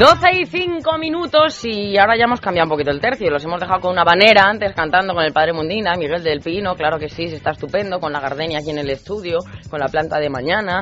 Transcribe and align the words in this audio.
12 0.00 0.16
y 0.32 0.46
5 0.46 0.96
minutos 0.96 1.62
y 1.62 1.98
ahora 1.98 2.16
ya 2.16 2.24
hemos 2.24 2.40
cambiado 2.40 2.64
un 2.64 2.70
poquito 2.70 2.90
el 2.90 3.02
tercio. 3.02 3.30
Los 3.30 3.44
hemos 3.44 3.60
dejado 3.60 3.82
con 3.82 3.92
una 3.92 4.02
banera 4.02 4.44
antes 4.48 4.72
cantando 4.72 5.12
con 5.12 5.22
el 5.22 5.34
padre 5.34 5.52
Mundina, 5.52 5.94
Miguel 5.94 6.22
del 6.22 6.40
Pino, 6.40 6.74
claro 6.74 6.98
que 6.98 7.10
sí, 7.10 7.28
se 7.28 7.36
está 7.36 7.50
estupendo, 7.50 8.00
con 8.00 8.10
la 8.10 8.18
gardenia 8.18 8.60
aquí 8.60 8.70
en 8.70 8.78
el 8.78 8.88
estudio, 8.88 9.40
con 9.68 9.78
la 9.78 9.88
planta 9.88 10.18
de 10.18 10.30
mañana 10.30 10.80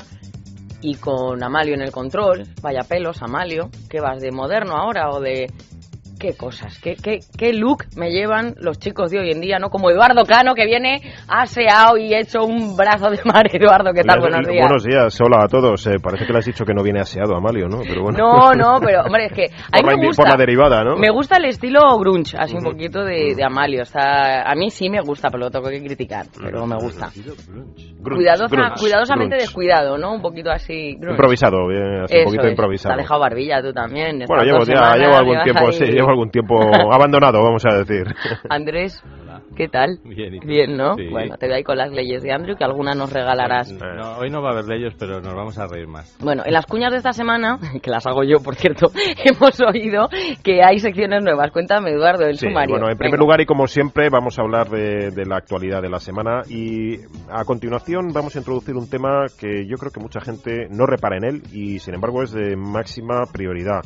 y 0.82 0.94
con 0.94 1.42
Amalio 1.42 1.74
en 1.74 1.82
el 1.82 1.90
control. 1.90 2.44
Vaya 2.62 2.82
pelos, 2.88 3.20
Amalio. 3.20 3.70
¿Qué 3.90 3.98
vas, 3.98 4.20
de 4.20 4.30
moderno 4.30 4.76
ahora 4.76 5.10
o 5.10 5.18
de 5.18 5.52
qué 6.18 6.36
cosas, 6.36 6.78
qué, 6.80 6.96
qué, 6.96 7.20
qué 7.38 7.52
look 7.52 7.84
me 7.96 8.10
llevan 8.10 8.54
los 8.60 8.78
chicos 8.78 9.10
de 9.10 9.20
hoy 9.20 9.30
en 9.30 9.40
día, 9.40 9.58
¿no? 9.58 9.70
Como 9.70 9.90
Eduardo 9.90 10.24
Cano, 10.26 10.54
que 10.54 10.66
viene 10.66 11.00
aseado 11.28 11.96
y 11.96 12.14
hecho 12.14 12.44
un 12.44 12.76
brazo 12.76 13.10
de 13.10 13.20
mar. 13.24 13.46
Eduardo, 13.52 13.92
¿qué 13.92 14.02
tal? 14.02 14.20
Buenos 14.20 14.46
días. 14.46 14.66
Buenos 14.66 14.84
días, 14.84 15.20
hola 15.20 15.44
a 15.44 15.48
todos. 15.48 15.86
Eh, 15.86 15.98
parece 16.02 16.26
que 16.26 16.32
le 16.32 16.38
has 16.40 16.46
dicho 16.46 16.64
que 16.64 16.74
no 16.74 16.82
viene 16.82 17.00
aseado, 17.00 17.36
Amalio, 17.36 17.68
¿no? 17.68 17.80
Pero 17.86 18.02
bueno. 18.02 18.18
No, 18.18 18.52
no, 18.52 18.80
pero, 18.84 19.02
hombre, 19.02 19.26
es 19.26 19.32
que 19.32 19.44
a 19.44 19.80
mí 19.80 19.96
me 19.96 20.06
gusta. 20.06 20.22
Por 20.22 20.32
la 20.32 20.36
derivada, 20.36 20.82
¿no? 20.82 20.96
Me 20.96 21.10
gusta 21.10 21.36
el 21.36 21.46
estilo 21.46 21.80
grunge, 21.98 22.36
así 22.36 22.56
un 22.56 22.64
poquito 22.64 23.04
de, 23.04 23.34
de 23.36 23.44
Amalio. 23.44 23.82
Está, 23.82 24.42
a 24.42 24.54
mí 24.54 24.70
sí 24.70 24.90
me 24.90 25.00
gusta, 25.00 25.28
pero 25.30 25.44
lo 25.44 25.50
tengo 25.50 25.68
que 25.68 25.80
criticar, 25.82 26.26
pero 26.36 26.66
me 26.66 26.76
gusta. 26.76 27.10
Cuidadosa, 28.02 28.74
cuidadosamente 28.78 29.36
descuidado, 29.36 29.96
¿no? 29.96 30.14
Un 30.14 30.22
poquito 30.22 30.50
así. 30.50 30.90
Improvisado, 30.90 31.66
bien, 31.68 32.02
así 32.02 32.18
un 32.18 32.24
poquito 32.24 32.48
improvisado. 32.48 32.94
Te 32.94 33.00
ha 33.00 33.02
dejado 33.02 33.20
barbilla 33.20 33.62
tú 33.62 33.72
también. 33.72 34.24
Bueno, 34.26 34.44
llevo, 34.44 34.64
ya, 34.64 34.96
llevo 34.96 35.16
algún 35.16 35.42
tiempo, 35.42 35.70
sí, 35.72 35.84
llevo 35.84 36.07
algún 36.08 36.30
tiempo 36.30 36.58
abandonado, 36.92 37.42
vamos 37.42 37.64
a 37.66 37.76
decir. 37.76 38.06
Andrés, 38.48 39.02
¿qué 39.56 39.68
tal? 39.68 39.98
Bien, 40.04 40.38
Bien 40.40 40.76
¿no? 40.76 40.96
Bueno, 41.10 41.36
te 41.36 41.46
voy 41.46 41.56
ahí 41.56 41.64
con 41.64 41.76
las 41.76 41.90
leyes 41.90 42.22
de 42.22 42.32
Andrew, 42.32 42.56
que 42.56 42.64
alguna 42.64 42.94
nos 42.94 43.12
regalarás. 43.12 43.72
hoy 44.18 44.30
no 44.30 44.42
va 44.42 44.50
a 44.50 44.52
haber 44.52 44.66
leyes, 44.66 44.94
pero 44.98 45.20
nos 45.20 45.34
vamos 45.34 45.58
a 45.58 45.66
reír 45.66 45.86
más. 45.86 46.16
Bueno, 46.20 46.42
en 46.44 46.52
las 46.52 46.66
cuñas 46.66 46.90
de 46.90 46.98
esta 46.98 47.12
semana, 47.12 47.58
que 47.82 47.90
las 47.90 48.06
hago 48.06 48.24
yo, 48.24 48.38
por 48.42 48.54
cierto, 48.54 48.90
hemos 49.24 49.60
oído 49.60 50.08
que 50.42 50.62
hay 50.62 50.78
secciones 50.78 51.22
nuevas. 51.22 51.50
Cuéntame, 51.50 51.90
Eduardo, 51.90 52.24
el 52.24 52.36
sumario. 52.36 52.76
Bueno, 52.76 52.90
en 52.90 52.98
primer 52.98 53.18
lugar, 53.18 53.40
y 53.40 53.46
como 53.46 53.66
siempre, 53.66 54.08
vamos 54.10 54.38
a 54.38 54.42
hablar 54.42 54.68
de, 54.68 55.10
de 55.10 55.26
la 55.26 55.36
actualidad 55.36 55.82
de 55.82 55.90
la 55.90 56.00
semana. 56.00 56.42
Y 56.48 56.96
a 57.30 57.44
continuación 57.44 58.08
vamos 58.12 58.36
a 58.36 58.38
introducir 58.38 58.76
un 58.76 58.88
tema 58.88 59.26
que 59.38 59.66
yo 59.66 59.76
creo 59.76 59.92
que 59.92 60.00
mucha 60.00 60.20
gente 60.20 60.68
no 60.70 60.86
repara 60.86 61.16
en 61.16 61.24
él 61.24 61.42
y, 61.52 61.78
sin 61.78 61.94
embargo, 61.94 62.22
es 62.22 62.32
de 62.32 62.56
máxima 62.56 63.24
prioridad. 63.32 63.82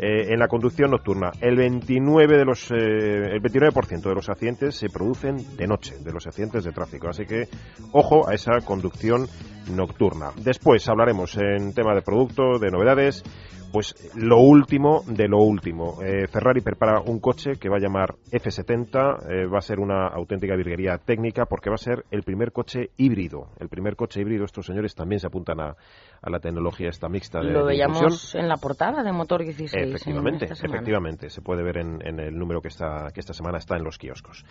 Eh, 0.00 0.32
en 0.32 0.38
la 0.38 0.46
conducción 0.46 0.92
nocturna. 0.92 1.32
El 1.40 1.56
29 1.56 2.38
de 2.38 2.44
los 2.44 2.70
eh, 2.70 2.76
el 2.76 3.42
29% 3.42 4.08
de 4.08 4.14
los 4.14 4.28
accidentes 4.28 4.76
se 4.76 4.88
producen 4.88 5.56
de 5.56 5.66
noche, 5.66 5.96
de 5.98 6.12
los 6.12 6.24
accidentes 6.24 6.62
de 6.62 6.70
tráfico. 6.70 7.08
Así 7.08 7.24
que 7.24 7.48
ojo 7.90 8.28
a 8.28 8.34
esa 8.34 8.60
conducción 8.64 9.26
nocturna. 9.74 10.30
Después 10.40 10.88
hablaremos 10.88 11.36
en 11.36 11.74
tema 11.74 11.96
de 11.96 12.02
producto, 12.02 12.60
de 12.60 12.70
novedades 12.70 13.24
pues 13.72 13.94
lo 14.16 14.38
último 14.40 15.02
de 15.06 15.28
lo 15.28 15.38
último. 15.38 16.02
Eh, 16.02 16.26
Ferrari 16.28 16.60
prepara 16.60 17.00
un 17.00 17.20
coche 17.20 17.52
que 17.60 17.68
va 17.68 17.76
a 17.76 17.80
llamar 17.80 18.14
F70, 18.30 19.28
eh, 19.28 19.46
va 19.46 19.58
a 19.58 19.62
ser 19.62 19.78
una 19.78 20.08
auténtica 20.08 20.56
virguería 20.56 20.98
técnica 20.98 21.44
porque 21.46 21.70
va 21.70 21.74
a 21.74 21.78
ser 21.78 22.04
el 22.10 22.22
primer 22.22 22.52
coche 22.52 22.90
híbrido. 22.96 23.48
El 23.58 23.68
primer 23.68 23.96
coche 23.96 24.20
híbrido, 24.20 24.44
estos 24.44 24.66
señores 24.66 24.94
también 24.94 25.20
se 25.20 25.26
apuntan 25.26 25.60
a, 25.60 25.76
la 26.22 26.40
tecnología 26.40 26.88
esta 26.88 27.08
mixta 27.08 27.40
de 27.40 27.52
Lo 27.52 27.64
veíamos 27.64 28.34
en 28.34 28.48
la 28.48 28.56
portada 28.56 29.02
de 29.02 29.12
Motor 29.12 29.44
16. 29.44 29.86
Efectivamente, 29.86 30.46
efectivamente, 30.46 31.30
se 31.30 31.42
puede 31.42 31.62
ver 31.62 31.78
en, 31.78 32.20
el 32.20 32.36
número 32.36 32.60
que, 32.60 32.68
está, 32.68 33.08
que 33.14 33.20
esta 33.20 33.32
semana 33.32 33.58
está 33.58 33.76
en 33.76 33.84
los 33.84 33.98
kioscos. 33.98 34.44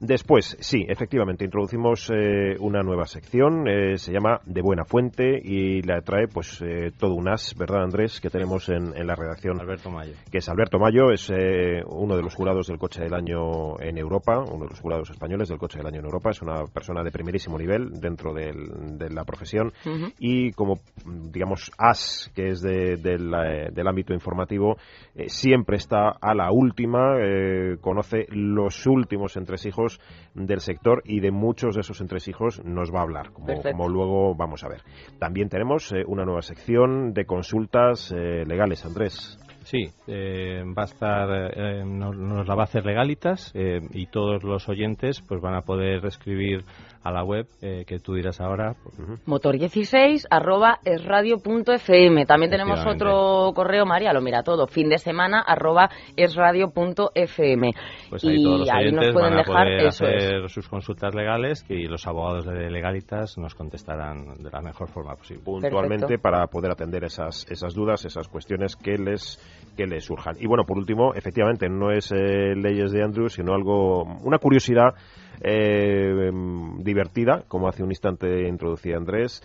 Después, 0.00 0.56
sí, 0.60 0.86
efectivamente, 0.88 1.44
introducimos 1.44 2.10
eh, 2.10 2.56
una 2.60 2.82
nueva 2.82 3.04
sección, 3.06 3.66
se 3.96 4.12
llama 4.12 4.40
De 4.46 4.62
Buena 4.62 4.84
Fuente 4.84 5.38
y 5.42 5.82
la 5.82 6.00
trae 6.00 6.28
pues 6.28 6.62
todo 6.98 7.14
un 7.14 7.28
as, 7.28 7.54
¿verdad 7.56 7.82
Andrés? 7.82 8.20
Que 8.20 8.30
tenemos 8.30 8.51
en, 8.68 9.06
la 9.06 9.14
redacción. 9.14 9.60
Alberto 9.60 9.90
Mayo. 9.90 10.12
Que 10.30 10.38
es 10.38 10.48
Alberto 10.48 10.78
Mayo, 10.78 11.10
es 11.10 11.30
eh, 11.30 11.82
uno 11.86 12.16
de 12.16 12.22
los 12.22 12.34
jurados 12.34 12.66
del 12.66 12.78
coche 12.78 13.02
del 13.02 13.14
año 13.14 13.80
en 13.80 13.96
Europa, 13.96 14.40
uno 14.40 14.64
de 14.64 14.70
los 14.70 14.80
jurados 14.80 15.10
españoles 15.10 15.48
del 15.48 15.58
coche 15.58 15.78
del 15.78 15.86
año 15.86 16.00
en 16.00 16.04
Europa. 16.04 16.30
Es 16.30 16.42
una 16.42 16.64
persona 16.66 17.02
de 17.02 17.10
primerísimo 17.10 17.58
nivel 17.58 18.00
dentro 18.00 18.34
de 18.34 19.10
la 19.10 19.24
profesión 19.24 19.72
y 20.18 20.52
como, 20.52 20.80
digamos, 21.04 21.70
as, 21.78 22.30
que 22.34 22.50
es 22.50 22.60
del 22.60 23.86
ámbito 23.86 24.12
informativo, 24.12 24.76
eh, 25.14 25.28
siempre 25.28 25.76
está 25.76 26.10
a 26.20 26.34
la 26.34 26.52
última, 26.52 27.16
eh, 27.18 27.76
conoce 27.80 28.26
los 28.28 28.86
últimos 28.86 29.36
entresijos 29.36 30.00
del 30.34 30.60
sector 30.60 31.02
y 31.04 31.20
de 31.20 31.30
muchos 31.30 31.74
de 31.74 31.80
esos 31.80 32.00
entresijos 32.00 32.62
nos 32.64 32.92
va 32.92 33.00
a 33.00 33.02
hablar, 33.02 33.32
como, 33.32 33.62
como 33.62 33.88
luego 33.88 34.34
vamos 34.34 34.62
a 34.64 34.68
ver. 34.68 34.82
También 35.18 35.48
tenemos 35.48 35.92
una 36.06 36.24
nueva 36.24 36.42
sección 36.42 37.14
de 37.14 37.24
consultas 37.24 38.12
legales, 38.46 38.84
Andrés. 38.84 39.38
Sí, 39.64 39.88
eh, 40.08 40.62
va 40.76 40.82
a 40.82 40.86
estar, 40.86 41.28
eh, 41.56 41.84
nos, 41.84 42.46
la 42.46 42.54
va 42.54 42.62
a 42.62 42.64
hacer 42.64 42.84
legalitas 42.84 43.52
eh, 43.54 43.80
y 43.92 44.06
todos 44.06 44.42
los 44.42 44.68
oyentes 44.68 45.22
pues 45.26 45.40
van 45.40 45.54
a 45.54 45.62
poder 45.62 46.04
escribir 46.06 46.64
a 47.04 47.10
la 47.10 47.24
web 47.24 47.46
que 47.60 47.98
tú 47.98 48.14
dirás 48.14 48.40
ahora. 48.40 48.76
Motor16 49.26 50.26
arroba 50.30 50.78
esradio.fm. 50.84 52.26
También 52.26 52.48
tenemos 52.48 52.86
otro 52.86 53.50
correo, 53.56 53.84
María, 53.84 54.12
lo 54.12 54.20
mira 54.20 54.44
todo, 54.44 54.68
fin 54.68 54.88
de 54.88 54.98
semana 54.98 55.40
arroba 55.40 55.90
esradio.fm. 56.16 57.72
Pues 58.08 58.24
ahí 58.24 58.36
y 58.36 58.44
todos 58.44 58.60
los 58.60 58.70
ahí 58.70 58.92
nos 58.92 59.10
pueden 59.12 59.36
dejar 59.36 59.86
hacer 59.88 60.48
sus 60.48 60.68
consultas 60.68 61.12
legales 61.12 61.66
y 61.68 61.88
los 61.88 62.06
abogados 62.06 62.46
de 62.46 62.70
legalitas 62.70 63.36
nos 63.36 63.56
contestarán 63.56 64.34
de 64.38 64.50
la 64.52 64.60
mejor 64.60 64.88
forma 64.88 65.16
posible. 65.16 65.42
Puntualmente 65.42 66.18
para 66.18 66.46
poder 66.46 66.70
atender 66.70 67.02
esas, 67.02 67.50
esas 67.50 67.74
dudas, 67.74 68.04
esas 68.04 68.28
cuestiones 68.28 68.76
que 68.76 68.96
les 68.96 69.40
que 69.76 69.86
le 69.86 70.00
surjan. 70.00 70.36
Y 70.38 70.46
bueno, 70.46 70.64
por 70.64 70.76
último, 70.76 71.14
efectivamente, 71.14 71.68
no 71.68 71.90
es 71.90 72.12
eh, 72.12 72.54
leyes 72.54 72.92
de 72.92 73.02
Andrew, 73.02 73.28
sino 73.28 73.54
algo, 73.54 74.02
una 74.02 74.38
curiosidad 74.38 74.94
eh, 75.40 76.30
divertida, 76.78 77.44
como 77.48 77.68
hace 77.68 77.82
un 77.82 77.90
instante 77.90 78.48
introducía 78.48 78.96
Andrés, 78.96 79.42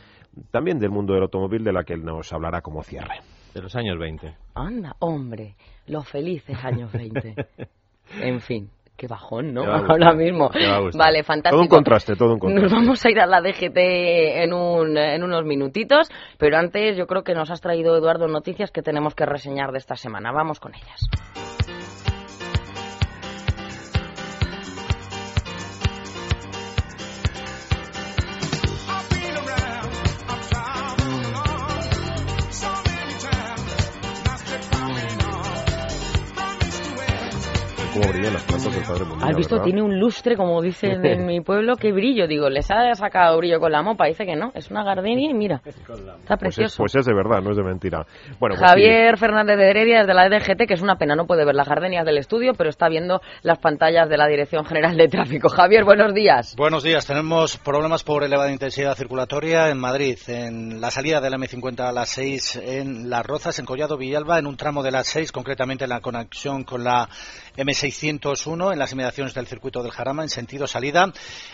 también 0.51 0.79
del 0.79 0.91
mundo 0.91 1.13
del 1.13 1.23
automóvil, 1.23 1.63
de 1.63 1.73
la 1.73 1.83
que 1.83 1.93
él 1.93 2.03
nos 2.03 2.31
hablará 2.33 2.61
como 2.61 2.83
cierre. 2.83 3.21
De 3.53 3.61
los 3.61 3.75
años 3.75 3.97
20. 3.97 4.35
Anda, 4.53 4.95
hombre, 4.99 5.55
los 5.87 6.07
felices 6.07 6.57
años 6.63 6.91
20. 6.91 7.35
en 8.21 8.41
fin. 8.41 8.69
Qué 8.97 9.07
bajón, 9.07 9.53
¿no? 9.53 9.61
Ahora 9.89 10.13
mismo. 10.13 10.49
Vale, 10.97 11.23
fantástico. 11.23 11.51
Todo 11.51 11.61
un 11.61 11.67
contraste, 11.67 12.15
todo 12.15 12.33
un 12.33 12.39
contraste. 12.39 12.63
Nos 12.63 12.71
vamos 12.73 13.05
a 13.05 13.09
ir 13.11 13.19
a 13.19 13.27
la 13.27 13.41
DGT 13.41 13.77
en, 13.77 14.53
un, 14.53 14.97
en 14.97 15.23
unos 15.23 15.45
minutitos, 15.45 16.09
pero 16.39 16.57
antes 16.57 16.97
yo 16.97 17.05
creo 17.05 17.23
que 17.23 17.35
nos 17.35 17.51
has 17.51 17.61
traído, 17.61 17.95
Eduardo, 17.95 18.27
noticias 18.27 18.71
que 18.71 18.81
tenemos 18.81 19.13
que 19.13 19.25
reseñar 19.25 19.71
de 19.71 19.77
esta 19.77 19.95
semana. 19.95 20.31
Vamos 20.31 20.59
con 20.59 20.73
ellas. 20.73 21.07
¿Has 39.21 39.35
visto? 39.35 39.61
Tiene 39.61 39.81
un 39.81 39.99
lustre, 39.99 40.35
como 40.35 40.61
dicen 40.61 41.05
en 41.05 41.25
mi 41.25 41.41
pueblo, 41.41 41.75
qué 41.75 41.91
brillo. 41.91 42.27
Digo, 42.27 42.49
les 42.49 42.69
ha 42.71 42.93
sacado 42.95 43.37
brillo 43.37 43.59
con 43.59 43.71
la 43.71 43.81
mopa. 43.81 44.05
Dice 44.05 44.25
que 44.25 44.35
no, 44.35 44.51
es 44.53 44.69
una 44.69 44.83
gardenia 44.83 45.29
y 45.29 45.33
mira, 45.33 45.61
está 45.65 46.37
pues 46.37 46.39
precioso. 46.39 46.77
Pues 46.77 46.95
es, 46.95 47.05
de 47.05 47.13
verdad, 47.13 47.41
no 47.41 47.51
es 47.51 47.57
de 47.57 47.63
mentira. 47.63 48.05
Bueno, 48.39 48.55
pues 48.57 48.69
Javier 48.69 49.17
Fernández 49.17 49.57
de 49.57 49.69
Heredia, 49.69 49.99
desde 49.99 50.13
la 50.13 50.29
DGT, 50.29 50.67
que 50.67 50.73
es 50.73 50.81
una 50.81 50.97
pena, 50.97 51.15
no 51.15 51.25
puede 51.25 51.45
ver 51.45 51.55
las 51.55 51.67
gardenias 51.67 52.05
del 52.05 52.17
estudio, 52.17 52.53
pero 52.53 52.69
está 52.69 52.89
viendo 52.89 53.21
las 53.43 53.59
pantallas 53.59 54.09
de 54.09 54.17
la 54.17 54.27
Dirección 54.27 54.65
General 54.65 54.95
de 54.95 55.07
Tráfico. 55.07 55.49
Javier, 55.49 55.83
buenos 55.83 56.13
días. 56.13 56.55
Buenos 56.57 56.83
días. 56.83 57.05
Tenemos 57.05 57.57
problemas 57.57 58.03
por 58.03 58.23
elevada 58.23 58.51
intensidad 58.51 58.95
circulatoria 58.95 59.69
en 59.69 59.79
Madrid, 59.79 60.17
en 60.27 60.81
la 60.81 60.91
salida 60.91 61.21
de 61.21 61.29
la 61.29 61.37
M50 61.37 61.79
a 61.81 61.91
las 61.91 62.09
6 62.09 62.61
en 62.63 63.09
Las 63.09 63.25
Rozas, 63.25 63.59
en 63.59 63.65
Collado 63.65 63.97
Villalba, 63.97 64.39
en 64.39 64.47
un 64.47 64.57
tramo 64.57 64.83
de 64.83 64.91
las 64.91 65.07
6, 65.07 65.31
concretamente 65.31 65.85
en 65.85 65.89
la 65.89 66.01
conexión 66.01 66.63
con 66.63 66.83
la 66.83 67.09
M6 67.55 67.91
601 68.19 68.73
en 68.73 68.79
las 68.79 68.91
inmediaciones 68.91 69.33
del 69.33 69.47
circuito 69.47 69.83
del 69.83 69.91
Jarama 69.91 70.23
en 70.23 70.29
sentido 70.29 70.67
salida. 70.67 71.11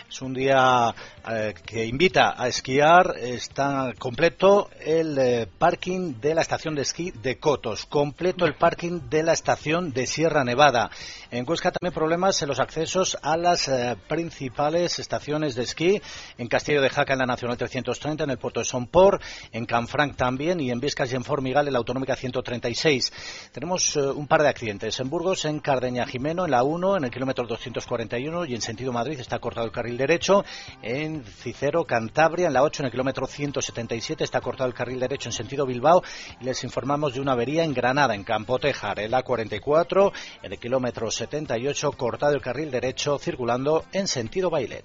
Es 0.08 0.22
un 0.22 0.32
día 0.32 0.94
eh, 1.28 1.54
que 1.64 1.84
invita 1.86 2.34
a 2.36 2.48
esquiar. 2.48 3.16
Está 3.18 3.92
completo 3.98 4.70
el 4.80 5.18
eh, 5.18 5.48
parking 5.58 6.14
de 6.20 6.34
la 6.34 6.42
estación 6.42 6.74
de 6.74 6.82
esquí 6.82 7.10
de 7.10 7.38
Cotos, 7.38 7.86
completo 7.86 8.46
el 8.46 8.54
parking 8.54 9.08
de 9.10 9.22
la 9.22 9.32
estación 9.32 9.92
de 9.92 10.06
Sierra 10.06 10.44
Nevada. 10.44 10.90
En 11.30 11.44
Cuesca 11.44 11.70
también 11.70 11.92
problemas 11.92 12.40
en 12.42 12.48
los 12.48 12.60
accesos 12.60 13.18
a 13.22 13.36
las 13.36 13.68
eh, 13.68 13.96
principales 14.08 14.98
estaciones 14.98 15.54
de 15.54 15.64
esquí. 15.64 16.00
En 16.38 16.48
Castillo 16.48 16.80
de 16.80 16.90
Jaca 16.90 17.12
en 17.12 17.20
la 17.20 17.26
Nacional 17.26 17.58
330, 17.58 18.24
en 18.24 18.30
el 18.30 18.38
puerto 18.38 18.60
de 18.60 18.66
Sonpor, 18.66 19.20
en 19.52 19.66
Canfranc 19.66 20.16
también 20.16 20.60
y 20.60 20.70
en 20.70 20.80
Viescas 20.80 21.12
y 21.12 21.16
en 21.16 21.24
Formigal 21.24 21.66
en 21.66 21.74
la 21.74 21.78
Autonómica 21.78 22.16
136. 22.16 23.12
Tenemos 23.52 23.96
un 23.96 24.26
par 24.26 24.42
de 24.42 24.48
accidentes. 24.48 24.98
En 25.00 25.10
Burgos, 25.10 25.44
en 25.44 25.60
Cardeña 25.60 26.06
Jimeno, 26.06 26.44
en 26.44 26.53
la 26.54 26.62
1, 26.62 26.98
en 26.98 27.04
el 27.04 27.10
kilómetro 27.10 27.44
241 27.48 28.44
y 28.44 28.54
en 28.54 28.60
sentido 28.60 28.92
Madrid 28.92 29.18
está 29.18 29.40
cortado 29.40 29.66
el 29.66 29.72
carril 29.72 29.96
derecho. 29.96 30.44
En 30.82 31.24
Cicero, 31.24 31.84
Cantabria, 31.84 32.46
en 32.46 32.52
la 32.52 32.62
8, 32.62 32.82
en 32.82 32.86
el 32.86 32.92
kilómetro 32.92 33.26
177 33.26 34.22
está 34.22 34.40
cortado 34.40 34.68
el 34.68 34.74
carril 34.74 35.00
derecho 35.00 35.28
en 35.30 35.32
sentido 35.32 35.66
Bilbao. 35.66 36.04
Y 36.40 36.44
les 36.44 36.62
informamos 36.62 37.14
de 37.14 37.20
una 37.20 37.32
avería 37.32 37.64
en 37.64 37.74
Granada, 37.74 38.14
en 38.14 38.22
Campotejar, 38.22 39.00
en 39.00 39.10
la 39.10 39.24
44, 39.24 40.12
en 40.44 40.52
el 40.52 40.58
kilómetro 40.60 41.10
78 41.10 41.90
cortado 41.92 42.34
el 42.34 42.40
carril 42.40 42.70
derecho 42.70 43.18
circulando 43.18 43.84
en 43.92 44.06
sentido 44.06 44.48
Bailén. 44.48 44.84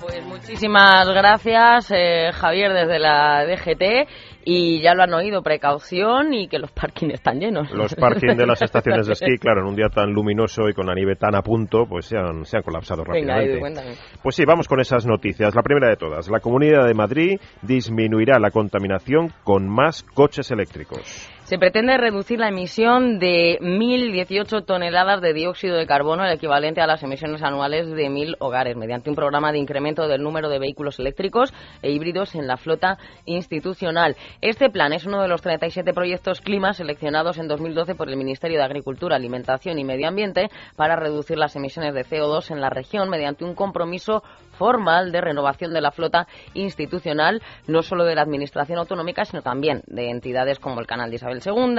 Pues 0.00 0.24
muchísimas 0.24 1.08
gracias, 1.08 1.90
eh, 1.90 2.30
Javier, 2.32 2.72
desde 2.72 2.98
la 2.98 3.44
DGT. 3.44 4.08
Y 4.48 4.80
ya 4.80 4.94
lo 4.94 5.02
han 5.02 5.12
oído, 5.12 5.42
precaución 5.42 6.32
y 6.32 6.46
que 6.46 6.60
los 6.60 6.70
parkings 6.70 7.14
están 7.14 7.40
llenos. 7.40 7.68
Los 7.72 7.96
parkings 7.96 8.36
de 8.36 8.46
las 8.46 8.62
estaciones 8.62 9.08
de 9.08 9.14
esquí, 9.14 9.38
claro, 9.38 9.62
en 9.62 9.66
un 9.66 9.74
día 9.74 9.88
tan 9.88 10.12
luminoso 10.12 10.68
y 10.68 10.72
con 10.72 10.86
la 10.86 10.94
nieve 10.94 11.16
tan 11.16 11.34
a 11.34 11.42
punto, 11.42 11.86
pues 11.88 12.06
se 12.06 12.16
han, 12.16 12.44
se 12.44 12.58
han 12.58 12.62
colapsado 12.62 13.02
rápidamente. 13.02 13.60
pues 14.22 14.36
sí, 14.36 14.44
vamos 14.46 14.68
con 14.68 14.78
esas 14.78 15.04
noticias. 15.04 15.52
La 15.56 15.62
primera 15.62 15.88
de 15.88 15.96
todas, 15.96 16.30
la 16.30 16.38
Comunidad 16.38 16.86
de 16.86 16.94
Madrid 16.94 17.40
disminuirá 17.62 18.38
la 18.38 18.52
contaminación 18.52 19.32
con 19.42 19.68
más 19.68 20.04
coches 20.04 20.48
eléctricos. 20.52 21.35
Se 21.46 21.58
pretende 21.58 21.96
reducir 21.96 22.40
la 22.40 22.48
emisión 22.48 23.20
de 23.20 23.60
1.018 23.60 24.64
toneladas 24.66 25.20
de 25.20 25.32
dióxido 25.32 25.76
de 25.76 25.86
carbono, 25.86 26.24
el 26.24 26.32
equivalente 26.32 26.80
a 26.80 26.88
las 26.88 27.04
emisiones 27.04 27.40
anuales 27.40 27.86
de 27.86 28.08
1.000 28.08 28.34
hogares, 28.40 28.76
mediante 28.76 29.10
un 29.10 29.14
programa 29.14 29.52
de 29.52 29.58
incremento 29.58 30.08
del 30.08 30.24
número 30.24 30.48
de 30.48 30.58
vehículos 30.58 30.98
eléctricos 30.98 31.54
e 31.82 31.92
híbridos 31.92 32.34
en 32.34 32.48
la 32.48 32.56
flota 32.56 32.98
institucional. 33.26 34.16
Este 34.40 34.70
plan 34.70 34.92
es 34.92 35.06
uno 35.06 35.22
de 35.22 35.28
los 35.28 35.40
37 35.40 35.92
proyectos 35.92 36.40
clima 36.40 36.72
seleccionados 36.72 37.38
en 37.38 37.46
2012 37.46 37.94
por 37.94 38.08
el 38.08 38.16
Ministerio 38.16 38.58
de 38.58 38.64
Agricultura, 38.64 39.14
Alimentación 39.14 39.78
y 39.78 39.84
Medio 39.84 40.08
Ambiente 40.08 40.48
para 40.74 40.96
reducir 40.96 41.38
las 41.38 41.54
emisiones 41.54 41.94
de 41.94 42.04
CO2 42.04 42.50
en 42.50 42.60
la 42.60 42.70
región 42.70 43.08
mediante 43.08 43.44
un 43.44 43.54
compromiso 43.54 44.24
formal 44.56 45.12
de 45.12 45.20
renovación 45.20 45.72
de 45.72 45.80
la 45.80 45.90
flota 45.90 46.26
institucional, 46.54 47.42
no 47.66 47.82
solo 47.82 48.04
de 48.04 48.14
la 48.14 48.22
Administración 48.22 48.78
autonómica, 48.78 49.24
sino 49.24 49.42
también 49.42 49.82
de 49.86 50.10
entidades 50.10 50.58
como 50.58 50.80
el 50.80 50.86
Canal 50.86 51.10
de 51.10 51.16
Isabel 51.16 51.40
II, 51.44 51.76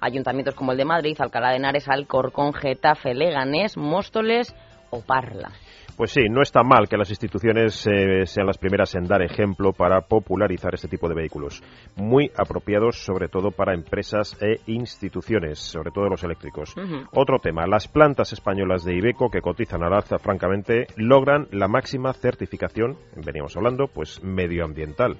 ayuntamientos 0.00 0.54
como 0.54 0.72
el 0.72 0.78
de 0.78 0.84
Madrid, 0.84 1.16
Alcalá 1.18 1.50
de 1.50 1.56
Henares, 1.56 1.88
Alcorcón, 1.88 2.52
Getafe, 2.52 3.14
Leganés, 3.14 3.76
Móstoles 3.76 4.54
o 4.90 5.02
Parla. 5.02 5.50
Pues 5.98 6.12
sí, 6.12 6.28
no 6.30 6.42
está 6.42 6.62
mal 6.62 6.88
que 6.88 6.96
las 6.96 7.10
instituciones 7.10 7.84
eh, 7.88 8.24
sean 8.24 8.46
las 8.46 8.56
primeras 8.56 8.94
en 8.94 9.08
dar 9.08 9.20
ejemplo 9.20 9.72
para 9.72 10.02
popularizar 10.02 10.72
este 10.72 10.86
tipo 10.86 11.08
de 11.08 11.16
vehículos. 11.16 11.60
Muy 11.96 12.30
apropiados, 12.36 13.04
sobre 13.04 13.26
todo 13.26 13.50
para 13.50 13.74
empresas 13.74 14.38
e 14.40 14.60
instituciones, 14.66 15.58
sobre 15.58 15.90
todo 15.90 16.08
los 16.08 16.22
eléctricos. 16.22 16.72
Otro 17.12 17.40
tema, 17.40 17.66
las 17.66 17.88
plantas 17.88 18.32
españolas 18.32 18.84
de 18.84 18.94
Ibeco, 18.94 19.28
que 19.28 19.40
cotizan 19.40 19.82
al 19.82 19.92
alza, 19.92 20.18
francamente, 20.18 20.86
logran 20.94 21.48
la 21.50 21.66
máxima 21.66 22.12
certificación, 22.12 22.96
veníamos 23.16 23.56
hablando, 23.56 23.88
pues 23.92 24.22
medioambiental. 24.22 25.18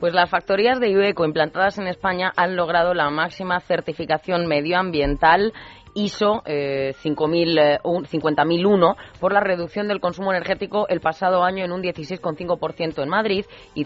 Pues 0.00 0.12
las 0.14 0.28
factorías 0.28 0.80
de 0.80 0.90
Ibeco 0.90 1.24
implantadas 1.26 1.78
en 1.78 1.86
España 1.86 2.32
han 2.36 2.56
logrado 2.56 2.92
la 2.92 3.08
máxima 3.08 3.60
certificación 3.60 4.48
medioambiental 4.48 5.52
ISO 5.98 6.42
eh, 6.46 6.94
50001 7.02 8.96
por 9.20 9.32
la 9.32 9.40
reducción 9.40 9.88
del 9.88 9.98
consumo 10.00 10.32
energético 10.32 10.86
el 10.88 11.00
pasado 11.00 11.42
año 11.42 11.64
en 11.64 11.72
un 11.72 11.82
16,5% 11.82 13.02
en 13.02 13.08
Madrid 13.08 13.44
y 13.74 13.84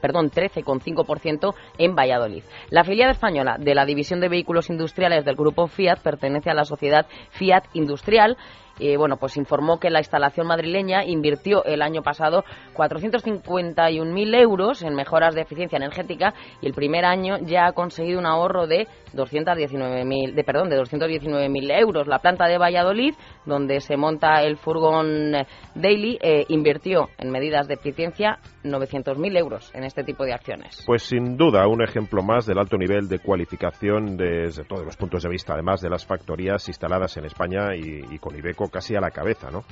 perdón, 0.00 0.30
13,5% 0.30 1.54
en 1.78 1.94
Valladolid. 1.94 2.42
La 2.68 2.84
filial 2.84 3.10
española 3.10 3.56
de 3.58 3.74
la 3.74 3.86
División 3.86 4.20
de 4.20 4.28
Vehículos 4.28 4.68
Industriales 4.68 5.24
del 5.24 5.36
Grupo 5.36 5.66
Fiat 5.66 6.00
pertenece 6.02 6.50
a 6.50 6.54
la 6.54 6.64
sociedad 6.64 7.06
Fiat 7.30 7.64
Industrial 7.72 8.36
eh, 8.78 8.96
bueno, 8.96 9.16
pues 9.16 9.36
informó 9.36 9.78
que 9.78 9.90
la 9.90 10.00
instalación 10.00 10.46
madrileña 10.46 11.04
invirtió 11.04 11.64
el 11.64 11.82
año 11.82 12.02
pasado 12.02 12.44
451.000 12.74 14.40
euros 14.40 14.82
en 14.82 14.94
mejoras 14.94 15.34
de 15.34 15.42
eficiencia 15.42 15.76
energética 15.76 16.34
y 16.60 16.66
el 16.66 16.74
primer 16.74 17.04
año 17.04 17.38
ya 17.42 17.66
ha 17.66 17.72
conseguido 17.72 18.18
un 18.18 18.26
ahorro 18.26 18.66
de 18.66 18.86
219.000, 19.14 20.34
de 20.34 20.44
perdón, 20.44 20.70
de 20.70 20.80
219.000 20.80 21.80
euros. 21.80 22.06
La 22.06 22.18
planta 22.18 22.46
de 22.46 22.58
Valladolid, 22.58 23.14
donde 23.44 23.80
se 23.80 23.96
monta 23.96 24.42
el 24.42 24.56
furgón 24.56 25.32
Daily, 25.74 26.18
eh, 26.20 26.44
invirtió 26.48 27.08
en 27.18 27.30
medidas 27.30 27.68
de 27.68 27.74
eficiencia 27.74 28.38
900.000 28.64 29.38
euros 29.38 29.70
en 29.74 29.84
este 29.84 30.04
tipo 30.04 30.24
de 30.24 30.32
acciones. 30.32 30.82
Pues 30.86 31.02
sin 31.02 31.36
duda 31.36 31.66
un 31.68 31.82
ejemplo 31.82 32.22
más 32.22 32.46
del 32.46 32.58
alto 32.58 32.76
nivel 32.76 33.08
de 33.08 33.18
cualificación 33.18 34.16
desde 34.16 34.64
todos 34.64 34.84
los 34.84 34.96
puntos 34.96 35.22
de 35.22 35.28
vista, 35.28 35.54
además 35.54 35.80
de 35.80 35.90
las 35.90 36.06
factorías 36.06 36.66
instaladas 36.68 37.16
en 37.16 37.24
España 37.26 37.74
y, 37.76 38.18
con 38.18 38.36
Ibeco 38.36 38.63
casi 38.68 38.96
a 38.96 39.00
la 39.00 39.10
cabeza, 39.10 39.50
¿no? 39.50 39.64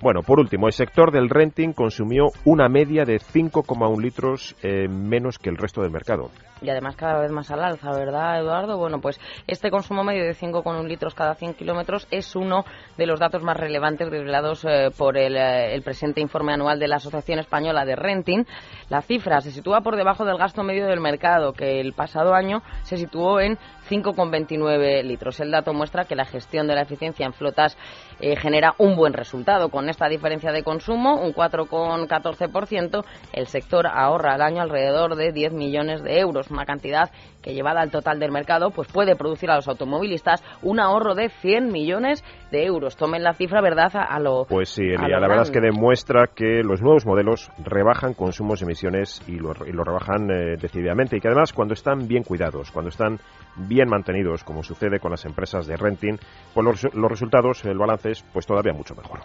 Bueno, 0.00 0.22
por 0.22 0.38
último, 0.40 0.66
el 0.66 0.72
sector 0.72 1.12
del 1.12 1.28
renting 1.28 1.72
consumió 1.72 2.26
una 2.44 2.68
media 2.68 3.04
de 3.04 3.18
5,1 3.18 4.00
litros 4.00 4.56
eh, 4.62 4.88
menos 4.88 5.38
que 5.38 5.50
el 5.50 5.56
resto 5.56 5.82
del 5.82 5.90
mercado. 5.90 6.30
Y 6.60 6.70
además 6.70 6.96
cada 6.96 7.20
vez 7.20 7.30
más 7.30 7.50
al 7.52 7.62
alza, 7.62 7.92
¿verdad, 7.92 8.40
Eduardo? 8.40 8.78
Bueno, 8.78 9.00
pues 9.00 9.20
este 9.46 9.70
consumo 9.70 10.02
medio 10.02 10.24
de 10.24 10.34
5,1 10.34 10.86
litros 10.88 11.14
cada 11.14 11.34
100 11.34 11.54
kilómetros 11.54 12.08
es 12.10 12.34
uno 12.34 12.64
de 12.96 13.06
los 13.06 13.20
datos 13.20 13.42
más 13.42 13.56
relevantes 13.56 14.08
revelados 14.08 14.64
eh, 14.64 14.88
por 14.96 15.16
el, 15.16 15.36
eh, 15.36 15.74
el 15.74 15.82
presente 15.82 16.20
informe 16.20 16.54
anual 16.54 16.80
de 16.80 16.88
la 16.88 16.96
Asociación 16.96 17.38
Española 17.38 17.84
de 17.84 17.94
Renting 17.94 18.44
la 18.88 19.02
cifra 19.02 19.40
se 19.42 19.50
sitúa 19.50 19.82
por 19.82 19.96
debajo 19.96 20.24
del 20.24 20.38
gasto 20.38 20.62
medio 20.62 20.86
del 20.86 21.00
mercado, 21.00 21.52
que 21.52 21.80
el 21.80 21.92
pasado 21.92 22.34
año 22.34 22.62
se 22.84 22.96
situó 22.96 23.38
en 23.40 23.58
5,29 23.90 25.02
litros. 25.02 25.40
El 25.40 25.50
dato 25.50 25.74
muestra 25.74 26.04
que 26.04 26.14
la 26.14 26.24
gestión 26.24 26.66
de 26.66 26.74
la 26.74 26.82
eficiencia 26.82 27.26
en 27.26 27.34
flotas 27.34 27.76
eh, 28.20 28.36
genera 28.38 28.74
un 28.78 28.96
buen 28.96 29.12
resultado. 29.12 29.68
Con 29.68 29.88
esta 29.88 30.08
diferencia 30.08 30.52
de 30.52 30.62
consumo, 30.62 31.20
un 31.20 31.34
4,14%, 31.34 33.04
el 33.32 33.46
sector 33.46 33.86
ahorra 33.86 34.34
al 34.34 34.42
año 34.42 34.62
alrededor 34.62 35.16
de 35.16 35.32
10 35.32 35.52
millones 35.52 36.02
de 36.02 36.20
euros, 36.20 36.50
una 36.50 36.64
cantidad 36.64 37.10
que 37.42 37.54
llevada 37.54 37.80
al 37.80 37.90
total 37.90 38.18
del 38.18 38.32
mercado 38.32 38.70
pues 38.70 38.88
puede 38.88 39.16
producir 39.16 39.50
a 39.50 39.56
los 39.56 39.68
automovilistas 39.68 40.42
un 40.62 40.80
ahorro 40.80 41.14
de 41.14 41.28
100 41.28 41.70
millones 41.70 42.24
de 42.50 42.64
euros. 42.64 42.96
Tomen 42.96 43.22
la 43.22 43.34
cifra, 43.34 43.60
¿verdad? 43.60 43.90
A, 43.94 44.18
lo 44.18 44.46
Pues 44.48 44.70
sí, 44.70 44.84
la 44.84 45.20
verdad 45.20 45.42
es 45.42 45.50
que 45.50 45.60
demuestra 45.60 46.28
que 46.34 46.62
los 46.62 46.80
nuevos 46.80 47.06
modelos 47.06 47.50
rebajan 47.64 48.14
consumos, 48.14 48.62
emisiones 48.62 49.22
y 49.26 49.36
lo, 49.38 49.52
y 49.66 49.72
lo 49.72 49.84
rebajan 49.84 50.30
eh, 50.30 50.56
decididamente 50.60 51.16
y 51.16 51.20
que 51.20 51.28
además 51.28 51.52
cuando 51.52 51.74
están 51.74 52.08
bien 52.08 52.22
cuidados, 52.22 52.70
cuando 52.70 52.88
están 52.88 53.18
bien 53.66 53.88
mantenidos, 53.88 54.44
como 54.44 54.62
sucede 54.62 55.00
con 55.00 55.10
las 55.10 55.24
empresas 55.24 55.66
de 55.66 55.76
renting, 55.76 56.16
pues 56.54 56.64
los, 56.64 56.94
los 56.94 57.10
resultados, 57.10 57.64
el 57.64 57.78
balance 57.78 58.10
es 58.10 58.22
pues 58.32 58.46
todavía 58.46 58.72
mucho 58.72 58.94
mejor. 58.94 59.20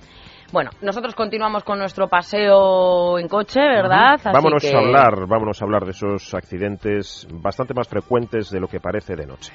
Bueno, 0.51 0.69
nosotros 0.81 1.15
continuamos 1.15 1.63
con 1.63 1.79
nuestro 1.79 2.07
paseo 2.07 3.17
en 3.17 3.27
coche, 3.27 3.59
¿verdad? 3.59 4.19
vámonos 4.23 4.63
a 4.65 4.77
hablar, 4.77 5.27
vámonos 5.27 5.61
a 5.61 5.65
hablar 5.65 5.85
de 5.85 5.91
esos 5.91 6.33
accidentes 6.33 7.27
bastante 7.31 7.73
más 7.73 7.87
frecuentes 7.87 8.49
de 8.51 8.59
lo 8.59 8.67
que 8.67 8.79
parece 8.79 9.15
de 9.15 9.25
noche. 9.25 9.53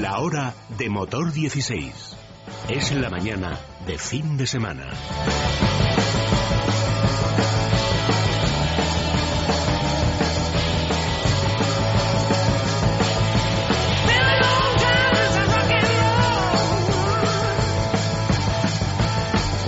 La 0.00 0.18
hora 0.18 0.52
de 0.76 0.90
motor 0.90 1.32
16. 1.32 2.15
Es 2.68 2.90
la 2.90 3.08
mañana 3.08 3.56
de 3.86 3.96
fin 3.96 4.36
de 4.36 4.44
semana. 4.44 4.90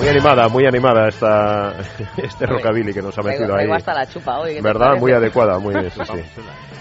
Muy 0.08 0.16
animada, 0.16 0.48
muy 0.48 0.64
animada 0.64 1.08
esta, 1.08 1.74
este 2.16 2.46
rockabilly 2.46 2.94
que 2.94 3.02
nos 3.02 3.18
ha 3.18 3.22
metido 3.22 3.54
ahí. 3.54 3.70
hasta 3.70 3.92
la 3.92 4.06
chupa 4.06 4.38
hoy. 4.38 4.58
¿Verdad? 4.62 4.96
Muy 4.98 5.12
adecuada, 5.12 5.58
muy 5.58 5.74
sí, 5.90 6.00
sí. 6.02 6.40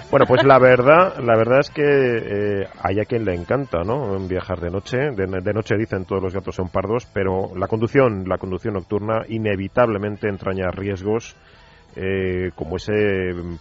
Bueno, 0.10 0.26
pues 0.26 0.46
la 0.46 0.58
verdad, 0.60 1.18
la 1.18 1.36
verdad 1.36 1.60
es 1.60 1.70
que 1.70 1.84
eh, 1.84 2.68
hay 2.82 3.02
a 3.02 3.04
quien 3.04 3.26
le 3.26 3.36
encanta, 3.36 3.84
¿no? 3.84 4.18
Viajar 4.20 4.62
de 4.62 4.70
noche. 4.70 4.98
De, 5.12 5.54
noche 5.54 5.76
dicen 5.76 6.06
todos 6.06 6.24
los 6.24 6.34
gatos 6.34 6.56
son 6.56 6.70
pardos, 6.70 7.06
pero 7.14 7.52
la 7.58 7.68
conducción, 7.68 8.24
la 8.30 8.38
conducción 8.38 8.76
nocturna 8.76 9.24
inevitablemente 9.28 10.30
entraña 10.30 10.72
riesgos 10.72 11.36
eh, 11.98 12.52
como 12.56 12.78
ese 12.78 12.94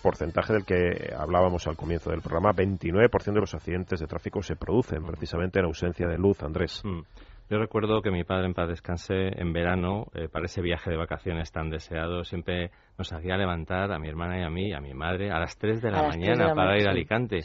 porcentaje 0.00 0.52
del 0.52 0.64
que 0.64 1.12
hablábamos 1.18 1.66
al 1.66 1.76
comienzo 1.76 2.10
del 2.10 2.20
programa, 2.20 2.52
29% 2.52 3.32
de 3.32 3.40
los 3.40 3.54
accidentes 3.54 3.98
de 3.98 4.06
tráfico 4.06 4.42
se 4.42 4.54
producen 4.54 5.04
precisamente 5.04 5.58
en 5.58 5.64
ausencia 5.64 6.06
de 6.06 6.18
luz, 6.18 6.40
Andrés. 6.44 6.82
Mm. 6.84 7.00
Yo 7.48 7.58
recuerdo 7.58 8.02
que 8.02 8.10
mi 8.10 8.24
padre 8.24 8.46
en 8.46 8.54
paz 8.54 8.68
descanse 8.68 9.40
en 9.40 9.52
verano, 9.52 10.06
eh, 10.14 10.28
para 10.28 10.46
ese 10.46 10.60
viaje 10.62 10.90
de 10.90 10.96
vacaciones 10.96 11.52
tan 11.52 11.70
deseado, 11.70 12.24
siempre 12.24 12.72
nos 12.98 13.12
hacía 13.12 13.36
levantar 13.36 13.92
a 13.92 14.00
mi 14.00 14.08
hermana 14.08 14.40
y 14.40 14.42
a 14.42 14.50
mí, 14.50 14.72
a 14.72 14.80
mi 14.80 14.94
madre, 14.94 15.30
a 15.30 15.38
las 15.38 15.56
3 15.56 15.80
de 15.80 15.92
la 15.92 16.02
mañana 16.02 16.54
para 16.54 16.76
ir 16.76 16.88
a 16.88 16.90
Alicante. 16.90 17.40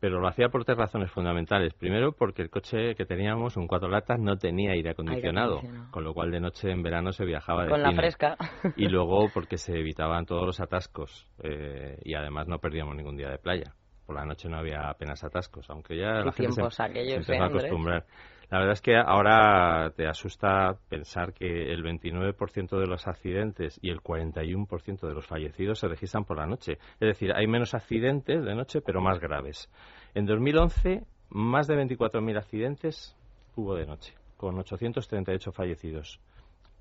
Pero 0.00 0.20
lo 0.20 0.28
hacía 0.28 0.48
por 0.48 0.64
tres 0.64 0.78
razones 0.78 1.10
fundamentales. 1.10 1.74
Primero, 1.74 2.12
porque 2.12 2.42
el 2.42 2.50
coche 2.50 2.94
que 2.94 3.04
teníamos, 3.04 3.56
un 3.56 3.66
cuatro 3.66 3.88
latas, 3.88 4.20
no 4.20 4.36
tenía 4.36 4.72
aire 4.72 4.90
acondicionado, 4.90 5.60
con 5.90 6.04
lo 6.04 6.14
cual 6.14 6.30
de 6.30 6.38
noche 6.38 6.70
en 6.70 6.82
verano 6.82 7.10
se 7.10 7.24
viajaba 7.24 7.64
de 7.64 7.70
Con 7.70 7.82
la 7.82 7.92
fresca. 7.92 8.36
Y 8.76 8.86
luego 8.88 9.28
porque 9.34 9.56
se 9.56 9.76
evitaban 9.76 10.24
todos 10.24 10.46
los 10.46 10.60
atascos 10.60 11.26
eh, 11.42 11.98
y 12.04 12.14
además 12.14 12.46
no 12.46 12.58
perdíamos 12.60 12.94
ningún 12.94 13.16
día 13.16 13.28
de 13.28 13.38
playa. 13.38 13.74
Por 14.06 14.14
la 14.14 14.24
noche 14.24 14.48
no 14.48 14.58
había 14.58 14.88
apenas 14.88 15.24
atascos, 15.24 15.68
aunque 15.68 15.96
ya 15.96 16.22
la 16.24 16.32
gente 16.32 16.52
se, 16.52 16.70
se 16.70 17.14
empezó 17.14 17.42
a 17.42 17.46
acostumbrar. 17.46 18.04
La 18.50 18.58
verdad 18.58 18.72
es 18.72 18.80
que 18.80 18.96
ahora 18.96 19.92
te 19.94 20.06
asusta 20.06 20.78
pensar 20.88 21.34
que 21.34 21.70
el 21.70 21.84
29% 21.84 22.78
de 22.78 22.86
los 22.86 23.06
accidentes 23.06 23.78
y 23.82 23.90
el 23.90 24.00
41% 24.00 25.06
de 25.06 25.14
los 25.14 25.26
fallecidos 25.26 25.80
se 25.80 25.88
registran 25.88 26.24
por 26.24 26.38
la 26.38 26.46
noche. 26.46 26.78
Es 26.98 27.08
decir, 27.08 27.32
hay 27.34 27.46
menos 27.46 27.74
accidentes 27.74 28.42
de 28.42 28.54
noche, 28.54 28.80
pero 28.80 29.02
más 29.02 29.20
graves. 29.20 29.70
En 30.14 30.24
2011, 30.24 31.04
más 31.28 31.66
de 31.66 31.74
24.000 31.76 32.38
accidentes 32.38 33.14
hubo 33.54 33.74
de 33.74 33.86
noche, 33.86 34.14
con 34.38 34.58
838 34.58 35.52
fallecidos. 35.52 36.18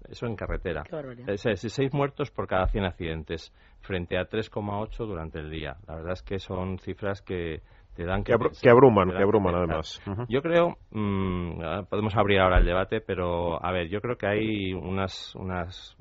Eso 0.07 0.25
en 0.25 0.35
carretera. 0.35 0.83
Es, 1.27 1.41
seis 1.73 1.93
muertos 1.93 2.31
por 2.31 2.47
cada 2.47 2.67
100 2.67 2.85
accidentes, 2.85 3.51
frente 3.81 4.17
a 4.17 4.29
3,8 4.29 5.05
durante 5.05 5.39
el 5.39 5.49
día. 5.49 5.75
La 5.87 5.95
verdad 5.95 6.13
es 6.13 6.21
que 6.21 6.39
son 6.39 6.79
cifras 6.79 7.21
que 7.21 7.61
que, 7.97 8.69
abruman, 8.69 9.09
que, 9.09 9.23
abruman 9.23 9.55
además. 9.55 10.01
Yo 10.29 10.41
creo, 10.41 10.77
mm, 10.91 11.61
ah, 11.63 11.83
podemos 11.89 12.15
abrir 12.15 12.39
ahora 12.39 12.59
el 12.59 12.65
debate, 12.65 13.01
pero 13.01 13.63
a 13.63 13.71
ver, 13.71 13.89
yo 13.89 14.01
creo 14.01 14.17
que 14.17 14.27
hay 14.27 14.73
unas, 14.73 15.35
unas, 15.35 15.97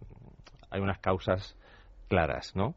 hay 0.70 0.80
unas 0.80 0.98
causas 0.98 1.56
claras, 2.08 2.54
¿no? 2.54 2.74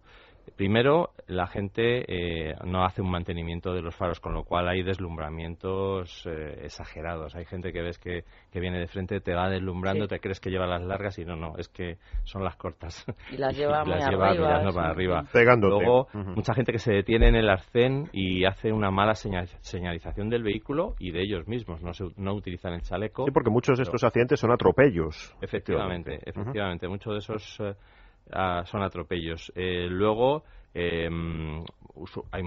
Primero, 0.55 1.11
la 1.27 1.47
gente 1.47 2.05
eh, 2.07 2.55
no 2.65 2.83
hace 2.85 3.01
un 3.01 3.09
mantenimiento 3.09 3.73
de 3.73 3.81
los 3.81 3.95
faros, 3.95 4.19
con 4.19 4.33
lo 4.33 4.43
cual 4.43 4.67
hay 4.67 4.83
deslumbramientos 4.83 6.25
eh, 6.25 6.61
exagerados. 6.63 7.35
Hay 7.35 7.45
gente 7.45 7.71
que 7.71 7.81
ves 7.81 7.97
que, 7.97 8.23
viene 8.53 8.79
de 8.79 8.87
frente, 8.87 9.21
te 9.21 9.33
va 9.33 9.49
deslumbrando, 9.49 10.07
te 10.07 10.19
crees 10.19 10.39
que 10.39 10.49
lleva 10.49 10.67
las 10.67 10.81
largas 10.81 11.17
y 11.19 11.25
no, 11.25 11.35
no, 11.35 11.57
es 11.57 11.69
que 11.69 11.97
son 12.23 12.43
las 12.43 12.55
cortas. 12.55 13.05
Y 13.31 13.37
las 13.37 13.57
lleva, 13.57 13.83
mirando 13.83 14.73
para 14.73 14.89
arriba. 14.89 15.23
Pegándote. 15.31 15.83
Luego, 15.83 16.07
mucha 16.13 16.53
gente 16.53 16.71
que 16.71 16.79
se 16.79 16.93
detiene 16.93 17.29
en 17.29 17.35
el 17.35 17.49
arcén 17.49 18.09
y 18.11 18.45
hace 18.45 18.71
una 18.71 18.91
mala 18.91 19.13
señalización 19.15 20.29
del 20.29 20.43
vehículo 20.43 20.95
y 20.99 21.11
de 21.11 21.21
ellos 21.21 21.47
mismos, 21.47 21.81
no, 21.81 21.91
no 22.17 22.33
utilizan 22.33 22.73
el 22.73 22.81
chaleco. 22.81 23.25
Sí, 23.25 23.31
porque 23.31 23.49
muchos 23.49 23.77
de 23.77 23.83
estos 23.83 24.03
accidentes 24.03 24.39
son 24.39 24.51
atropellos. 24.51 25.35
Efectivamente, 25.41 26.19
efectivamente. 26.25 26.87
Muchos 26.87 27.13
de 27.13 27.19
esos... 27.19 27.59
Eh, 27.59 27.73
son 28.65 28.83
atropellos. 28.83 29.51
Eh, 29.55 29.87
luego 29.89 30.43
em, 30.73 31.63
hay 32.31 32.43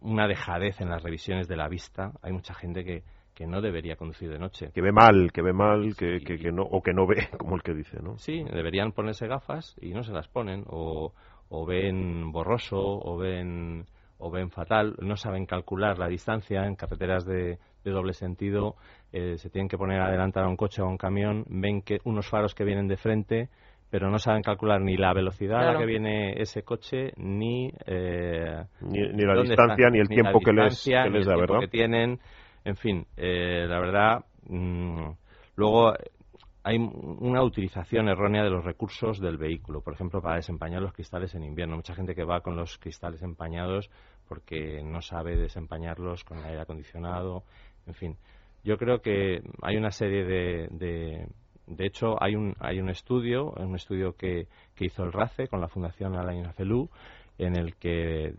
una 0.00 0.26
dejadez 0.26 0.80
en 0.80 0.88
las 0.88 1.02
revisiones 1.02 1.48
de 1.48 1.56
la 1.56 1.68
vista. 1.68 2.12
Hay 2.22 2.32
mucha 2.32 2.54
gente 2.54 2.84
que, 2.84 3.02
que 3.34 3.46
no 3.46 3.60
debería 3.60 3.96
conducir 3.96 4.30
de 4.30 4.38
noche. 4.38 4.70
Que 4.72 4.82
ve 4.82 4.92
mal, 4.92 5.32
que 5.32 5.42
ve 5.42 5.52
mal, 5.52 5.94
que, 5.96 6.20
que, 6.20 6.52
no, 6.52 6.62
o 6.62 6.82
que 6.82 6.92
no 6.92 7.06
ve, 7.06 7.28
como 7.38 7.56
el 7.56 7.62
que 7.62 7.74
dice, 7.74 7.98
¿no? 8.02 8.18
Sí, 8.18 8.44
deberían 8.44 8.92
ponerse 8.92 9.26
gafas 9.26 9.76
y 9.80 9.90
no 9.90 10.02
se 10.02 10.12
las 10.12 10.28
ponen, 10.28 10.64
o, 10.68 11.12
o 11.48 11.66
ven 11.66 12.32
borroso, 12.32 12.78
o 12.78 13.16
ven, 13.16 13.86
o 14.18 14.30
ven 14.30 14.50
fatal, 14.50 14.94
no 15.00 15.16
saben 15.16 15.46
calcular 15.46 15.98
la 15.98 16.08
distancia 16.08 16.66
en 16.66 16.76
carreteras 16.76 17.24
de, 17.24 17.58
de 17.84 17.90
doble 17.90 18.12
sentido, 18.12 18.76
eh, 19.12 19.38
se 19.38 19.50
tienen 19.50 19.68
que 19.68 19.78
poner 19.78 20.00
a 20.00 20.06
adelantar 20.06 20.44
a 20.44 20.48
un 20.48 20.56
coche 20.56 20.82
o 20.82 20.86
a 20.86 20.88
un 20.88 20.98
camión, 20.98 21.44
ven 21.48 21.82
que 21.82 22.00
unos 22.04 22.28
faros 22.28 22.54
que 22.54 22.64
vienen 22.64 22.88
de 22.88 22.96
frente 22.96 23.48
pero 23.90 24.08
no 24.08 24.18
saben 24.18 24.42
calcular 24.42 24.80
ni 24.80 24.96
la 24.96 25.12
velocidad 25.12 25.60
a 25.68 25.72
la 25.72 25.78
que 25.78 25.86
viene 25.86 26.40
ese 26.40 26.62
coche, 26.62 27.12
ni, 27.16 27.72
eh, 27.86 28.64
ni, 28.82 29.24
la 29.24 29.42
distancia, 29.42 29.90
ni 29.90 29.98
el 29.98 30.08
tiempo 30.08 30.40
que 30.40 30.52
les, 30.52 30.84
que 30.84 31.10
les 31.10 31.26
da, 31.26 31.36
¿verdad? 31.36 31.60
que 31.60 31.68
tienen, 31.68 32.20
en 32.64 32.76
fin, 32.76 33.06
eh, 33.16 33.66
la 33.68 33.80
verdad, 33.80 34.24
mm, 34.48 35.10
luego 35.56 35.92
hay 36.62 36.76
una 36.76 37.42
utilización 37.42 38.08
errónea 38.08 38.44
de 38.44 38.50
los 38.50 38.64
recursos 38.64 39.18
del 39.18 39.38
vehículo, 39.38 39.80
por 39.80 39.94
ejemplo, 39.94 40.20
para 40.22 40.36
desempañar 40.36 40.82
los 40.82 40.92
cristales 40.92 41.34
en 41.34 41.42
invierno. 41.42 41.76
Mucha 41.76 41.94
gente 41.94 42.14
que 42.14 42.22
va 42.22 42.42
con 42.42 42.54
los 42.54 42.78
cristales 42.78 43.22
empañados 43.22 43.90
porque 44.28 44.82
no 44.84 45.00
sabe 45.00 45.36
desempañarlos 45.36 46.22
con 46.22 46.38
el 46.38 46.44
aire 46.44 46.60
acondicionado, 46.60 47.44
en 47.86 47.94
fin. 47.94 48.16
Yo 48.62 48.76
creo 48.76 49.00
que 49.00 49.40
hay 49.62 49.76
una 49.76 49.90
serie 49.90 50.24
de, 50.24 50.68
de 50.70 51.26
hecho, 51.78 52.22
hay 52.22 52.34
un, 52.34 52.54
hay 52.60 52.80
un 52.80 52.88
estudio, 52.90 53.52
un 53.52 53.74
estudio 53.74 54.16
que, 54.16 54.46
que 54.74 54.86
hizo 54.86 55.04
el 55.04 55.12
RACE 55.12 55.48
con 55.48 55.60
la 55.60 55.68
Fundación 55.68 56.16
Alain 56.16 56.46
Afelú, 56.46 56.90
en 57.40 57.56
el 57.56 57.74
que 57.76 58.32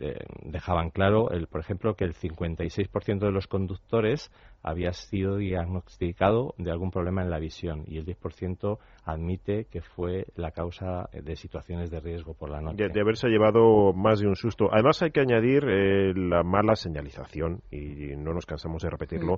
dejaban 0.44 0.92
claro, 0.92 1.32
el, 1.32 1.48
por 1.48 1.62
ejemplo, 1.62 1.96
que 1.96 2.06
el 2.06 2.14
56% 2.14 3.20
de 3.20 3.32
los 3.32 3.48
conductores 3.48 4.32
había 4.64 4.94
sido 4.94 5.38
diagnosticado 5.38 6.54
de 6.58 6.72
algún 6.72 6.92
problema 6.92 7.24
en 7.24 7.32
la 7.32 7.40
visión 7.40 7.84
y 7.88 7.98
el 7.98 8.06
10% 8.06 8.78
admite 9.04 9.66
que 9.66 9.82
fue 9.82 10.28
la 10.36 10.52
causa 10.52 11.10
de 11.14 11.36
situaciones 11.36 11.90
de 11.90 12.00
riesgo 12.00 12.36
por 12.36 12.52
la 12.52 12.62
noche. 12.62 12.90
De, 12.90 13.02
haberse 13.02 13.28
llevado 13.28 13.92
más 13.94 14.20
de 14.20 14.28
un 14.28 14.36
susto. 14.36 14.70
Además 14.72 15.02
hay 15.02 15.10
que 15.10 15.22
añadir 15.22 15.64
eh, 15.68 16.14
la 16.16 16.44
mala 16.44 16.76
señalización, 16.76 17.62
y 17.72 18.16
no 18.16 18.34
nos 18.34 18.46
cansamos 18.46 18.84
de 18.84 18.90
repetirlo, 18.92 19.36
mm. 19.36 19.38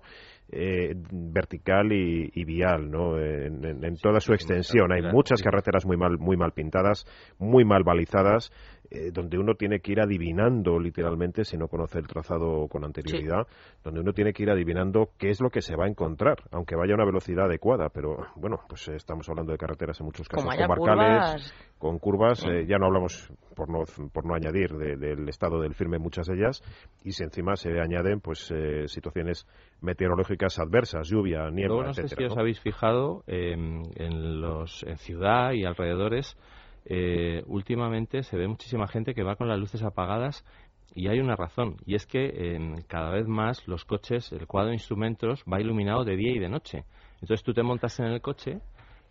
eh, 0.51 0.93
vertical 1.11 1.93
y, 1.93 2.43
vial, 2.43 2.91
¿no? 2.91 3.17
En, 3.17 3.95
toda 4.01 4.19
su 4.19 4.33
extensión. 4.33 4.91
Hay 4.91 5.01
muchas 5.01 5.41
carreteras 5.41 5.85
muy 5.85 5.95
mal, 5.95 6.17
muy 6.17 6.35
mal 6.35 6.51
pintadas, 6.51 7.05
muy 7.39 7.63
mal 7.63 7.83
balizadas, 7.83 8.51
eh, 8.93 9.09
donde 9.11 9.39
uno 9.39 9.55
tiene 9.55 9.79
que 9.79 9.91
ir 9.91 9.99
adivinando 9.99 10.79
literalmente, 10.79 11.43
si 11.43 11.57
no 11.57 11.67
conoce 11.67 11.97
el 11.97 12.05
trazado 12.05 12.67
con 12.67 12.83
anterioridad, 12.83 13.47
donde 13.83 14.01
uno 14.01 14.13
tiene 14.13 14.33
que 14.33 14.43
ir 14.43 14.51
adivinando 14.51 15.09
qué 15.17 15.31
es 15.31 15.41
lo 15.41 15.49
que 15.49 15.61
se 15.63 15.75
va 15.75 15.85
a 15.85 15.87
encontrar, 15.87 16.43
aunque 16.51 16.75
vaya 16.75 16.93
a 16.93 16.95
una 16.95 17.05
velocidad 17.05 17.45
adecuada. 17.45 17.89
Pero 17.89 18.17
bueno, 18.35 18.59
pues 18.69 18.87
eh, 18.89 18.95
estamos 18.95 19.27
hablando 19.29 19.51
de 19.51 19.57
carreteras 19.57 19.99
en 19.99 20.05
muchos 20.05 20.29
casos 20.29 20.47
comarcales, 20.55 21.51
con 21.79 21.97
curvas, 21.97 22.45
eh, 22.45 22.67
ya 22.67 22.77
no 22.77 22.85
hablamos, 22.85 23.33
por 23.55 23.67
no, 23.67 23.79
por 24.11 24.25
no 24.27 24.35
añadir, 24.35 24.71
del 24.73 25.27
estado 25.27 25.59
del 25.59 25.73
firme 25.73 25.97
en 25.97 26.03
muchas 26.03 26.27
de 26.27 26.35
ellas, 26.35 26.61
y 27.03 27.13
si 27.13 27.23
encima 27.23 27.55
se 27.55 27.79
añaden 27.79 28.19
pues 28.19 28.53
situaciones 28.85 29.47
meteorológicas 29.81 30.59
adversas, 30.59 31.09
lluvia, 31.09 31.49
niebla, 31.49 31.87
no 31.87 31.93
sé 31.93 32.07
si 32.07 32.23
os 32.23 32.37
habéis 32.37 32.59
fijado 32.59 33.23
en, 33.25 34.39
los, 34.39 34.83
en 34.83 34.97
ciudad 34.97 35.53
y 35.53 35.65
alrededores 35.65 36.37
eh, 36.85 37.43
últimamente 37.47 38.23
se 38.23 38.37
ve 38.37 38.47
muchísima 38.47 38.87
gente 38.87 39.13
que 39.13 39.23
va 39.23 39.35
con 39.35 39.47
las 39.47 39.59
luces 39.59 39.83
apagadas 39.83 40.45
y 40.95 41.07
hay 41.07 41.19
una 41.19 41.35
razón, 41.35 41.77
y 41.85 41.95
es 41.95 42.05
que 42.05 42.83
cada 42.87 43.09
vez 43.09 43.27
más 43.27 43.67
los 43.67 43.83
coches, 43.83 44.31
el 44.31 44.45
cuadro 44.45 44.69
de 44.69 44.75
instrumentos 44.75 45.43
va 45.51 45.59
iluminado 45.59 46.03
de 46.03 46.15
día 46.15 46.31
y 46.31 46.39
de 46.39 46.49
noche. 46.49 46.83
Entonces 47.21 47.43
tú 47.43 47.53
te 47.53 47.63
montas 47.63 47.99
en 47.99 48.07
el 48.07 48.21
coche 48.21 48.59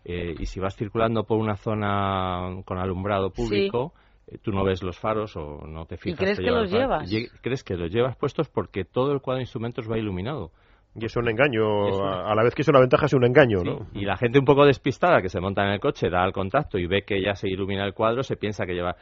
eh, 0.05 0.35
y 0.37 0.45
si 0.45 0.59
vas 0.59 0.75
circulando 0.75 1.23
por 1.23 1.37
una 1.37 1.55
zona 1.55 2.61
con 2.65 2.77
alumbrado 2.77 3.31
público, 3.31 3.93
eh, 4.27 4.37
tú 4.37 4.51
no 4.51 4.63
ves 4.63 4.83
los 4.83 4.97
faros 4.99 5.35
o 5.35 5.65
no 5.65 5.85
te 5.85 5.97
fijas. 5.97 6.19
¿Y 6.19 6.23
crees 6.23 6.39
que 6.39 6.51
los 6.51 6.71
llevas? 6.71 7.09
Crees 7.41 7.63
que 7.63 7.75
los 7.75 7.91
llevas 7.91 8.15
puestos 8.17 8.49
porque 8.49 8.83
todo 8.85 9.13
el 9.13 9.21
cuadro 9.21 9.37
de 9.37 9.43
instrumentos 9.43 9.89
va 9.89 9.97
iluminado. 9.97 10.51
Y 10.95 11.05
es 11.05 11.15
un 11.15 11.27
engaño, 11.27 12.05
a 12.05 12.35
la 12.35 12.43
vez 12.43 12.53
que 12.53 12.61
es 12.61 12.67
una 12.67 12.79
ventaja, 12.79 13.07
es 13.07 13.13
un 13.13 13.25
engaño, 13.25 13.63
¿no? 13.63 13.87
Y 13.93 14.05
la 14.05 14.15
gente 14.15 14.37
un 14.37 14.45
poco 14.45 14.63
despistada 14.63 15.23
que 15.23 15.29
se 15.29 15.39
monta 15.39 15.63
en 15.63 15.71
el 15.71 15.79
coche, 15.79 16.07
da 16.07 16.23
el 16.23 16.31
contacto 16.31 16.77
y 16.77 16.85
ve 16.85 17.01
que 17.01 17.19
ya 17.19 17.33
se 17.33 17.49
ilumina 17.49 17.83
el 17.83 17.95
cuadro, 17.95 18.21
se 18.21 18.35
piensa 18.35 18.65
que 18.65 18.73
lleva. 18.73 18.95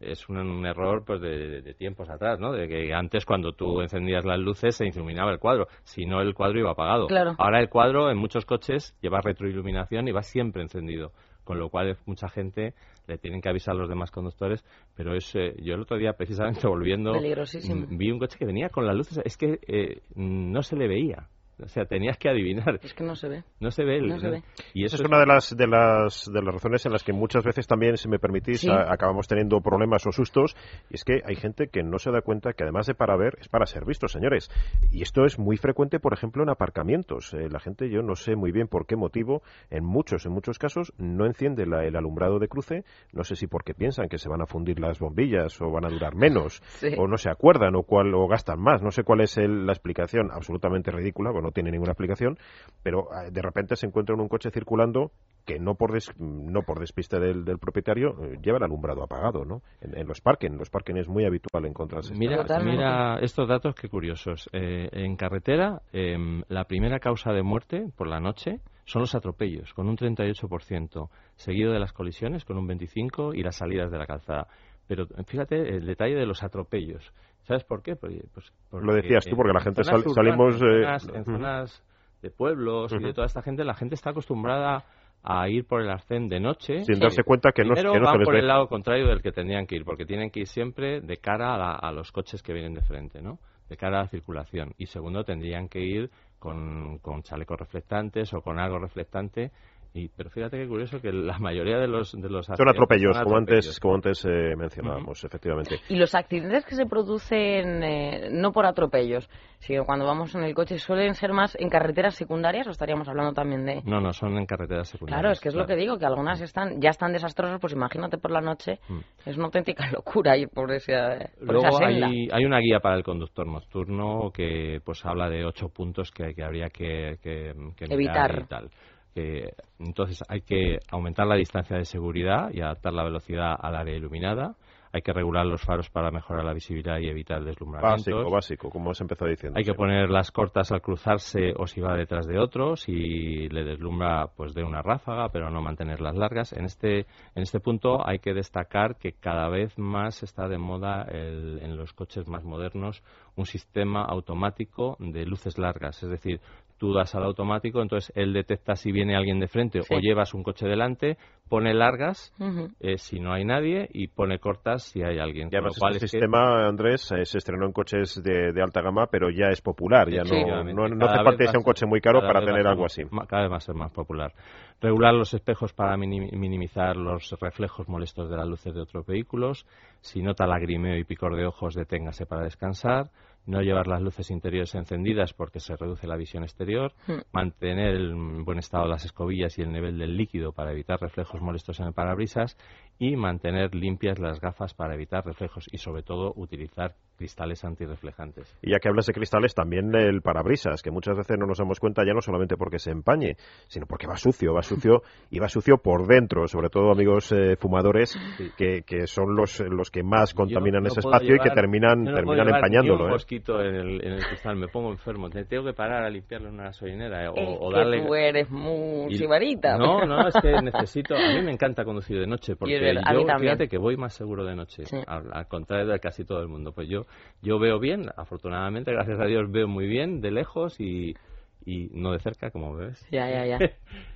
Es 0.00 0.28
un, 0.28 0.66
error 0.66 1.04
pues 1.06 1.20
de, 1.20 1.74
tiempos 1.78 2.10
atrás, 2.10 2.40
¿no? 2.40 2.52
De 2.52 2.66
que 2.66 2.92
antes, 2.92 3.24
cuando 3.24 3.52
tú 3.52 3.80
encendías 3.80 4.24
las 4.24 4.40
luces, 4.40 4.74
se 4.74 4.86
iluminaba 4.86 5.30
el 5.30 5.38
cuadro. 5.38 5.68
Si 5.84 6.04
no, 6.04 6.20
el 6.20 6.34
cuadro 6.34 6.58
iba 6.58 6.72
apagado. 6.72 7.06
Ahora 7.38 7.60
el 7.60 7.68
cuadro, 7.68 8.10
en 8.10 8.18
muchos 8.18 8.44
coches, 8.44 8.96
lleva 9.00 9.20
retroiluminación 9.20 10.08
y 10.08 10.12
va 10.12 10.22
siempre 10.22 10.62
encendido. 10.62 11.12
Con 11.44 11.60
lo 11.60 11.70
cual, 11.70 11.96
mucha 12.06 12.28
gente 12.28 12.74
le 13.06 13.18
tienen 13.18 13.40
que 13.40 13.48
avisar 13.48 13.76
a 13.76 13.78
los 13.78 13.88
demás 13.88 14.10
conductores, 14.10 14.64
pero 14.96 15.14
es, 15.14 15.32
eh, 15.36 15.54
yo 15.62 15.74
el 15.74 15.82
otro 15.82 15.96
día, 15.96 16.14
precisamente 16.14 16.66
volviendo, 16.66 17.12
vi 17.12 18.10
un 18.10 18.18
coche 18.18 18.36
que 18.36 18.46
venía 18.46 18.68
con 18.68 18.84
las 18.84 18.96
luces, 18.96 19.20
es 19.24 19.36
que 19.36 19.60
eh, 19.68 20.02
no 20.16 20.64
se 20.64 20.74
le 20.74 20.88
veía 20.88 21.28
O 21.62 21.68
sea, 21.68 21.86
tenías 21.86 22.18
que 22.18 22.28
adivinar. 22.28 22.78
Es 22.82 22.92
que 22.92 23.02
no 23.04 23.14
se 23.16 23.28
ve. 23.28 23.44
No 23.60 23.70
se 23.70 23.84
ve. 23.84 24.00
No 24.02 24.18
se 24.18 24.28
ve. 24.28 24.42
Y 24.74 24.84
eso 24.84 24.96
es 24.96 25.02
una 25.02 25.18
de 25.18 25.26
las, 25.26 25.56
de, 25.56 25.66
las, 25.66 26.26
de 26.30 26.42
las 26.42 26.54
razones 26.54 26.84
en 26.84 26.92
las 26.92 27.02
que 27.02 27.12
muchas 27.14 27.44
veces 27.44 27.66
también, 27.66 27.96
si 27.96 28.08
me 28.08 28.18
permitís, 28.18 28.60
Sí. 28.60 28.68
a- 28.70 28.92
acabamos 28.92 29.26
teniendo 29.26 29.60
problemas 29.62 30.06
o 30.06 30.12
sustos. 30.12 30.54
Y 30.90 30.96
es 30.96 31.04
que 31.04 31.22
hay 31.24 31.34
gente 31.36 31.68
que 31.68 31.82
no 31.82 31.98
se 31.98 32.10
da 32.10 32.20
cuenta 32.20 32.52
que 32.52 32.62
además 32.64 32.86
de 32.86 32.94
para 32.94 33.16
ver, 33.16 33.38
es 33.40 33.48
para 33.48 33.64
ser 33.66 33.84
visto, 33.86 34.06
señores. 34.08 34.50
Y 34.90 35.00
esto 35.02 35.24
es 35.24 35.38
muy 35.38 35.56
frecuente, 35.56 35.98
por 35.98 36.12
ejemplo, 36.12 36.42
en 36.42 36.50
aparcamientos. 36.50 37.32
Eh, 37.32 37.48
la 37.50 37.58
gente, 37.58 37.88
yo 37.88 38.02
no 38.02 38.16
sé 38.16 38.36
muy 38.36 38.52
bien 38.52 38.68
por 38.68 38.86
qué 38.86 38.96
motivo, 38.96 39.42
en 39.70 39.84
muchos, 39.84 40.26
en 40.26 40.32
muchos 40.32 40.58
casos, 40.58 40.92
no 40.98 41.24
enciende 41.26 41.64
la- 41.66 41.84
el 41.86 41.96
alumbrado 41.96 42.38
de 42.38 42.48
cruce. 42.48 42.84
No 43.12 43.24
sé 43.24 43.34
si 43.36 43.46
porque 43.46 43.72
piensan 43.72 44.08
que 44.08 44.18
se 44.18 44.28
van 44.28 44.42
a 44.42 44.46
fundir 44.46 44.78
las 44.78 44.98
bombillas 44.98 45.58
o 45.62 45.70
van 45.70 45.86
a 45.86 45.88
durar 45.88 46.14
menos, 46.16 46.60
Sí. 46.80 46.88
o 46.98 47.06
no 47.08 47.16
se 47.16 47.30
acuerdan 47.30 47.74
o, 47.76 47.82
cuál, 47.84 48.14
o 48.14 48.28
gastan 48.28 48.60
más. 48.60 48.82
No 48.82 48.90
sé 48.90 49.04
cuál 49.04 49.22
es 49.22 49.38
el- 49.38 49.64
la 49.64 49.72
explicación, 49.72 50.30
absolutamente 50.30 50.90
ridícula, 50.90 51.30
bueno, 51.30 51.45
no 51.46 51.52
tiene 51.52 51.70
ninguna 51.70 51.92
explicación, 51.92 52.36
pero 52.82 53.08
eh, 53.12 53.30
de 53.30 53.42
repente 53.42 53.76
se 53.76 53.86
encuentra 53.86 54.14
en 54.14 54.20
un 54.20 54.28
coche 54.28 54.50
circulando 54.50 55.10
que 55.44 55.58
no 55.60 55.76
por 55.76 55.92
des- 55.92 56.12
no 56.18 56.62
por 56.62 56.80
despiste 56.80 57.20
del, 57.20 57.44
del 57.44 57.58
propietario 57.58 58.16
eh, 58.24 58.38
lleva 58.42 58.58
el 58.58 58.64
alumbrado 58.64 59.04
apagado, 59.04 59.44
¿no? 59.44 59.62
En, 59.80 59.96
en 59.96 60.08
los 60.08 60.20
parques, 60.20 60.50
en 60.50 60.58
los 60.58 60.70
parques 60.70 60.96
es 60.96 61.08
muy 61.08 61.24
habitual 61.24 61.64
encontrarse. 61.66 62.12
esta- 62.12 62.18
Mira, 62.18 62.38
Totalmente. 62.42 62.76
mira 62.78 63.18
estos 63.20 63.48
datos 63.48 63.74
qué 63.76 63.88
curiosos. 63.88 64.48
Eh, 64.52 64.88
en 64.92 65.14
carretera, 65.16 65.82
em, 65.92 66.42
la 66.48 66.64
primera 66.64 66.98
causa 66.98 67.32
de 67.32 67.42
muerte 67.44 67.86
por 67.96 68.08
la 68.08 68.18
noche 68.18 68.58
son 68.86 69.02
los 69.02 69.14
atropellos, 69.14 69.72
con 69.74 69.88
un 69.88 69.96
38%, 69.96 71.10
seguido 71.36 71.72
de 71.72 71.78
las 71.80 71.92
colisiones, 71.92 72.44
con 72.44 72.56
un 72.58 72.66
25%, 72.68 73.32
y 73.36 73.42
las 73.42 73.56
salidas 73.56 73.90
de 73.90 73.98
la 73.98 74.06
calzada. 74.06 74.48
Pero 74.88 75.06
fíjate 75.26 75.56
el 75.76 75.86
detalle 75.86 76.14
de 76.14 76.26
los 76.26 76.42
atropellos. 76.44 77.12
¿Sabes 77.46 77.64
por 77.64 77.82
qué? 77.82 77.96
Pues, 77.96 78.14
pues 78.32 78.52
Lo 78.84 78.92
decías 78.94 79.24
tú, 79.26 79.36
porque 79.36 79.52
la 79.52 79.60
en 79.60 79.64
gente 79.64 79.84
sal- 79.84 80.04
salimos, 80.14 80.60
En 80.60 80.68
eh, 80.68 80.82
zonas, 80.82 81.08
en 81.14 81.24
zonas 81.24 81.82
de 82.22 82.30
pueblos 82.30 82.92
y 82.92 82.98
de 82.98 83.12
toda 83.14 83.26
esta 83.26 83.42
gente, 83.42 83.64
la 83.64 83.74
gente 83.74 83.94
está 83.94 84.10
acostumbrada 84.10 84.84
a 85.22 85.48
ir 85.48 85.66
por 85.66 85.80
el 85.82 85.90
arcén 85.90 86.28
de 86.28 86.40
noche. 86.40 86.84
Sin 86.84 86.98
darse 87.00 87.22
cuenta 87.24 87.50
que 87.52 87.64
no, 87.64 87.74
que 87.74 87.82
no 87.82 87.92
se 87.92 87.98
van 88.00 88.18
les 88.18 88.24
por 88.24 88.34
ve. 88.34 88.40
el 88.40 88.46
lado 88.48 88.68
contrario 88.68 89.06
del 89.08 89.22
que 89.22 89.32
tendrían 89.32 89.66
que 89.66 89.76
ir, 89.76 89.84
porque 89.84 90.04
tienen 90.06 90.30
que 90.30 90.40
ir 90.40 90.46
siempre 90.46 91.00
de 91.00 91.16
cara 91.18 91.54
a, 91.54 91.58
la- 91.58 91.74
a 91.74 91.92
los 91.92 92.10
coches 92.12 92.42
que 92.42 92.52
vienen 92.52 92.74
de 92.74 92.82
frente, 92.82 93.22
¿no? 93.22 93.38
De 93.68 93.76
cara 93.76 93.98
a 93.98 94.02
la 94.02 94.08
circulación. 94.08 94.74
Y 94.78 94.86
segundo, 94.86 95.24
tendrían 95.24 95.68
que 95.68 95.80
ir 95.80 96.10
con, 96.38 96.98
con 96.98 97.22
chalecos 97.22 97.58
reflectantes 97.58 98.32
o 98.34 98.40
con 98.40 98.58
algo 98.60 98.78
reflectante. 98.78 99.50
Y, 99.98 100.08
pero 100.08 100.28
fíjate 100.28 100.58
qué 100.58 100.68
curioso 100.68 101.00
que 101.00 101.10
la 101.10 101.38
mayoría 101.38 101.78
de 101.78 101.88
los 101.88 102.12
de 102.12 102.28
los 102.28 102.44
Son 102.44 102.52
accidentes 102.52 102.74
atropellos, 102.76 103.16
son 103.16 103.24
como 103.24 103.36
antes, 103.38 103.54
atropellos. 103.58 103.80
como 103.80 103.94
antes 103.94 104.24
eh, 104.26 104.54
mencionábamos, 104.56 105.24
efectivamente. 105.24 105.76
Y 105.88 105.96
los 105.96 106.14
accidentes 106.14 106.66
que 106.66 106.74
se 106.74 106.84
producen 106.84 107.82
eh, 107.82 108.28
no 108.30 108.52
por 108.52 108.66
atropellos, 108.66 109.28
sino 109.58 109.84
cuando 109.86 110.04
vamos 110.04 110.34
en 110.34 110.42
el 110.44 110.54
coche, 110.54 110.78
suelen 110.78 111.14
ser 111.14 111.32
más 111.32 111.56
en 111.58 111.70
carreteras 111.70 112.14
secundarias 112.14 112.66
o 112.66 112.70
estaríamos 112.70 113.08
hablando 113.08 113.32
también 113.32 113.64
de... 113.64 113.80
No, 113.86 114.00
no, 114.00 114.12
son 114.12 114.36
en 114.36 114.44
carreteras 114.44 114.88
secundarias. 114.88 115.20
Claro, 115.22 115.32
es 115.32 115.40
que 115.40 115.48
es 115.48 115.54
lo 115.54 115.64
que 115.66 115.76
digo, 115.76 115.96
que 115.98 116.04
algunas 116.04 116.40
están 116.42 116.78
ya 116.80 116.90
están 116.90 117.12
desastrosas, 117.12 117.58
pues 117.58 117.72
imagínate 117.72 118.18
por 118.18 118.30
la 118.32 118.42
noche, 118.42 118.78
Mm. 118.88 118.98
es 119.24 119.36
una 119.36 119.46
auténtica 119.46 119.90
locura 119.92 120.36
ir 120.36 120.48
por, 120.50 120.70
esa, 120.72 121.16
por 121.38 121.54
Luego 121.54 121.68
esa 121.68 121.78
senda. 121.78 122.06
hay, 122.08 122.28
hay 122.30 122.44
una 122.44 122.58
guía 122.58 122.80
para 122.80 122.96
el 122.96 123.02
conductor 123.02 123.46
nocturno 123.46 124.30
que 124.32 124.80
pues 124.84 125.04
habla 125.06 125.30
de 125.30 125.44
ocho 125.46 125.70
puntos 125.70 126.10
que, 126.10 126.34
que 126.34 126.44
habría 126.44 126.68
que, 126.68 127.16
que- 127.22 127.54
Evitar. 127.88 128.40
y 128.42 128.46
tal. 128.46 128.70
Que, 129.16 129.54
entonces 129.78 130.22
hay 130.28 130.42
que 130.42 130.78
aumentar 130.90 131.26
la 131.26 131.36
distancia 131.36 131.74
de 131.78 131.86
seguridad 131.86 132.50
y 132.52 132.60
adaptar 132.60 132.92
la 132.92 133.02
velocidad 133.02 133.54
al 133.58 133.74
área 133.74 133.96
iluminada. 133.96 134.56
Hay 134.92 135.00
que 135.00 135.12
regular 135.12 135.46
los 135.46 135.62
faros 135.62 135.88
para 135.90 136.10
mejorar 136.10 136.44
la 136.44 136.52
visibilidad 136.52 136.98
y 136.98 137.08
evitar 137.08 137.42
deslumbramientos. 137.42 138.06
Básico, 138.14 138.30
básico, 138.30 138.70
como 138.70 138.90
has 138.90 139.00
empezado 139.00 139.30
diciendo. 139.30 139.58
Hay 139.58 139.64
que 139.64 139.72
poner 139.74 140.10
las 140.10 140.30
cortas 140.30 140.70
al 140.70 140.80
cruzarse 140.82 141.54
o 141.56 141.66
si 141.66 141.80
va 141.80 141.96
detrás 141.96 142.26
de 142.26 142.38
otro, 142.38 142.76
si 142.76 143.48
le 143.48 143.64
deslumbra 143.64 144.26
pues 144.36 144.52
de 144.54 144.62
una 144.64 144.82
ráfaga, 144.82 145.30
pero 145.30 145.50
no 145.50 145.60
mantenerlas 145.62 146.14
largas. 146.14 146.52
En 146.52 146.66
este, 146.66 147.00
en 147.34 147.42
este 147.42 147.58
punto 147.60 148.06
hay 148.06 148.18
que 148.18 148.34
destacar 148.34 148.96
que 148.96 149.12
cada 149.12 149.48
vez 149.48 149.78
más 149.78 150.22
está 150.22 150.46
de 150.46 150.58
moda 150.58 151.06
el- 151.10 151.58
en 151.62 151.76
los 151.76 151.92
coches 151.94 152.28
más 152.28 152.44
modernos 152.44 153.02
un 153.34 153.46
sistema 153.46 154.02
automático 154.04 154.96
de 154.98 155.24
luces 155.26 155.58
largas, 155.58 156.02
es 156.02 156.08
decir, 156.10 156.40
tú 156.78 156.92
das 156.92 157.14
al 157.14 157.24
automático, 157.24 157.80
entonces 157.80 158.12
él 158.16 158.32
detecta 158.32 158.74
si 158.76 158.92
viene 158.92 159.16
alguien 159.16 159.40
de 159.40 159.48
frente 159.48 159.82
Sí. 159.82 159.94
o 159.94 159.98
llevas 159.98 160.34
un 160.34 160.42
coche 160.42 160.66
delante, 160.66 161.16
pone 161.48 161.72
largas 161.72 162.32
eh, 162.80 162.98
si 162.98 163.18
no 163.20 163.32
hay 163.32 163.44
nadie 163.44 163.88
y 163.92 164.08
pone 164.08 164.38
cortas 164.38 164.82
si 164.84 165.02
hay 165.02 165.18
alguien. 165.18 165.48
Y 165.48 165.50
Con 165.50 165.58
lo 165.58 165.58
además 165.68 165.78
cual 165.78 165.92
este 165.94 166.04
es 166.06 166.12
que- 166.12 166.18
sistema, 166.18 166.66
Andrés, 166.66 167.10
eh, 167.12 167.24
se 167.24 167.38
estrenó 167.38 167.66
en 167.66 167.72
coches 167.72 168.20
de, 168.22 168.52
de 168.52 168.62
alta 168.62 168.82
gama, 168.82 169.06
pero 169.10 169.30
ya 169.30 169.46
es 169.48 169.60
popular. 169.62 170.10
Ya 170.10 170.24
Sí. 170.24 170.44
no, 170.44 170.64
no, 170.64 170.88
no 170.88 171.06
hace 171.06 171.16
falta 171.16 171.30
va 171.30 171.36
que 171.36 171.44
sea 171.44 171.54
a 171.54 171.58
un 171.58 171.64
coche 171.64 171.86
muy 171.86 172.00
caro 172.00 172.20
para 172.20 172.40
tener 172.44 172.66
algo 172.66 172.88
ser 172.88 173.06
así. 173.06 173.16
Cada 173.28 173.42
vez 173.42 173.52
va 173.52 173.56
a 173.56 173.60
ser 173.60 173.74
más 173.74 173.92
popular. 173.92 174.32
Regular 174.80 175.14
los 175.14 175.32
espejos 175.32 175.72
para 175.72 175.96
mini- 175.96 176.30
minimizar 176.36 176.96
los 176.96 177.34
reflejos 177.40 177.88
molestos 177.88 178.28
de 178.28 178.36
las 178.36 178.46
luces 178.46 178.74
de 178.74 178.80
otros 178.82 179.06
vehículos. 179.06 179.66
Si 180.00 180.20
nota 180.22 180.46
lagrimeo 180.46 180.96
y 180.98 181.04
picor 181.04 181.34
de 181.36 181.46
ojos, 181.46 181.74
deténgase 181.74 182.26
para 182.26 182.42
descansar. 182.42 183.06
No 183.46 183.62
llevar 183.62 183.86
las 183.86 184.02
luces 184.02 184.30
interiores 184.30 184.74
encendidas 184.74 185.32
porque 185.32 185.60
se 185.60 185.76
reduce 185.76 186.06
la 186.06 186.16
visión 186.16 186.42
exterior. 186.42 186.92
Hmm. 187.06 187.20
Mantener 187.32 187.94
en 187.94 188.44
buen 188.44 188.58
estado 188.58 188.86
las 188.86 189.04
escobillas 189.04 189.56
y 189.58 189.62
el 189.62 189.72
nivel 189.72 189.98
del 189.98 190.16
líquido 190.16 190.52
para 190.52 190.72
evitar 190.72 191.00
reflejos 191.00 191.40
molestos 191.40 191.80
en 191.80 191.86
el 191.86 191.92
parabrisas. 191.92 192.56
Y 192.98 193.16
mantener 193.16 193.74
limpias 193.74 194.18
las 194.18 194.40
gafas 194.40 194.74
para 194.74 194.94
evitar 194.94 195.24
reflejos. 195.24 195.66
Y 195.72 195.78
sobre 195.78 196.02
todo 196.02 196.32
utilizar 196.36 196.96
cristales 197.16 197.64
antirreflejantes. 197.64 198.56
Y 198.62 198.70
ya 198.72 198.78
que 198.78 198.88
hablas 198.88 199.06
de 199.06 199.12
cristales, 199.14 199.54
también 199.54 199.94
el 199.94 200.22
parabrisas, 200.22 200.82
que 200.82 200.90
muchas 200.90 201.16
veces 201.16 201.36
no 201.38 201.46
nos 201.46 201.58
damos 201.58 201.80
cuenta 201.80 202.04
ya 202.06 202.12
no 202.12 202.20
solamente 202.20 202.56
porque 202.56 202.78
se 202.78 202.90
empañe, 202.90 203.36
sino 203.66 203.86
porque 203.86 204.06
va 204.06 204.16
sucio, 204.16 204.52
va 204.54 204.62
sucio 204.62 205.02
y 205.30 205.38
va 205.38 205.48
sucio 205.48 205.78
por 205.78 206.06
dentro, 206.06 206.46
sobre 206.46 206.68
todo 206.68 206.90
amigos 206.92 207.32
eh, 207.32 207.56
fumadores, 207.56 208.16
Sí. 208.36 208.50
que, 208.56 208.82
que 208.82 209.06
son 209.06 209.34
los, 209.34 209.60
los 209.60 209.90
que 209.90 210.02
más 210.02 210.34
contaminan 210.34 210.82
no 210.82 210.88
ese 210.88 211.00
espacio 211.00 211.36
y 211.36 211.38
que 211.38 211.50
terminan, 211.50 212.04
yo 212.04 212.10
no 212.10 212.16
terminan 212.16 212.48
empañándolo. 212.54 213.04
un 213.04 213.10
¿eh? 213.10 213.12
mosquito 213.14 213.60
en 213.62 213.74
el, 213.74 214.04
en 214.04 214.12
el 214.12 214.24
cristal, 214.26 214.56
me 214.56 214.68
pongo 214.68 214.90
enfermo. 214.90 215.30
Te 215.30 215.44
tengo 215.44 215.64
que 215.64 215.72
parar 215.72 216.04
a 216.04 216.10
limpiarlo 216.10 216.48
en 216.48 216.54
una 216.54 216.64
gasolinera 216.64 217.24
eh, 217.24 217.28
o, 217.28 217.34
Es 217.34 217.58
o 217.60 217.68
que 217.70 217.76
darle. 217.76 218.02
tú 218.06 218.14
eres 218.14 218.50
muy 218.50 219.12
y- 219.12 219.16
sibarita. 219.16 219.78
No, 219.78 220.04
no, 220.04 220.28
es 220.28 220.34
que 220.34 220.50
necesito. 220.62 221.14
A 221.14 221.18
mí 221.34 221.42
me 221.42 221.52
encanta 221.52 221.84
conducir 221.84 222.18
de 222.20 222.26
noche 222.26 222.56
porque 222.56 222.78
yo, 222.78 223.38
fíjate 223.38 223.68
que 223.68 223.78
voy 223.78 223.96
más 223.96 224.12
seguro 224.14 224.44
de 224.44 224.54
noche, 224.54 224.84
Sí. 224.84 224.96
al, 225.06 225.32
al 225.32 225.46
contrario 225.48 225.86
de 225.86 225.98
casi 226.00 226.24
todo 226.24 226.40
el 226.42 226.48
mundo. 226.48 226.72
Pues 226.72 226.88
yo, 226.88 227.05
yo 227.42 227.58
veo 227.58 227.78
bien, 227.78 228.10
afortunadamente, 228.16 228.92
gracias 228.92 229.20
a 229.20 229.24
Dios, 229.26 229.50
veo 229.50 229.68
muy 229.68 229.86
bien 229.86 230.20
de 230.20 230.30
lejos 230.30 230.80
y, 230.80 231.16
y 231.64 231.90
no 231.92 232.12
de 232.12 232.20
cerca, 232.20 232.50
como 232.50 232.74
ves. 232.74 233.06
Ya, 233.10 233.28
ya, 233.30 233.46
ya. 233.46 233.58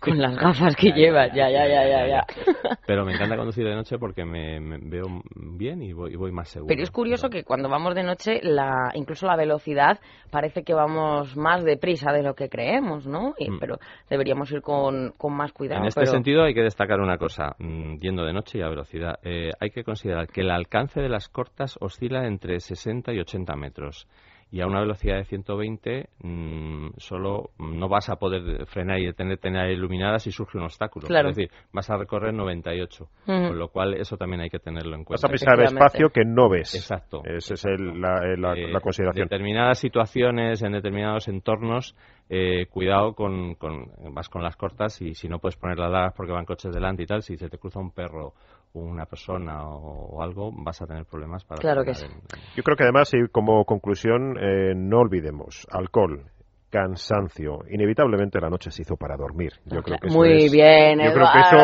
Con 0.00 0.18
las 0.18 0.36
gafas 0.36 0.74
que 0.76 0.90
llevas, 0.92 1.30
ya, 1.34 1.48
ya, 1.50 1.66
ya, 1.68 1.88
ya, 1.88 2.06
ya. 2.08 2.26
Pero 2.86 3.04
me 3.04 3.12
encanta 3.14 3.36
conducir 3.36 3.64
de 3.64 3.74
noche 3.74 3.98
porque 3.98 4.24
me, 4.24 4.58
me 4.60 4.78
veo 4.78 5.06
bien 5.34 5.82
y 5.82 5.92
voy, 5.92 6.12
y 6.12 6.16
voy 6.16 6.32
más 6.32 6.48
seguro. 6.48 6.68
Pero 6.68 6.82
es 6.82 6.90
curioso 6.90 7.28
que 7.30 7.44
cuando 7.44 7.68
vamos 7.68 7.94
de 7.94 8.02
noche, 8.02 8.40
la, 8.42 8.90
incluso 8.94 9.26
la 9.26 9.36
velocidad 9.36 9.98
parece 10.30 10.62
que 10.62 10.74
vamos 10.74 11.36
más 11.36 11.64
deprisa 11.64 12.12
de 12.12 12.22
lo 12.22 12.34
que 12.34 12.48
creemos, 12.48 13.06
¿no? 13.06 13.34
Y- 13.38 13.48
Mm. 13.50 13.58
Pero 13.60 13.78
deberíamos 14.10 14.50
ir 14.52 14.60
con, 14.62 15.12
con 15.16 15.32
más 15.34 15.52
cuidado. 15.52 15.80
En 15.80 15.86
este 15.88 16.00
pero- 16.00 16.12
sentido 16.12 16.42
hay 16.44 16.54
que 16.54 16.62
destacar 16.62 17.00
una 17.00 17.16
cosa, 17.18 17.54
mm, 17.58 17.98
yendo 17.98 18.24
de 18.24 18.32
noche 18.32 18.58
y 18.58 18.62
a 18.62 18.68
velocidad. 18.68 19.18
Eh, 19.22 19.50
hay 19.58 19.70
que 19.70 19.84
considerar 19.84 20.26
que 20.28 20.42
el 20.42 20.50
alcance 20.50 21.00
de 21.00 21.08
las 21.08 21.28
cortas 21.28 21.76
oscila 21.80 22.26
entre 22.26 22.60
60 22.60 23.12
y 23.12 23.20
80 23.20 23.56
metros. 23.56 24.06
Y 24.50 24.62
a 24.62 24.66
una 24.66 24.80
velocidad 24.80 25.16
de 25.16 25.24
120 25.24 26.08
mm, 26.22 26.88
solo 26.96 27.50
no 27.58 27.88
vas 27.90 28.08
a 28.08 28.16
poder 28.16 28.64
frenar 28.66 28.98
y 28.98 29.04
detenerte 29.04 29.48
en 29.48 29.56
área 29.56 29.72
iluminada 29.74 30.18
si 30.18 30.32
surge 30.32 30.56
un 30.56 30.64
obstáculo. 30.64 31.06
Claro. 31.06 31.28
Es 31.28 31.36
decir, 31.36 31.50
vas 31.72 31.90
a 31.90 31.98
recorrer 31.98 32.32
98. 32.32 33.04
Ujú. 33.04 33.10
Con 33.26 33.58
lo 33.58 33.68
cual 33.68 33.94
eso 33.94 34.16
también 34.16 34.40
hay 34.40 34.48
que 34.48 34.58
tenerlo 34.58 34.94
en 34.94 35.00
Vas 35.02 35.20
cuenta. 35.20 35.26
a 35.26 35.30
pisar 35.30 35.60
espacio 35.60 36.08
que 36.08 36.24
no 36.24 36.48
ves. 36.48 36.74
Exacto. 36.74 37.22
Esa 37.26 37.54
es 37.54 37.64
el- 37.66 38.00
la, 38.00 38.22
la- 38.38 38.54
Eh, 38.54 38.72
la 38.72 38.80
consideración. 38.80 39.26
determinadas 39.26 39.78
situaciones, 39.78 40.62
en 40.62 40.72
determinados 40.72 41.28
entornos, 41.28 41.94
eh, 42.30 42.66
cuidado 42.70 43.14
con, 43.14 43.54
con, 43.54 43.86
vas 44.14 44.28
con 44.30 44.42
las 44.42 44.56
cortas 44.56 45.00
y 45.02 45.14
si 45.14 45.28
no 45.28 45.38
puedes 45.38 45.56
poner 45.56 45.78
las 45.78 45.90
largas 45.90 46.14
porque 46.16 46.32
van 46.32 46.44
coches 46.46 46.72
delante 46.74 47.02
y 47.02 47.06
tal, 47.06 47.22
si 47.22 47.36
se 47.36 47.48
te 47.48 47.58
cruza 47.58 47.80
un 47.80 47.90
perro 47.90 48.32
una 48.74 49.06
persona 49.06 49.66
o, 49.68 50.16
o 50.16 50.22
algo, 50.22 50.50
vas 50.52 50.80
a 50.82 50.86
tener 50.86 51.04
problemas 51.04 51.44
para 51.44 51.60
Claro 51.60 51.84
que 51.84 51.90
en- 51.92 52.20
Yo 52.56 52.62
creo 52.62 52.76
que 52.76 52.84
además, 52.84 53.12
y 53.14 53.28
como 53.28 53.64
conclusión, 53.64 54.36
eh, 54.38 54.74
no 54.76 54.98
olvidemos, 55.00 55.66
alcohol, 55.70 56.24
cansancio, 56.70 57.60
inevitablemente 57.70 58.38
la 58.40 58.50
noche 58.50 58.70
se 58.70 58.82
hizo 58.82 58.96
para 58.96 59.16
dormir. 59.16 59.52
Yo 59.64 59.82
creo 59.82 59.98
que 59.98 60.08
eso 60.08 60.18
Muy 60.18 60.44
es- 60.44 60.52
bien, 60.52 60.98
Yo 61.00 61.12
creo 61.12 61.26
que 61.32 61.40
eso 61.40 61.56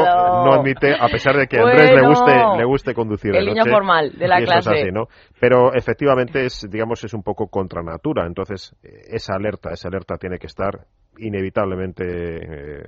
no 0.44 0.54
admite, 0.54 0.94
a 0.98 1.06
pesar 1.08 1.36
de 1.36 1.46
que 1.46 1.58
a 1.58 1.62
Andrés 1.62 1.92
le 1.92 2.06
guste, 2.08 2.56
le 2.56 2.64
guste 2.64 2.94
conducir 2.94 3.32
de 3.32 3.38
El 3.38 3.46
niño 3.46 3.56
noche, 3.64 3.70
formal 3.70 4.12
de 4.12 4.28
la 4.28 4.40
y 4.40 4.44
eso 4.44 4.52
clase. 4.52 4.70
es 4.72 4.82
así, 4.82 4.92
¿no? 4.92 5.06
Pero 5.40 5.74
efectivamente 5.74 6.46
es, 6.46 6.66
digamos, 6.70 7.04
es 7.04 7.12
un 7.12 7.22
poco 7.22 7.48
contra 7.48 7.82
natura. 7.82 8.26
Entonces, 8.26 8.74
eh, 8.82 9.02
esa 9.08 9.34
alerta, 9.34 9.70
esa 9.72 9.88
alerta 9.88 10.16
tiene 10.16 10.38
que 10.38 10.46
estar 10.46 10.86
inevitablemente 11.18 12.05
eh, 12.05 12.83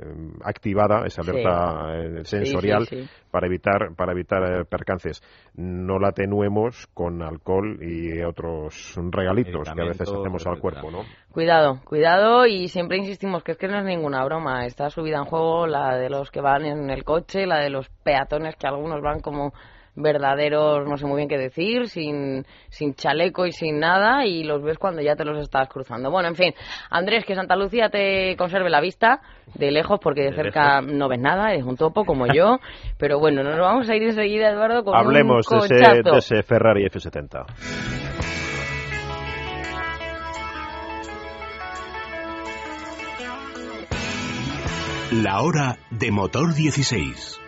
activada, 0.45 1.07
esa 1.07 1.23
alerta 1.23 1.95
eh, 1.95 2.25
sensorial 2.25 2.87
para 3.31 3.47
evitar 3.47 3.95
para 3.97 4.12
evitar 4.12 4.43
eh, 4.43 4.65
percances. 4.65 5.23
No 5.55 5.99
la 5.99 6.09
atenuemos 6.09 6.87
con 6.95 7.23
alcohol 7.23 7.79
y 7.83 8.23
otros 8.23 8.95
regalitos 9.11 9.71
que 9.73 9.83
a 9.83 9.85
veces 9.85 10.09
hacemos 10.09 10.47
al 10.47 10.59
cuerpo, 10.59 10.91
¿no? 10.91 11.03
Cuidado, 11.33 11.81
cuidado 11.85 12.47
y 12.47 12.69
siempre 12.69 12.99
insistimos 12.99 13.43
que 13.43 13.53
es 13.53 13.59
que 13.59 13.69
no 13.69 13.79
es 13.79 13.85
ninguna 13.85 14.25
broma. 14.25 14.67
Está 14.67 14.91
subida 14.91 15.19
en 15.19 15.25
juego 15.25 15.67
la 15.67 15.97
de 15.97 16.11
los 16.11 16.31
que 16.31 16.41
van 16.41 16.65
en 16.65 16.91
el 16.91 17.05
coche, 17.05 17.47
la 17.47 17.59
de 17.61 17.71
los 17.71 17.89
peatones 18.03 18.57
que 18.57 18.67
algunos 18.67 19.01
van 19.03 19.21
como 19.21 19.53
verdaderos, 19.96 20.87
no 20.87 20.96
sé 20.96 21.06
muy 21.06 21.16
bien 21.16 21.28
qué 21.28 21.38
decir, 21.38 21.88
sin, 21.88 22.44
sin 22.68 22.94
chaleco 22.94 23.46
y 23.46 23.52
sin 23.52 23.80
nada, 23.80 24.26
y 24.26 24.44
los 24.44 24.62
ves 24.62 24.78
cuando 24.78 25.02
ya 25.02 25.16
te 25.16 25.24
los 25.24 25.38
estás 25.38 25.68
cruzando. 25.68 26.11
Bueno, 26.11 26.28
en 26.28 26.37
fin, 26.37 26.54
Andrés, 26.90 27.24
que 27.24 27.35
Santa 27.35 27.56
Lucía 27.56 27.88
te 27.88 28.37
conserve 28.37 28.70
la 28.70 28.80
vista 28.80 29.20
de 29.54 29.70
lejos, 29.70 29.98
porque 30.00 30.22
de, 30.22 30.35
cerca 30.35 30.80
no 30.82 31.09
ves 31.09 31.20
nada, 31.20 31.54
es 31.54 31.64
un 31.64 31.76
topo 31.76 32.04
como 32.04 32.26
yo, 32.26 32.59
pero 32.98 33.18
bueno, 33.18 33.42
nos 33.42 33.59
vamos 33.59 33.88
a 33.88 33.96
ir 33.96 34.02
enseguida, 34.02 34.50
Eduardo, 34.50 34.85
con 34.85 34.94
Hablemos 34.94 35.50
un 35.50 35.61
de, 35.61 35.76
ese, 35.76 36.02
de 36.02 36.18
ese 36.18 36.42
Ferrari 36.42 36.85
F70. 36.85 37.46
La 45.12 45.40
hora 45.40 45.78
de 45.90 46.11
motor 46.11 46.52
16. 46.52 47.45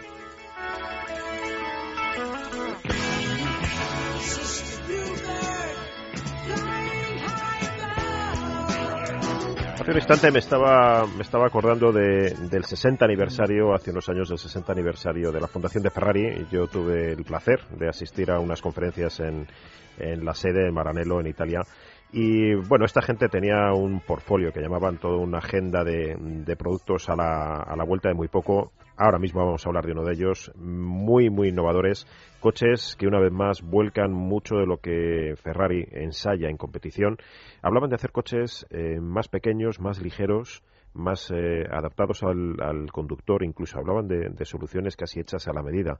Hace 9.88 9.94
un 9.94 10.00
instante 10.00 10.30
me 10.30 10.40
estaba, 10.40 11.06
me 11.06 11.22
estaba 11.22 11.46
acordando 11.46 11.90
de, 11.90 12.34
del 12.50 12.62
60 12.62 13.02
aniversario, 13.06 13.72
hace 13.72 13.90
unos 13.90 14.06
años 14.10 14.28
del 14.28 14.36
60 14.36 14.70
aniversario 14.70 15.32
de 15.32 15.40
la 15.40 15.48
Fundación 15.48 15.82
de 15.82 15.88
Ferrari. 15.88 16.46
Yo 16.52 16.66
tuve 16.66 17.12
el 17.12 17.24
placer 17.24 17.66
de 17.70 17.88
asistir 17.88 18.30
a 18.30 18.38
unas 18.38 18.60
conferencias 18.60 19.18
en, 19.20 19.46
en 19.96 20.26
la 20.26 20.34
sede 20.34 20.64
de 20.64 20.72
Maranello, 20.72 21.20
en 21.20 21.28
Italia. 21.28 21.62
Y 22.12 22.54
bueno, 22.68 22.84
esta 22.84 23.00
gente 23.00 23.30
tenía 23.30 23.72
un 23.72 24.00
portfolio 24.00 24.52
que 24.52 24.60
llamaban 24.60 24.98
toda 24.98 25.16
una 25.16 25.38
agenda 25.38 25.82
de, 25.82 26.14
de 26.18 26.56
productos 26.56 27.08
a 27.08 27.16
la, 27.16 27.62
a 27.62 27.74
la 27.74 27.84
vuelta 27.84 28.10
de 28.10 28.14
muy 28.14 28.28
poco. 28.28 28.72
Ahora 29.00 29.20
mismo 29.20 29.44
vamos 29.44 29.64
a 29.64 29.68
hablar 29.68 29.86
de 29.86 29.92
uno 29.92 30.02
de 30.02 30.12
ellos, 30.14 30.50
muy, 30.56 31.30
muy 31.30 31.50
innovadores. 31.50 32.04
Coches 32.40 32.96
que 32.98 33.06
una 33.06 33.20
vez 33.20 33.30
más 33.30 33.62
vuelcan 33.62 34.12
mucho 34.12 34.56
de 34.56 34.66
lo 34.66 34.78
que 34.78 35.34
Ferrari 35.40 35.86
ensaya 35.92 36.48
en 36.48 36.56
competición. 36.56 37.16
Hablaban 37.62 37.90
de 37.90 37.94
hacer 37.94 38.10
coches 38.10 38.66
eh, 38.70 38.98
más 39.00 39.28
pequeños, 39.28 39.78
más 39.78 40.02
ligeros, 40.02 40.64
más 40.98 41.30
eh, 41.30 41.64
adaptados 41.70 42.22
al, 42.22 42.60
al, 42.60 42.90
conductor, 42.92 43.42
incluso 43.42 43.78
hablaban 43.78 44.08
de, 44.08 44.30
de, 44.30 44.44
soluciones 44.44 44.96
casi 44.96 45.20
hechas 45.20 45.46
a 45.48 45.52
la 45.52 45.62
medida. 45.62 45.98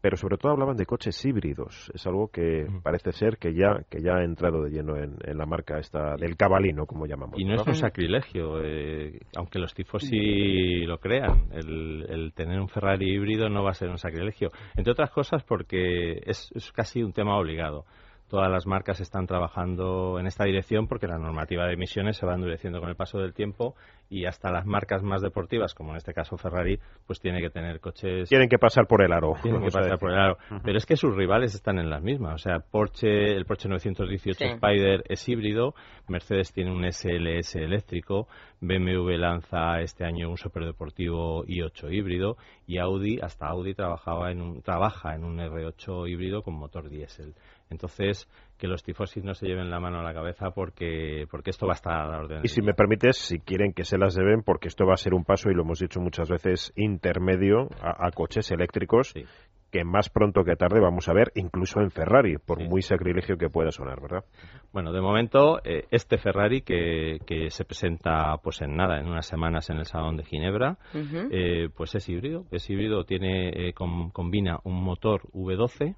Pero 0.00 0.16
sobre 0.16 0.38
todo 0.38 0.52
hablaban 0.52 0.76
de 0.76 0.86
coches 0.86 1.22
híbridos. 1.24 1.90
Es 1.94 2.06
algo 2.06 2.28
que 2.28 2.66
parece 2.82 3.12
ser 3.12 3.36
que 3.36 3.52
ya, 3.54 3.82
que 3.90 4.00
ya 4.02 4.16
ha 4.16 4.24
entrado 4.24 4.62
de 4.62 4.70
lleno 4.70 4.96
en, 4.96 5.18
en 5.22 5.36
la 5.36 5.44
marca 5.44 5.78
esta 5.78 6.16
del 6.16 6.36
cabalino, 6.36 6.86
como 6.86 7.06
llamamos. 7.06 7.38
Y 7.38 7.44
no, 7.44 7.54
¿no? 7.54 7.60
es 7.60 7.66
un 7.66 7.74
sacrilegio, 7.74 8.62
eh, 8.64 9.20
aunque 9.36 9.58
los 9.58 9.74
tifosi 9.74 10.86
lo 10.86 10.98
crean. 10.98 11.48
El, 11.52 12.06
el, 12.08 12.32
tener 12.32 12.58
un 12.60 12.68
Ferrari 12.68 13.14
híbrido 13.14 13.50
no 13.50 13.62
va 13.62 13.70
a 13.70 13.74
ser 13.74 13.90
un 13.90 13.98
sacrilegio. 13.98 14.50
Entre 14.74 14.90
otras 14.90 15.10
cosas 15.10 15.44
porque 15.44 16.22
es, 16.24 16.50
es 16.54 16.72
casi 16.72 17.02
un 17.02 17.12
tema 17.12 17.36
obligado 17.38 17.84
todas 18.30 18.50
las 18.50 18.64
marcas 18.64 19.00
están 19.00 19.26
trabajando 19.26 20.18
en 20.20 20.26
esta 20.26 20.44
dirección 20.44 20.86
porque 20.86 21.08
la 21.08 21.18
normativa 21.18 21.66
de 21.66 21.74
emisiones 21.74 22.16
se 22.16 22.24
va 22.24 22.34
endureciendo 22.34 22.80
con 22.80 22.88
el 22.88 22.94
paso 22.94 23.18
del 23.18 23.34
tiempo 23.34 23.74
y 24.10 24.26
hasta 24.26 24.50
las 24.50 24.66
marcas 24.66 25.04
más 25.04 25.22
deportivas, 25.22 25.72
como 25.72 25.92
en 25.92 25.96
este 25.96 26.12
caso 26.12 26.36
Ferrari, 26.36 26.80
pues 27.06 27.20
tiene 27.20 27.40
que 27.40 27.48
tener 27.48 27.78
coches. 27.78 28.28
Tienen 28.28 28.48
que 28.48 28.58
pasar 28.58 28.88
por 28.88 29.04
el 29.04 29.12
aro. 29.12 29.34
Tienen 29.40 29.62
que 29.62 29.70
pasar 29.70 29.98
por 29.98 30.10
el 30.10 30.18
aro. 30.18 30.36
Uh 30.50 30.54
-huh. 30.54 30.60
Pero 30.64 30.78
es 30.78 30.84
que 30.84 30.96
sus 30.96 31.14
rivales 31.14 31.54
están 31.54 31.78
en 31.78 31.88
las 31.88 32.02
mismas. 32.02 32.34
O 32.34 32.38
sea, 32.38 32.58
Porsche, 32.58 33.36
el 33.36 33.44
Porsche 33.44 33.68
918 33.68 34.38
sí. 34.38 34.44
Spider 34.44 35.04
es 35.08 35.28
híbrido, 35.28 35.74
Mercedes 36.08 36.52
tiene 36.52 36.72
un 36.72 36.84
SLS 36.84 37.54
eléctrico, 37.54 38.26
BMW 38.60 39.16
lanza 39.16 39.80
este 39.80 40.04
año 40.04 40.28
un 40.28 40.36
superdeportivo 40.36 41.44
i8 41.44 41.92
híbrido 41.92 42.36
y 42.66 42.78
Audi, 42.78 43.20
hasta 43.22 43.46
Audi 43.46 43.74
trabajaba 43.74 44.32
en 44.32 44.42
un, 44.42 44.62
trabaja 44.62 45.14
en 45.14 45.24
un 45.24 45.38
R8 45.38 46.10
híbrido 46.10 46.42
con 46.42 46.54
motor 46.54 46.88
diésel. 46.88 47.34
Entonces, 47.70 48.28
que 48.58 48.66
los 48.66 48.82
tifosis 48.82 49.24
no 49.24 49.32
se 49.34 49.46
lleven 49.46 49.70
la 49.70 49.80
mano 49.80 50.00
a 50.00 50.02
la 50.02 50.12
cabeza 50.12 50.50
porque, 50.50 51.26
porque 51.30 51.50
esto 51.50 51.66
va 51.66 51.72
a 51.72 51.76
estar 51.76 51.94
a 51.94 52.08
la 52.08 52.18
orden. 52.18 52.40
Y 52.42 52.48
si 52.48 52.60
me 52.60 52.74
permites, 52.74 53.16
si 53.16 53.38
quieren 53.38 53.72
que 53.72 53.84
se 53.84 53.96
las 54.00 54.14
deben, 54.14 54.42
porque 54.42 54.68
esto 54.68 54.86
va 54.86 54.94
a 54.94 54.96
ser 54.96 55.14
un 55.14 55.24
paso, 55.24 55.50
y 55.50 55.54
lo 55.54 55.62
hemos 55.62 55.78
dicho 55.78 56.00
muchas 56.00 56.28
veces, 56.28 56.72
intermedio 56.76 57.68
a, 57.80 58.06
a 58.06 58.10
coches 58.10 58.50
eléctricos. 58.50 59.10
Sí. 59.10 59.24
que 59.70 59.84
más 59.84 60.10
pronto 60.10 60.42
que 60.42 60.56
tarde 60.56 60.80
vamos 60.80 61.08
a 61.08 61.12
ver, 61.12 61.30
incluso 61.36 61.80
en 61.80 61.90
Ferrari, 61.90 62.38
por 62.38 62.58
sí. 62.58 62.64
muy 62.68 62.82
sacrilegio 62.82 63.36
que 63.36 63.48
pueda 63.48 63.70
sonar, 63.70 64.00
¿verdad? 64.00 64.24
Bueno, 64.72 64.92
de 64.92 65.00
momento, 65.00 65.60
eh, 65.64 65.84
este 65.92 66.18
Ferrari 66.18 66.62
que, 66.62 67.18
que, 67.24 67.50
se 67.50 67.64
presenta 67.64 68.36
pues 68.42 68.60
en 68.62 68.76
nada, 68.76 68.98
en 68.98 69.06
unas 69.06 69.26
semanas 69.26 69.70
en 69.70 69.76
el 69.78 69.86
Salón 69.86 70.16
de 70.16 70.24
Ginebra, 70.24 70.76
uh 70.92 70.98
-huh. 70.98 71.28
eh, 71.30 71.68
pues 71.72 71.94
es 71.94 72.08
híbrido, 72.08 72.46
es 72.50 72.68
híbrido, 72.68 73.04
tiene, 73.04 73.50
eh, 73.68 73.72
com, 73.72 74.10
combina 74.10 74.58
un 74.64 74.82
motor 74.82 75.22
V12, 75.32 75.94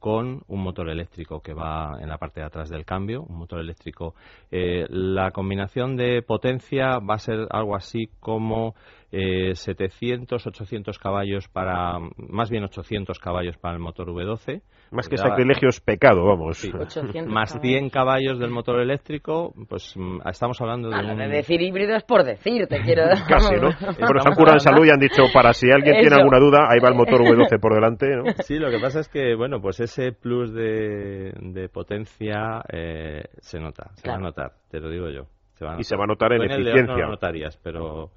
con 0.00 0.42
un 0.48 0.62
motor 0.62 0.88
eléctrico 0.88 1.40
que 1.40 1.52
va 1.52 1.98
en 2.00 2.08
la 2.08 2.18
parte 2.18 2.40
de 2.40 2.46
atrás 2.46 2.70
del 2.70 2.84
cambio, 2.84 3.22
un 3.22 3.36
motor 3.36 3.60
eléctrico. 3.60 4.14
Eh, 4.50 4.86
la 4.88 5.30
combinación 5.30 5.96
de 5.96 6.22
potencia 6.22 6.98
va 6.98 7.14
a 7.14 7.18
ser 7.18 7.46
algo 7.50 7.76
así 7.76 8.08
como 8.18 8.74
eh, 9.12 9.54
700, 9.54 10.46
800 10.46 10.98
caballos 10.98 11.48
para, 11.48 11.98
más 12.16 12.48
bien 12.50 12.64
800 12.64 13.18
caballos 13.18 13.56
para 13.56 13.74
el 13.74 13.80
motor 13.80 14.08
V12. 14.08 14.62
Más 14.92 15.08
que 15.08 15.16
sacrilegio 15.16 15.68
es 15.68 15.80
pecado, 15.80 16.24
vamos. 16.24 16.58
Sí. 16.58 16.70
Más 17.26 17.58
100 17.60 17.90
caballos 17.90 18.38
del 18.38 18.50
motor 18.50 18.80
eléctrico, 18.80 19.52
pues 19.68 19.94
mm, 19.96 20.18
estamos 20.28 20.60
hablando 20.60 20.88
de 20.88 20.96
ah, 20.96 21.12
un... 21.12 21.18
de 21.18 21.28
decir 21.28 21.60
híbrido 21.60 21.94
es 21.94 22.02
por 22.02 22.24
decir, 22.24 22.66
te 22.66 22.80
quiero 22.82 23.04
Casi, 23.28 23.54
¿no? 23.54 23.70
Pero 23.98 24.20
se 24.20 24.28
han 24.28 24.34
curado 24.34 24.56
en 24.56 24.60
salud 24.60 24.84
y 24.86 24.90
han 24.90 24.98
dicho, 24.98 25.22
para 25.32 25.52
si 25.52 25.70
alguien 25.70 25.94
Eso. 25.94 26.00
tiene 26.02 26.16
alguna 26.16 26.38
duda, 26.38 26.66
ahí 26.68 26.80
va 26.80 26.88
el 26.88 26.96
motor 26.96 27.20
V12 27.20 27.60
por 27.60 27.74
delante, 27.74 28.08
¿no? 28.08 28.24
Sí, 28.42 28.58
lo 28.58 28.70
que 28.70 28.78
pasa 28.78 29.00
es 29.00 29.08
que, 29.08 29.34
bueno, 29.34 29.60
pues 29.60 29.80
ese 29.80 30.12
plus 30.12 30.52
de, 30.52 31.32
de 31.40 31.68
potencia 31.68 32.62
eh, 32.72 33.24
se 33.38 33.60
nota, 33.60 33.90
se 33.94 34.02
claro. 34.02 34.20
va 34.20 34.26
a 34.26 34.30
notar, 34.30 34.52
te 34.70 34.80
lo 34.80 34.90
digo 34.90 35.08
yo. 35.08 35.26
Se 35.54 35.64
va 35.64 35.76
y 35.78 35.84
se 35.84 35.96
va 35.96 36.04
a 36.04 36.06
notar 36.06 36.32
en, 36.32 36.42
en 36.42 36.50
eficiencia. 36.50 36.86
no 36.86 36.96
lo 36.96 37.08
notarías, 37.10 37.56
pero 37.62 38.10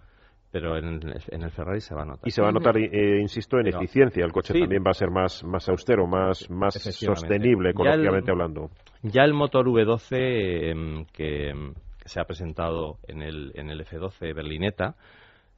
pero 0.54 0.78
en, 0.78 1.02
en, 1.32 1.42
el 1.42 1.50
Ferrari 1.50 1.82
se 1.82 1.96
va 1.96 2.04
a 2.04 2.06
notar. 2.06 2.28
Y 2.28 2.30
se 2.30 2.40
va 2.40 2.50
a 2.50 2.52
notar, 2.52 2.78
eh, 2.78 3.20
insisto, 3.20 3.58
en 3.58 3.64
pero, 3.64 3.80
eficiencia. 3.80 4.24
El 4.24 4.32
coche 4.32 4.54
sí. 4.54 4.60
también 4.60 4.84
va 4.86 4.92
a 4.92 4.94
ser 4.94 5.10
más, 5.10 5.44
más 5.44 5.68
austero, 5.68 6.06
más, 6.06 6.48
más 6.52 6.76
sostenible, 6.76 7.72
ecológicamente 7.72 8.30
hablando. 8.30 8.70
Ya 9.02 9.24
el 9.24 9.34
motor 9.34 9.66
V12 9.66 10.08
eh, 10.12 11.06
que, 11.12 11.54
que, 11.98 12.08
se 12.08 12.20
ha 12.20 12.26
presentado 12.26 13.00
en 13.08 13.24
el, 13.24 13.52
en 13.56 13.72
el 13.72 13.84
F12 13.84 14.36
Berlineta, 14.36 14.96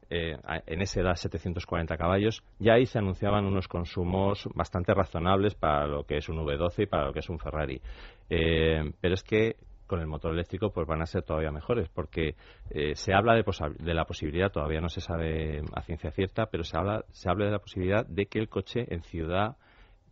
eh, 0.09 0.37
en 0.67 0.81
ese 0.81 1.01
da 1.01 1.15
740 1.15 1.97
caballos, 1.97 2.41
ya 2.59 2.75
ahí 2.75 2.85
se 2.85 2.99
anunciaban 2.99 3.45
unos 3.45 3.67
consumos 3.67 4.47
bastante 4.55 4.93
razonables 4.93 5.55
para 5.55 5.87
lo 5.87 6.05
que 6.05 6.17
es 6.17 6.29
un 6.29 6.37
V12 6.37 6.83
y 6.83 6.85
para 6.85 7.07
lo 7.07 7.11
que 7.13 7.19
es 7.19 7.29
un 7.29 7.37
Ferrari. 7.37 7.81
Eh, 8.29 8.93
pero 9.01 9.13
es 9.15 9.23
que 9.23 9.57
con 9.87 9.99
el 9.99 10.07
motor 10.07 10.33
eléctrico 10.33 10.71
pues 10.71 10.87
van 10.87 11.01
a 11.01 11.05
ser 11.05 11.23
todavía 11.23 11.51
mejores 11.51 11.89
porque 11.89 12.35
eh, 12.69 12.95
se 12.95 13.13
habla 13.13 13.33
de, 13.35 13.43
de, 13.79 13.93
la 13.93 14.05
posibilidad 14.05 14.51
todavía 14.51 14.81
no 14.81 14.89
se 14.89 15.01
sabe 15.01 15.61
a 15.73 15.81
ciencia 15.81 16.11
cierta 16.11 16.47
pero 16.47 16.63
se 16.63 16.77
habla 16.77 17.05
se 17.11 17.29
habla 17.29 17.45
de 17.45 17.51
la 17.51 17.59
posibilidad 17.59 18.05
de 18.05 18.25
que 18.25 18.39
el 18.39 18.49
coche 18.49 18.85
en 18.89 19.01
ciudad 19.03 19.57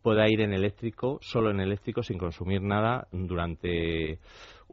pueda 0.01 0.27
ir 0.29 0.41
en 0.41 0.53
eléctrico 0.53 1.17
solo 1.21 1.49
en 1.49 1.61
eléctrico 1.61 2.03
sin 2.03 2.17
consumir 2.17 2.61
nada 2.61 3.07
durante 3.11 4.19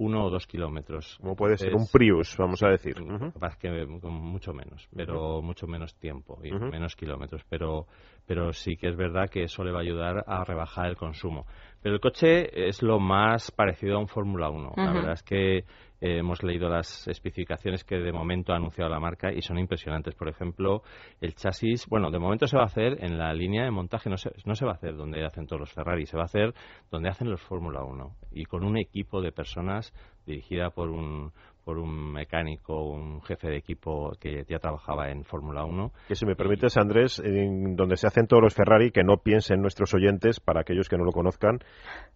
uno 0.00 0.24
o 0.24 0.30
dos 0.30 0.46
kilómetros. 0.46 1.18
Como 1.20 1.36
puede 1.36 1.58
ser 1.58 1.74
un 1.74 1.86
Prius, 1.86 2.34
vamos 2.38 2.62
a 2.62 2.68
decir. 2.68 3.00
Uh 3.02 3.06
-huh. 3.06 3.58
que 3.58 4.00
con 4.00 4.14
mucho 4.14 4.54
menos, 4.54 4.88
pero 4.96 5.36
uh 5.36 5.38
-huh. 5.38 5.42
mucho 5.42 5.66
menos 5.66 5.94
tiempo 5.96 6.40
y 6.42 6.52
uh 6.52 6.56
-huh. 6.56 6.70
menos 6.72 6.96
kilómetros. 6.96 7.44
Pero, 7.50 7.86
pero 8.26 8.52
sí 8.52 8.76
que 8.76 8.88
es 8.88 8.96
verdad 8.96 9.28
que 9.28 9.42
eso 9.42 9.62
le 9.62 9.72
va 9.72 9.80
a 9.80 9.82
ayudar 9.82 10.24
a 10.26 10.42
rebajar 10.42 10.86
el 10.86 10.96
consumo. 10.96 11.44
Pero 11.82 11.96
el 11.96 12.00
coche 12.00 12.68
es 12.68 12.82
lo 12.82 12.98
más 12.98 13.50
parecido 13.50 13.96
a 13.96 14.00
un 14.00 14.08
Fórmula 14.08 14.48
1. 14.48 14.72
La 14.76 14.92
verdad 14.92 15.12
es 15.12 15.22
que 15.22 15.64
eh, 16.00 16.18
hemos 16.18 16.42
leído 16.42 16.68
las 16.68 17.06
especificaciones 17.08 17.84
que 17.84 17.96
de 17.96 18.12
momento 18.12 18.52
ha 18.52 18.56
anunciado 18.56 18.90
la 18.90 19.00
marca 19.00 19.32
y 19.32 19.42
son 19.42 19.58
impresionantes. 19.58 20.14
Por 20.14 20.28
ejemplo, 20.28 20.82
el 21.20 21.34
chasis, 21.34 21.86
bueno, 21.86 22.10
de 22.10 22.18
momento 22.18 22.46
se 22.46 22.56
va 22.56 22.62
a 22.62 22.66
hacer 22.66 23.04
en 23.04 23.18
la 23.18 23.32
línea 23.34 23.64
de 23.64 23.70
montaje, 23.70 24.08
no 24.08 24.16
se, 24.16 24.30
no 24.44 24.54
se 24.54 24.64
va 24.64 24.72
a 24.72 24.74
hacer 24.74 24.96
donde 24.96 25.24
hacen 25.24 25.46
todos 25.46 25.60
los 25.60 25.72
Ferrari, 25.72 26.06
se 26.06 26.16
va 26.16 26.22
a 26.22 26.26
hacer 26.26 26.54
donde 26.90 27.08
hacen 27.08 27.30
los 27.30 27.42
Fórmula 27.42 27.82
1 27.84 28.16
y 28.32 28.44
con 28.44 28.64
un 28.64 28.78
equipo 28.78 29.20
de 29.20 29.32
personas 29.32 29.92
dirigida 30.26 30.70
por 30.70 30.90
un, 30.90 31.32
por 31.64 31.78
un 31.78 32.12
mecánico, 32.12 32.82
un 32.90 33.20
jefe 33.22 33.48
de 33.48 33.56
equipo 33.56 34.12
que 34.20 34.44
ya 34.48 34.58
trabajaba 34.58 35.10
en 35.10 35.24
Fórmula 35.24 35.64
1. 35.64 35.92
Que 36.08 36.14
si 36.14 36.26
me 36.26 36.34
permites, 36.36 36.76
Andrés, 36.76 37.20
en 37.24 37.76
donde 37.76 37.96
se 37.96 38.06
hacen 38.06 38.26
todos 38.26 38.42
los 38.42 38.54
Ferrari, 38.54 38.90
que 38.90 39.04
no 39.04 39.18
piensen 39.18 39.60
nuestros 39.60 39.92
oyentes, 39.94 40.40
para 40.40 40.60
aquellos 40.62 40.88
que 40.88 40.96
no 40.96 41.04
lo 41.04 41.12
conozcan, 41.12 41.58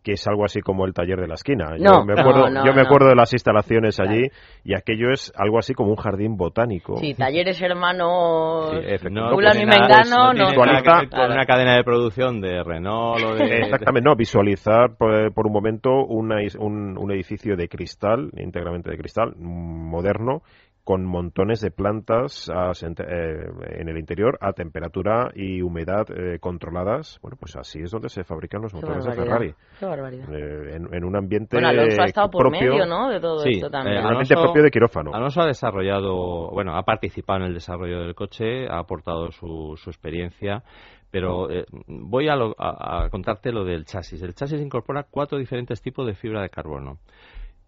que 0.03 0.13
es 0.13 0.27
algo 0.27 0.45
así 0.45 0.61
como 0.61 0.87
el 0.87 0.93
taller 0.95 1.21
de 1.21 1.29
la 1.29 1.35
esquina. 1.35 1.77
No, 1.79 2.01
yo 2.01 2.05
me 2.05 2.13
acuerdo, 2.21 2.41
no, 2.49 2.51
no, 2.51 2.67
yo 2.67 2.73
me 2.73 2.83
no. 2.83 2.87
acuerdo 2.89 3.09
de 3.09 3.15
las 3.17 3.33
instalaciones 3.33 4.01
allí 4.01 4.29
y 4.65 4.75
aquello 4.75 5.11
es 5.13 5.33
algo 5.37 5.59
así 5.59 5.75
como 5.75 5.91
un 5.91 5.97
jardín 5.97 6.37
botánico. 6.37 6.97
Sí, 6.97 7.15
talleres 7.15 7.61
hermanos. 7.63 8.71
Sí, 8.73 8.77
efectivamente. 8.87 9.43
No 9.45 9.51
tiene 9.53 9.63
y 9.63 9.67
nada- 9.67 10.05
Mengano, 10.05 10.55
con 10.55 11.09
Claro. 11.09 11.33
una 11.33 11.47
cadena 11.47 11.77
de 11.77 11.85
producción 11.85 12.41
de 12.41 12.63
Renault 12.63 13.23
o 13.25 13.35
de... 13.35 13.59
Exactamente, 13.59 14.09
no, 14.09 14.17
visualizar 14.17 14.97
por, 14.97 15.33
por 15.33 15.47
un 15.47 15.53
momento 15.53 15.91
una 16.07 16.43
is- 16.43 16.57
un, 16.57 16.97
un 16.99 17.11
edificio 17.13 17.57
de 17.57 17.69
cristal, 17.69 18.31
íntegramente 18.37 18.91
de 18.91 18.97
cristal, 18.97 19.34
mm, 19.35 19.89
moderno, 19.91 20.43
con 20.85 21.03
montones 21.07 21.63
de 21.63 21.71
plantas 21.71 22.51
a 22.51 22.73
eh, 22.73 23.47
en 23.81 23.89
el 23.89 23.97
interior 23.97 24.37
a 24.43 24.53
temperatura 24.53 25.31
y 25.35 25.63
humedad 25.63 26.05
eh, 26.15 26.39
controladas. 26.39 27.19
Bueno, 27.23 27.39
pues 27.41 27.57
así 27.57 27.81
es 27.81 27.91
donde 27.91 28.11
se 28.11 28.23
fabrican 28.23 28.61
los 28.61 28.71
Qué 28.73 28.81
motores 28.81 29.05
de. 29.07 29.13
Ferrari. 29.15 29.55
Qué 29.81 29.87
barbaridad. 29.87 30.29
Eh, 30.31 30.77
en, 30.77 30.93
en 30.95 31.05
un 31.05 31.17
ambiente 31.17 31.57
Bueno, 31.57 31.69
Alonso 31.69 32.03
ha 32.03 32.05
estado 32.05 32.31
por 32.31 32.51
propio, 32.51 32.73
medio, 32.73 32.85
¿no? 32.85 33.09
De 33.09 33.19
todo 33.19 33.39
Sí, 33.39 33.53
esto 33.55 33.71
también. 33.71 33.97
eh, 33.97 34.01
un 34.01 34.07
ambiente 34.09 34.35
Alonso- 34.35 34.45
propio 34.45 34.63
de 34.63 34.71
quirófano. 34.71 35.11
Alonso 35.15 35.41
ha 35.41 35.47
desarrollado, 35.47 36.51
bueno, 36.51 36.77
ha 36.77 36.83
participado 36.83 37.39
en 37.41 37.47
el 37.47 37.55
desarrollo 37.55 38.01
del 38.01 38.15
coche, 38.15 38.69
ha 38.69 38.79
aportado 38.79 39.31
su, 39.31 39.79
su 39.83 39.89
experiencia, 39.89 40.63
pero 41.11 41.51
eh, 41.51 41.65
voy 41.87 42.29
a, 42.29 42.37
lo- 42.37 42.55
a- 42.59 43.05
a 43.05 43.09
contarte 43.09 43.53
lo 43.53 43.65
del 43.65 43.87
chasis. 43.87 44.21
El 44.23 44.35
chasis 44.35 44.61
incorpora 44.61 45.07
cuatro 45.11 45.39
diferentes 45.39 45.81
tipos 45.81 46.07
de 46.07 46.13
fibra 46.13 46.43
de 46.43 46.51
carbono. 46.51 46.99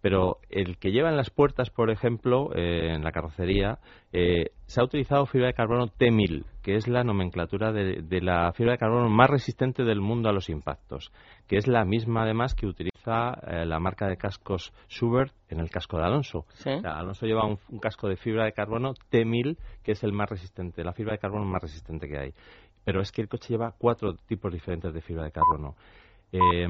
Pero 0.01 0.37
el 0.49 0.77
que 0.77 0.91
lleva 0.91 1.09
en 1.09 1.17
las 1.17 1.29
puertas, 1.29 1.69
por 1.69 1.89
ejemplo, 1.89 2.51
eh, 2.55 2.93
en 2.93 3.03
la 3.03 3.11
carrocería, 3.11 3.79
eh, 4.13 4.51
se 4.67 4.79
ha 4.79 4.83
utilizado 4.83 5.25
fibra 5.25 5.47
de 5.47 5.53
carbono 5.53 5.87
T1000, 5.87 6.45
que 6.61 6.75
es 6.75 6.87
la 6.87 7.03
nomenclatura 7.03 7.71
de, 7.71 8.01
de 8.03 8.21
la 8.21 8.53
fibra 8.53 8.73
de 8.73 8.77
carbono 8.77 9.09
más 9.09 9.29
resistente 9.29 9.83
del 9.83 10.01
mundo 10.01 10.29
a 10.29 10.33
los 10.33 10.49
impactos, 10.49 11.11
que 11.47 11.57
es 11.57 11.67
la 11.67 11.83
misma 11.83 12.23
además 12.23 12.53
que 12.53 12.67
utiliza 12.67 13.39
eh, 13.47 13.65
la 13.65 13.79
marca 13.79 14.07
de 14.07 14.17
cascos 14.17 14.73
Schubert 14.89 15.33
en 15.49 15.59
el 15.59 15.69
casco 15.69 15.97
de 15.97 16.03
Alonso. 16.03 16.45
Sí. 16.53 16.69
O 16.69 16.81
sea, 16.81 16.99
Alonso 16.99 17.25
lleva 17.25 17.45
un, 17.45 17.57
un 17.69 17.79
casco 17.79 18.07
de 18.07 18.17
fibra 18.17 18.45
de 18.45 18.53
carbono 18.53 18.93
T1000, 19.11 19.57
que 19.83 19.93
es 19.93 20.03
el 20.03 20.13
más 20.13 20.29
resistente, 20.29 20.83
la 20.83 20.93
fibra 20.93 21.13
de 21.13 21.19
carbono 21.19 21.45
más 21.45 21.61
resistente 21.61 22.07
que 22.07 22.17
hay. 22.17 22.33
Pero 22.83 23.01
es 23.01 23.11
que 23.11 23.21
el 23.21 23.27
coche 23.27 23.49
lleva 23.49 23.73
cuatro 23.77 24.15
tipos 24.15 24.51
diferentes 24.51 24.93
de 24.93 25.01
fibra 25.01 25.23
de 25.23 25.31
carbono. 25.31 25.75
Eh, 26.31 26.67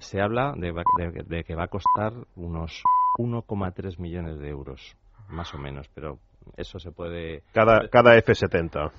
se 0.00 0.20
habla 0.20 0.52
de, 0.56 0.72
de- 0.98 1.22
de 1.24 1.44
que 1.44 1.54
va 1.54 1.64
a 1.64 1.68
costar 1.68 2.12
unos 2.36 2.82
1,3 3.18 3.98
millones 3.98 4.38
de 4.38 4.48
euros, 4.48 4.96
más 5.28 5.54
o 5.54 5.58
menos, 5.58 5.88
pero 5.94 6.18
eso 6.56 6.78
se 6.78 6.92
puede 6.92 7.42
Cada, 7.52 7.88
cada 7.88 8.16
F70. 8.16 8.90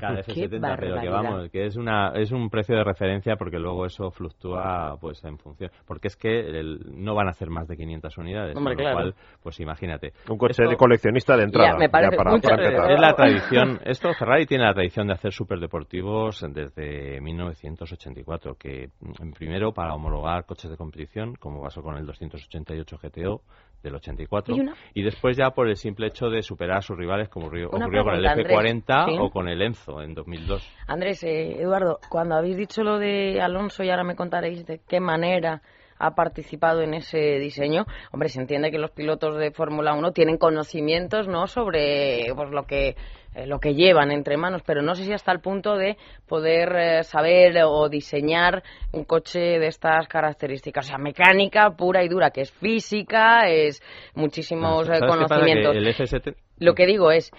cada 0.00 0.22
Qué 0.22 0.32
F70, 0.48 0.76
pero 0.78 1.00
que 1.00 1.08
vamos, 1.08 1.50
que 1.50 1.66
es 1.66 1.76
una 1.76 2.12
es 2.14 2.32
un 2.32 2.50
precio 2.50 2.76
de 2.76 2.84
referencia 2.84 3.36
porque 3.36 3.58
luego 3.58 3.86
eso 3.86 4.10
fluctúa 4.10 4.96
pues 5.00 5.22
en 5.24 5.38
función, 5.38 5.70
porque 5.86 6.08
es 6.08 6.16
que 6.16 6.40
el- 6.40 6.80
no 7.02 7.14
van 7.14 7.28
a 7.28 7.30
hacer 7.30 7.50
más 7.50 7.68
de 7.68 7.76
500 7.76 8.18
unidades, 8.18 8.56
Hombre, 8.56 8.74
con 8.74 8.84
lo 8.84 8.90
claro. 8.90 8.96
cual 9.12 9.14
pues 9.42 9.60
imagínate. 9.60 10.12
Un 10.28 10.38
coche 10.38 10.62
Esto- 10.62 10.68
de 10.70 10.76
coleccionista 10.76 11.36
de 11.36 11.44
entrada. 11.44 11.72
Ya, 11.72 11.76
me 11.78 11.88
parece 11.88 12.16
para, 12.16 12.30
mucho, 12.32 12.48
para 12.48 12.64
empezar. 12.64 12.90
es 12.92 13.00
la 13.00 13.12
tradición, 13.14 13.80
esto 13.84 14.12
Ferrari 14.14 14.46
tiene 14.46 14.64
la 14.64 14.74
tradición 14.74 15.06
de 15.06 15.14
hacer 15.14 15.32
superdeportivos 15.32 16.44
desde 16.52 17.20
1984, 17.20 18.54
que 18.56 18.90
mm, 19.00 19.32
primero 19.32 19.72
para 19.72 19.94
homologar 19.94 20.44
coches 20.46 20.70
de 20.70 20.76
competición, 20.76 21.34
como 21.36 21.62
pasó 21.62 21.82
con 21.82 21.96
el 21.96 22.06
288 22.06 22.98
GTO 23.02 23.42
del 23.82 23.94
84, 23.94 24.56
Y 24.56 24.60
una- 24.60 24.74
y 24.94 25.02
después 25.02 25.36
ya 25.36 25.50
por 25.50 25.68
el 25.68 25.76
simple 25.76 26.08
hecho 26.08 26.28
de 26.28 26.42
superar 26.42 26.82
sus 26.88 26.96
rivales, 26.96 27.28
como 27.28 27.46
ocurrió, 27.46 27.68
ocurrió 27.68 28.02
con 28.02 28.14
el 28.14 28.22
pregunta, 28.22 28.54
F40 28.54 28.84
Andrés. 28.88 29.16
¿Sí? 29.16 29.16
o 29.20 29.30
con 29.30 29.48
el 29.48 29.60
Enzo 29.62 30.02
en 30.02 30.14
2002. 30.14 30.74
Andrés, 30.86 31.22
eh, 31.22 31.60
Eduardo, 31.60 31.98
cuando 32.08 32.34
habéis 32.34 32.56
dicho 32.56 32.82
lo 32.82 32.98
de 32.98 33.40
Alonso 33.42 33.84
y 33.84 33.90
ahora 33.90 34.04
me 34.04 34.16
contaréis 34.16 34.64
de 34.64 34.80
qué 34.88 34.98
manera 34.98 35.60
ha 35.98 36.14
participado 36.14 36.82
en 36.82 36.94
ese 36.94 37.38
diseño, 37.38 37.86
hombre, 38.12 38.28
se 38.28 38.40
entiende 38.40 38.70
que 38.70 38.78
los 38.78 38.90
pilotos 38.90 39.36
de 39.38 39.50
Fórmula 39.50 39.94
1 39.94 40.12
tienen 40.12 40.38
conocimientos, 40.38 41.28
¿no?, 41.28 41.46
sobre 41.46 42.32
pues 42.34 42.50
lo 42.50 42.64
que 42.64 42.96
eh, 43.34 43.46
lo 43.46 43.60
que 43.60 43.74
llevan 43.74 44.10
entre 44.10 44.36
manos, 44.36 44.62
pero 44.64 44.82
no 44.82 44.94
sé 44.94 45.04
si 45.04 45.12
hasta 45.12 45.32
el 45.32 45.40
punto 45.40 45.76
de 45.76 45.96
poder 46.26 46.74
eh, 46.76 47.04
saber 47.04 47.62
o 47.64 47.88
diseñar 47.88 48.62
un 48.92 49.04
coche 49.04 49.38
de 49.38 49.66
estas 49.66 50.08
características, 50.08 50.86
o 50.86 50.88
sea, 50.88 50.98
mecánica 50.98 51.70
pura 51.70 52.02
y 52.02 52.08
dura, 52.08 52.30
que 52.30 52.40
es 52.40 52.50
física, 52.50 53.48
es 53.48 53.82
muchísimos 54.14 54.88
eh. 54.88 54.94
Que 55.00 55.06
conocimientos. 55.06 55.76
el 55.76 55.86
F70 55.86 56.36
Lo 56.58 56.74
que 56.74 56.86
digo 56.86 57.12
es, 57.12 57.30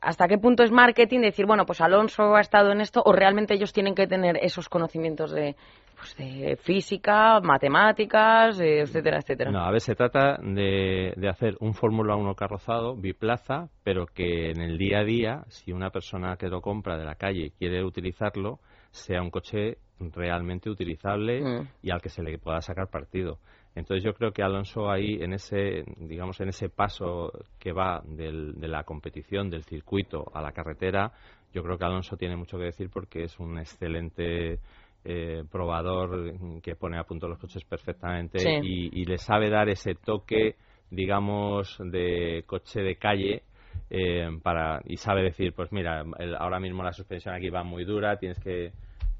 ¿hasta 0.00 0.26
qué 0.28 0.38
punto 0.38 0.62
es 0.62 0.72
marketing 0.72 1.20
decir, 1.20 1.46
bueno, 1.46 1.66
pues 1.66 1.80
Alonso 1.80 2.34
ha 2.34 2.40
estado 2.40 2.72
en 2.72 2.80
esto 2.80 3.02
o 3.04 3.12
realmente 3.12 3.54
ellos 3.54 3.72
tienen 3.72 3.94
que 3.94 4.06
tener 4.06 4.38
esos 4.42 4.68
conocimientos 4.68 5.30
de, 5.30 5.56
pues 5.98 6.16
de 6.16 6.56
física, 6.62 7.40
matemáticas, 7.40 8.58
eh, 8.60 8.80
etcétera, 8.80 9.18
etcétera? 9.18 9.50
No, 9.50 9.60
a 9.64 9.70
ver, 9.70 9.80
se 9.80 9.94
trata 9.94 10.38
de, 10.42 11.12
de 11.16 11.28
hacer 11.28 11.56
un 11.60 11.74
Fórmula 11.74 12.14
1 12.16 12.34
carrozado, 12.34 12.94
biplaza, 12.96 13.68
pero 13.84 14.06
que 14.06 14.50
en 14.50 14.60
el 14.60 14.78
día 14.78 15.00
a 15.00 15.04
día, 15.04 15.44
si 15.48 15.72
una 15.72 15.90
persona 15.90 16.36
que 16.36 16.48
lo 16.48 16.60
compra 16.60 16.96
de 16.96 17.04
la 17.04 17.16
calle 17.16 17.52
quiere 17.58 17.82
utilizarlo, 17.84 18.58
sea 18.90 19.20
un 19.22 19.30
coche 19.30 19.78
realmente 20.14 20.70
utilizable 20.70 21.42
Mm. 21.42 21.68
y 21.82 21.90
al 21.90 22.00
que 22.00 22.08
se 22.08 22.22
le 22.22 22.38
pueda 22.38 22.60
sacar 22.62 22.88
partido. 22.88 23.38
Entonces 23.74 24.02
yo 24.04 24.14
creo 24.14 24.32
que 24.32 24.42
Alonso 24.42 24.90
ahí 24.90 25.18
en 25.20 25.32
ese, 25.34 25.84
digamos, 25.98 26.40
en 26.40 26.48
ese 26.48 26.68
paso 26.68 27.30
que 27.58 27.72
va 27.72 28.02
del- 28.04 28.54
de 28.58 28.68
la 28.68 28.84
competición, 28.84 29.50
del 29.50 29.62
circuito 29.64 30.24
a 30.34 30.40
la 30.40 30.52
carretera, 30.52 31.12
yo 31.52 31.62
creo 31.62 31.78
que 31.78 31.84
Alonso 31.84 32.16
tiene 32.16 32.36
mucho 32.36 32.58
que 32.58 32.64
decir 32.64 32.88
porque 32.92 33.24
es 33.24 33.38
un 33.38 33.58
excelente 33.58 34.58
eh, 35.10 35.42
probador 35.50 36.60
que 36.62 36.76
pone 36.76 36.98
a 36.98 37.04
punto 37.04 37.26
los 37.28 37.38
coches 37.38 37.64
perfectamente 37.64 38.38
Sí. 38.38 38.58
y, 38.62 39.00
y 39.00 39.04
le 39.06 39.16
sabe 39.16 39.48
dar 39.48 39.70
ese 39.70 39.94
toque, 39.94 40.56
digamos, 40.90 41.78
de 41.80 42.44
coche 42.46 42.80
de 42.82 42.96
calle 42.96 43.42
eh, 43.88 44.28
para 44.42 44.82
y 44.84 44.98
sabe 44.98 45.22
decir, 45.22 45.54
pues 45.54 45.72
mira, 45.72 46.04
el- 46.18 46.36
ahora 46.36 46.60
mismo 46.60 46.82
la 46.82 46.92
suspensión 46.92 47.34
aquí 47.34 47.48
va 47.48 47.64
muy 47.64 47.84
dura, 47.84 48.18
tienes 48.18 48.38
que 48.40 48.72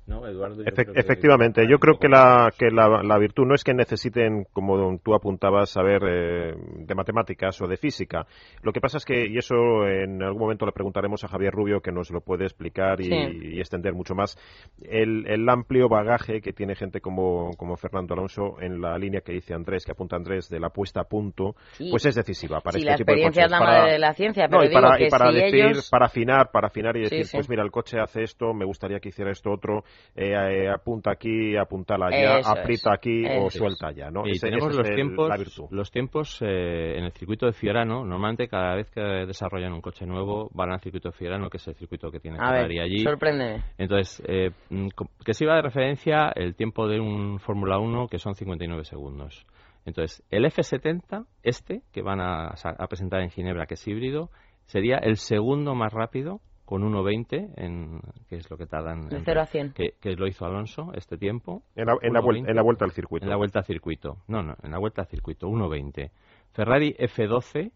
¿no, 0.08 0.26
Eduardo? 0.26 0.56
Yo 0.56 0.62
Efe- 0.64 0.82
creo 0.84 0.94
que- 0.94 1.00
efectivamente, 1.00 1.66
yo 1.70 1.78
creo 1.78 1.98
que 1.98 2.08
la, 2.08 2.50
que 2.58 2.70
la, 2.70 3.02
la 3.02 3.18
virtud 3.18 3.44
no 3.46 3.54
es 3.54 3.62
que 3.62 3.74
necesiten, 3.74 4.44
como 4.52 4.98
tú 4.98 5.14
apuntabas, 5.14 5.70
saber 5.70 6.02
eh, 6.08 6.54
de 6.78 6.94
matemáticas 6.94 7.60
o 7.60 7.66
de 7.68 7.76
física. 7.76 8.26
Lo 8.62 8.72
que 8.72 8.80
pasa 8.80 8.96
es 8.98 9.04
que, 9.04 9.26
y 9.26 9.36
eso 9.38 9.54
en 9.86 10.22
algún 10.22 10.40
momento 10.40 10.66
le 10.66 10.72
preguntaremos 10.72 11.22
a 11.24 11.28
Javier 11.28 11.52
Rubio, 11.52 11.80
que 11.80 11.92
nos 11.92 12.10
lo 12.10 12.20
puede 12.20 12.44
explicar 12.44 13.00
y, 13.00 13.04
Sí. 13.04 13.14
y 13.54 13.58
extender 13.60 13.92
mucho 13.94 14.14
más, 14.14 14.36
el, 14.82 15.26
el 15.26 15.48
amplio 15.48 15.88
bagaje 15.88 16.40
que 16.40 16.52
tiene 16.52 16.74
gente 16.74 17.00
como, 17.00 17.50
como 17.56 17.76
Fernando 17.76 18.14
Alonso 18.14 18.56
en 18.60 18.80
la 18.80 18.96
línea 18.98 19.20
que 19.20 19.32
dice 19.32 19.54
Andrés, 19.54 19.84
que 19.84 19.92
apunta 19.92 20.16
Andrés, 20.16 20.48
de 20.48 20.58
la 20.60 20.70
puesta 20.70 21.00
a 21.02 21.04
punto, 21.04 21.54
Sí. 21.72 21.88
pues 21.90 22.06
es 22.06 22.14
decisiva 22.14 22.60
para 22.60 22.72
Sí, 22.74 22.78
este 22.80 22.90
la 22.90 22.96
tipo 22.96 23.12
de 23.12 23.12
experiencia 23.20 23.42
es 23.44 23.46
coches. 23.46 23.50
la 23.50 23.58
Para- 23.58 23.78
madre 23.80 23.92
de 23.92 23.98
la 23.98 24.14
ciencia, 24.14 24.44
no, 24.46 24.50
pero 24.50 24.64
y 24.64 24.68
digo 24.68 24.80
para, 24.80 24.96
que 24.96 25.06
y 25.06 25.10
para 25.10 25.30
si 25.30 25.36
decir, 25.38 25.64
ellos... 25.66 25.90
para 25.90 26.06
afinar, 26.06 26.50
para 26.50 26.68
afinar 26.68 26.96
y 26.96 27.04
Sí, 27.04 27.16
decir, 27.16 27.26
sí. 27.26 27.36
pues 27.36 27.48
mira, 27.50 27.62
el 27.62 27.70
coche 27.70 27.98
hace 28.00 28.22
esto, 28.22 28.54
me 28.54 28.64
gustaría 28.64 29.00
que 29.00 29.10
hiciera 29.10 29.30
esto 29.30 29.50
otro, 29.50 29.84
eh, 30.16 30.32
eh, 30.32 30.68
apunta 30.68 31.12
aquí, 31.12 31.56
apuntala 31.56 32.06
allá, 32.06 32.38
Eso 32.38 32.50
aprieta 32.50 32.90
es. 32.90 32.98
aquí 32.98 33.24
Eso 33.24 33.40
o 33.42 33.46
es. 33.48 33.54
suelta 33.54 33.88
allá, 33.88 34.10
¿no? 34.10 34.26
Y 34.26 34.32
Ese- 34.32 34.46
tenemos 34.46 34.68
ese 34.68 34.72
es 34.72 34.78
los 34.78 34.88
el- 34.88 34.94
tiempos, 34.94 35.28
la 35.28 35.36
virtud. 35.36 35.64
los 35.70 35.90
tiempos 35.90 36.42
eh, 36.42 36.98
en 36.98 37.04
el 37.04 37.12
circuito 37.12 37.46
de 37.46 37.52
Fiorano. 37.52 38.04
Normalmente 38.04 38.48
cada 38.48 38.74
vez 38.74 38.90
que 38.90 39.00
desarrollan 39.00 39.72
un 39.72 39.80
coche 39.80 40.06
nuevo 40.06 40.48
van 40.52 40.72
al 40.72 40.80
circuito 40.80 41.08
de 41.10 41.16
Fiorano, 41.16 41.48
que 41.50 41.58
es 41.58 41.68
el 41.68 41.74
circuito 41.74 42.10
que 42.10 42.20
tiene 42.20 42.38
Ferrari 42.38 42.78
allí. 42.80 42.98
sorpréndeme. 43.04 43.62
Entonces, 43.78 44.22
eh, 44.26 44.50
mm, 44.70 44.88
que 45.24 45.34
sirva 45.34 45.56
de 45.56 45.62
referencia 45.62 46.32
el 46.34 46.54
tiempo 46.54 46.88
de 46.88 47.00
un 47.00 47.38
Fórmula 47.38 47.78
1 47.78 48.08
que 48.08 48.18
son 48.18 48.34
59 48.34 48.84
segundos. 48.84 49.46
Entonces, 49.86 50.22
el 50.30 50.44
F70, 50.44 51.24
este, 51.42 51.80
que 51.92 52.02
van 52.02 52.20
a 52.20 52.52
presentar 52.90 53.20
en 53.20 53.30
Ginebra, 53.30 53.66
que 53.66 53.74
es 53.74 53.88
híbrido, 53.88 54.28
sería 54.66 54.98
el 54.98 55.16
segundo 55.16 55.74
más 55.74 55.92
rápido 55.94 56.40
con 56.68 56.82
1.20, 56.82 57.54
en, 57.56 57.98
que 58.28 58.36
es 58.36 58.50
lo 58.50 58.58
que 58.58 58.66
tardan 58.66 59.08
De 59.08 59.16
en- 59.16 59.24
0 59.24 59.40
a 59.40 59.46
100. 59.46 59.72
que, 59.72 59.94
que 59.98 60.14
lo 60.16 60.26
hizo 60.26 60.44
Alonso 60.44 60.92
este 60.92 61.16
tiempo. 61.16 61.62
En 61.74 61.86
la, 61.86 61.96
en, 62.02 62.12
la 62.12 62.20
vuel- 62.20 62.42
1.20. 62.42 62.50
en 62.50 62.56
la 62.56 62.62
vuelta 62.62 62.84
al 62.84 62.90
circuito. 62.92 63.24
En 63.24 63.30
la 63.30 63.36
vuelta 63.36 63.60
al 63.60 63.64
circuito. 63.64 64.18
No, 64.28 64.42
no, 64.42 64.54
en 64.62 64.70
la 64.70 64.78
vuelta 64.78 65.00
al 65.00 65.08
circuito, 65.08 65.48
1.20. 65.48 66.10
Ferrari 66.52 66.94
F12, 66.98 67.70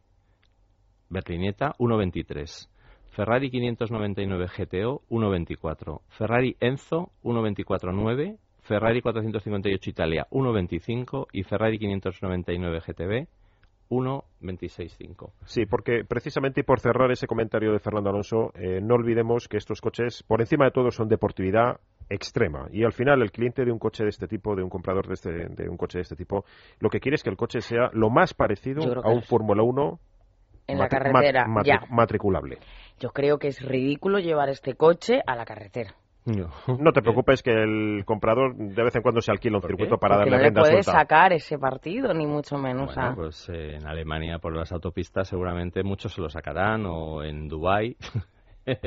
Berlineta, 1.09 1.74
1.23. 1.78 2.68
Ferrari 3.12 3.50
599 3.50 4.46
GTO, 4.59 5.00
1.24. 5.09 6.00
Ferrari 6.09 6.57
Enzo, 6.61 7.11
1.24.9. 7.24 8.37
Ferrari 8.61 9.00
458 9.00 9.90
Italia, 9.90 10.26
1.25. 10.31 11.28
Y 11.33 11.42
Ferrari 11.44 11.78
599 11.78 12.81
GTB, 12.87 13.26
1.26.5. 13.92 15.33
Sí, 15.44 15.66
porque 15.66 16.05
precisamente 16.09 16.61
y 16.61 16.62
por 16.64 16.81
cerrar 16.81 17.11
ese 17.11 17.26
comentario 17.26 17.72
de 17.72 17.78
Fernando 17.78 18.09
Alonso, 18.09 18.52
eh, 18.55 18.81
no 18.81 18.94
olvidemos 18.94 19.48
que 19.48 19.59
estos 19.59 19.81
coches, 19.81 20.22
por 20.22 20.40
encima 20.40 20.64
de 20.64 20.70
todo, 20.70 20.90
son 20.90 21.09
deportividad, 21.09 21.78
extrema. 22.09 22.68
Y 22.72 22.85
al 22.85 22.92
final, 22.92 23.20
el 23.20 23.31
cliente 23.31 23.64
de 23.64 23.70
un 23.70 23.78
coche 23.78 24.05
de 24.05 24.11
este 24.11 24.26
tipo, 24.26 24.57
de 24.57 24.62
un 24.62 24.70
comprador 24.70 25.07
de, 25.07 25.14
este, 25.14 25.31
de 25.31 25.68
un 25.68 25.76
coche 25.76 25.98
de 25.98 26.02
este 26.02 26.16
tipo, 26.16 26.44
lo 26.81 26.88
que 26.88 27.00
quiere 27.00 27.16
es 27.16 27.22
que 27.22 27.31
el 27.31 27.37
coche 27.37 27.61
sea 27.61 27.90
lo 27.92 28.09
más 28.09 28.33
parecido 28.33 29.02
a 29.02 29.11
un 29.11 29.22
Fórmula 29.22 29.62
1 29.62 30.00
en 30.68 30.78
la 30.78 30.88
carretera, 30.88 31.46
ya. 31.64 31.83
matriculable. 31.90 32.59
Yo 32.98 33.11
creo 33.11 33.38
que 33.38 33.48
es 33.48 33.61
ridículo 33.61 34.20
llevar 34.20 34.48
este 34.48 34.74
coche 34.74 35.20
a 35.26 35.37
la 35.37 35.44
carretera. 35.44 35.94
No. 36.24 36.92
te 36.92 37.02
preocupes 37.02 37.42
que 37.42 37.50
el 37.50 38.04
comprador 38.04 38.54
de 38.54 38.82
vez 38.82 38.94
en 38.94 39.02
cuando 39.02 39.20
se 39.20 39.32
alquila 39.32 39.56
un 39.56 39.62
circuito 39.62 39.98
para 39.98 40.16
Porque 40.16 40.30
darle 40.30 40.50
no 40.50 40.61
le 40.61 40.70
puede 40.70 40.82
sacar 40.82 41.32
ese 41.32 41.58
partido, 41.58 42.14
ni 42.14 42.26
mucho 42.26 42.58
menos. 42.58 42.94
Bueno, 42.94 43.14
pues 43.16 43.48
eh, 43.48 43.76
en 43.76 43.87
Alemania 43.87 44.38
por 44.38 44.56
las 44.56 44.72
autopistas 44.72 45.28
seguramente 45.28 45.82
muchos 45.82 46.12
se 46.12 46.20
lo 46.20 46.28
sacarán 46.28 46.87
o 46.87 47.24
en 47.24 47.48
Dubai 47.48 47.96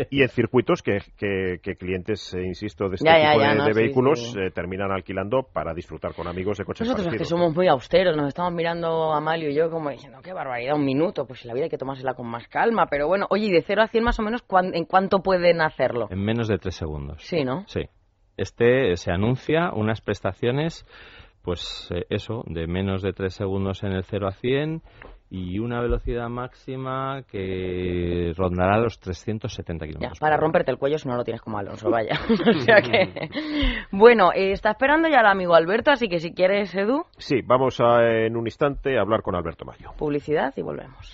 y 0.10 0.22
en 0.22 0.30
circuitos 0.30 0.82
que, 0.82 1.00
que, 1.18 1.76
clientes, 1.76 2.34
eh, 2.34 2.44
insisto, 2.46 2.90
de 2.90 2.96
este 2.96 3.10
tipo 3.10 3.64
de, 3.66 3.74
vehículos 3.74 4.36
eh, 4.38 4.52
terminan 4.52 4.92
alquilando 4.92 5.44
para 5.44 5.74
disfrutar 5.74 6.14
con 6.14 6.28
amigos 6.28 6.58
de 6.58 6.66
coches 6.66 6.88
Nosotros 6.88 7.16
que 7.16 7.26
somos 7.26 7.54
muy 7.56 7.68
austeros, 7.68 8.16
nos 8.16 8.30
estamos 8.30 8.54
mirando 8.54 9.14
a 9.14 9.18
Amalio 9.18 9.50
y 9.50 9.56
yo 9.56 9.70
como 9.70 9.90
diciendo, 9.90 10.20
qué 10.24 10.34
barbaridad, 10.34 10.76
un 10.76 10.86
minuto, 10.86 11.26
pues 11.26 11.46
la 11.46 11.54
vida 11.54 11.66
hay 11.66 11.70
que 11.70 11.78
tomársela 11.78 12.14
con 12.14 12.28
más 12.28 12.48
calma, 12.48 12.88
pero 12.90 13.08
bueno, 13.08 13.28
oye, 13.30 13.48
¿y 13.48 13.52
de 13.52 13.62
0 13.62 13.82
a 13.82 13.88
100 13.88 14.04
más 14.04 14.20
o 14.20 14.24
menos 14.24 14.44
en 14.74 14.86
cuánto 14.86 15.20
pueden 15.20 15.62
hacerlo? 15.62 16.08
En 16.10 16.24
menos 16.24 16.48
de 16.48 16.58
3 16.58 16.74
segundos. 16.74 17.22
Sí, 17.22 17.44
¿no? 17.44 17.64
Sí. 17.68 17.82
Este 18.38 18.96
se 18.98 19.12
anuncia 19.12 19.72
unas 19.74 20.02
prestaciones 20.02 20.86
pues 21.45 21.88
eh, 21.91 22.05
eso, 22.10 22.43
de 22.47 22.67
menos 22.67 23.03
de 23.03 23.13
3 23.13 23.34
segundos 23.34 23.84
en 23.84 23.91
el 23.91 24.03
0 24.03 24.27
a 24.27 24.31
100 24.31 24.81
y 25.29 25.60
una 25.60 25.81
velocidad 25.81 26.27
máxima 26.29 27.23
que 27.29 28.34
rondará 28.36 28.77
los 28.79 28.99
370 28.99 29.86
kilómetros. 29.86 30.19
Para 30.19 30.38
romperte 30.38 30.71
el 30.71 30.77
cuello 30.77 30.97
si 30.97 31.08
no 31.08 31.15
lo 31.15 31.23
tienes 31.23 31.41
como 31.41 31.58
Alonso, 31.58 31.89
vaya. 31.89 32.19
o 32.49 32.60
sea 32.60 32.81
que... 32.81 33.29
Bueno, 33.91 34.31
eh, 34.34 34.51
está 34.51 34.71
esperando 34.71 35.08
ya 35.08 35.19
el 35.19 35.27
amigo 35.27 35.53
Alberto, 35.55 35.91
así 35.91 36.08
que 36.08 36.19
si 36.19 36.34
quieres, 36.34 36.73
Edu. 36.75 37.05
Sí, 37.17 37.41
vamos 37.45 37.79
a, 37.79 38.03
en 38.03 38.36
un 38.36 38.47
instante 38.47 38.97
a 38.97 39.01
hablar 39.01 39.21
con 39.21 39.36
Alberto 39.36 39.65
Mayo. 39.65 39.91
Publicidad 39.97 40.53
y 40.58 40.62
volvemos. 40.62 41.13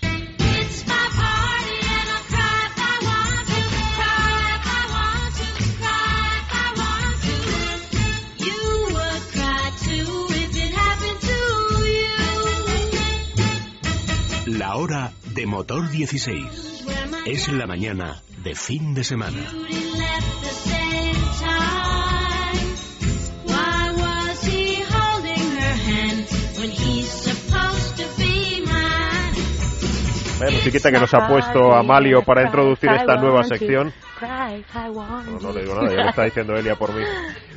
La 14.72 14.78
hora 14.78 15.12
de 15.34 15.44
motor 15.44 15.90
16. 15.90 16.86
Es 17.26 17.52
la 17.52 17.66
mañana 17.66 18.22
de 18.42 18.54
fin 18.54 18.94
de 18.94 19.04
semana. 19.04 19.36
Vaya 30.40 30.52
musiquita 30.52 30.90
que 30.90 30.98
nos 30.98 31.12
ha 31.12 31.28
puesto 31.28 31.74
Amalio 31.74 32.22
para 32.22 32.44
introducir 32.44 32.92
esta 32.92 33.16
nueva 33.16 33.44
sección. 33.44 33.92
No, 34.22 35.38
no 35.38 35.52
le 35.52 35.64
digo 35.64 35.74
nada, 35.74 35.94
ya 35.94 36.02
lo 36.04 36.08
está 36.08 36.24
diciendo 36.24 36.56
Elia 36.56 36.76
por 36.76 36.94
mí. 36.94 37.02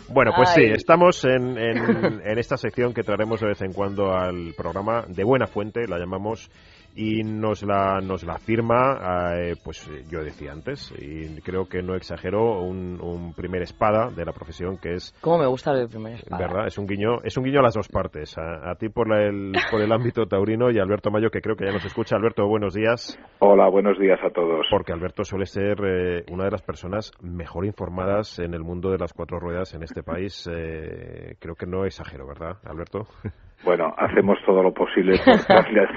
Bueno, 0.09 0.33
pues 0.35 0.49
sí, 0.49 0.63
estamos 0.65 1.23
en, 1.23 1.57
en, 1.57 2.21
en, 2.25 2.37
esta 2.37 2.57
sección 2.57 2.93
que 2.93 3.03
traeremos 3.03 3.39
de 3.39 3.47
vez 3.47 3.61
en 3.61 3.71
cuando 3.71 4.13
al 4.13 4.53
programa 4.57 5.05
de 5.07 5.23
buena 5.23 5.47
fuente, 5.47 5.87
la 5.87 5.97
llamamos 5.97 6.49
y 6.95 7.23
nos 7.23 7.63
la, 7.63 7.99
nos 8.01 8.23
la 8.23 8.37
firma, 8.37 9.33
eh, 9.35 9.55
pues 9.63 9.89
yo 10.09 10.23
decía 10.23 10.53
antes, 10.53 10.93
y 10.97 11.41
creo 11.41 11.67
que 11.67 11.83
no 11.83 11.95
exagero, 11.95 12.61
un, 12.61 12.99
un, 13.01 13.33
primer 13.33 13.63
espada 13.63 14.09
de 14.09 14.23
la 14.23 14.31
profesión 14.31 14.77
que 14.77 14.93
es... 14.93 15.13
¿Cómo 15.19 15.39
me 15.39 15.47
gusta 15.47 15.71
el 15.73 15.89
primer 15.89 16.13
espada? 16.13 16.47
¿Verdad? 16.47 16.67
Es 16.67 16.77
un 16.77 16.87
guiño, 16.87 17.21
es 17.23 17.35
un 17.37 17.43
guiño 17.43 17.59
a 17.59 17.63
las 17.63 17.73
dos 17.73 17.89
partes, 17.89 18.35
a, 18.37 18.75
ti 18.75 18.87
por, 18.87 19.13
el, 19.13 19.51
por 19.69 19.81
el 19.81 19.91
ámbito 19.91 20.25
taurino 20.25 20.71
y 20.71 20.79
a 20.79 20.83
Alberto 20.83 21.11
Mayo 21.11 21.29
que 21.29 21.41
creo 21.41 21.55
que 21.55 21.65
ya 21.65 21.73
nos 21.73 21.83
escucha. 21.83 22.15
Alberto, 22.15 22.47
buenos 22.47 22.73
días. 22.73 23.19
Hola, 23.39 23.67
buenos 23.67 23.99
días 23.99 24.19
a 24.23 24.29
todos. 24.29 24.65
Porque 24.69 24.93
Alberto 24.93 25.25
suele 25.25 25.45
ser 25.45 25.77
eh, 25.85 26.23
una 26.31 26.45
de 26.45 26.51
las 26.51 26.61
personas 26.61 27.11
mejor 27.21 27.65
informadas 27.65 28.39
en 28.39 28.53
el 28.53 28.61
mundo 28.61 28.89
de 28.91 28.97
las 28.97 29.13
cuatro 29.13 29.39
ruedas 29.39 29.73
en 29.73 29.83
este 29.83 30.01
país. 30.01 30.49
Eh, 30.49 31.35
creo 31.39 31.55
que 31.55 31.65
no 31.65 31.85
exagero, 31.85 32.25
¿verdad, 32.25 32.57
Alberto? 32.63 33.05
Bueno, 33.63 33.93
hacemos 33.97 34.37
todo 34.45 34.61
lo 34.61 34.73
posible 34.73 35.19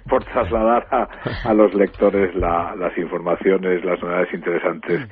por, 0.08 0.24
trasladar 0.32 0.86
a, 0.90 1.54
los 1.54 1.74
lectores 1.74 2.34
las 2.34 2.96
informaciones, 2.96 3.84
las 3.84 4.00
novedades 4.02 4.32
interesantes 4.32 5.08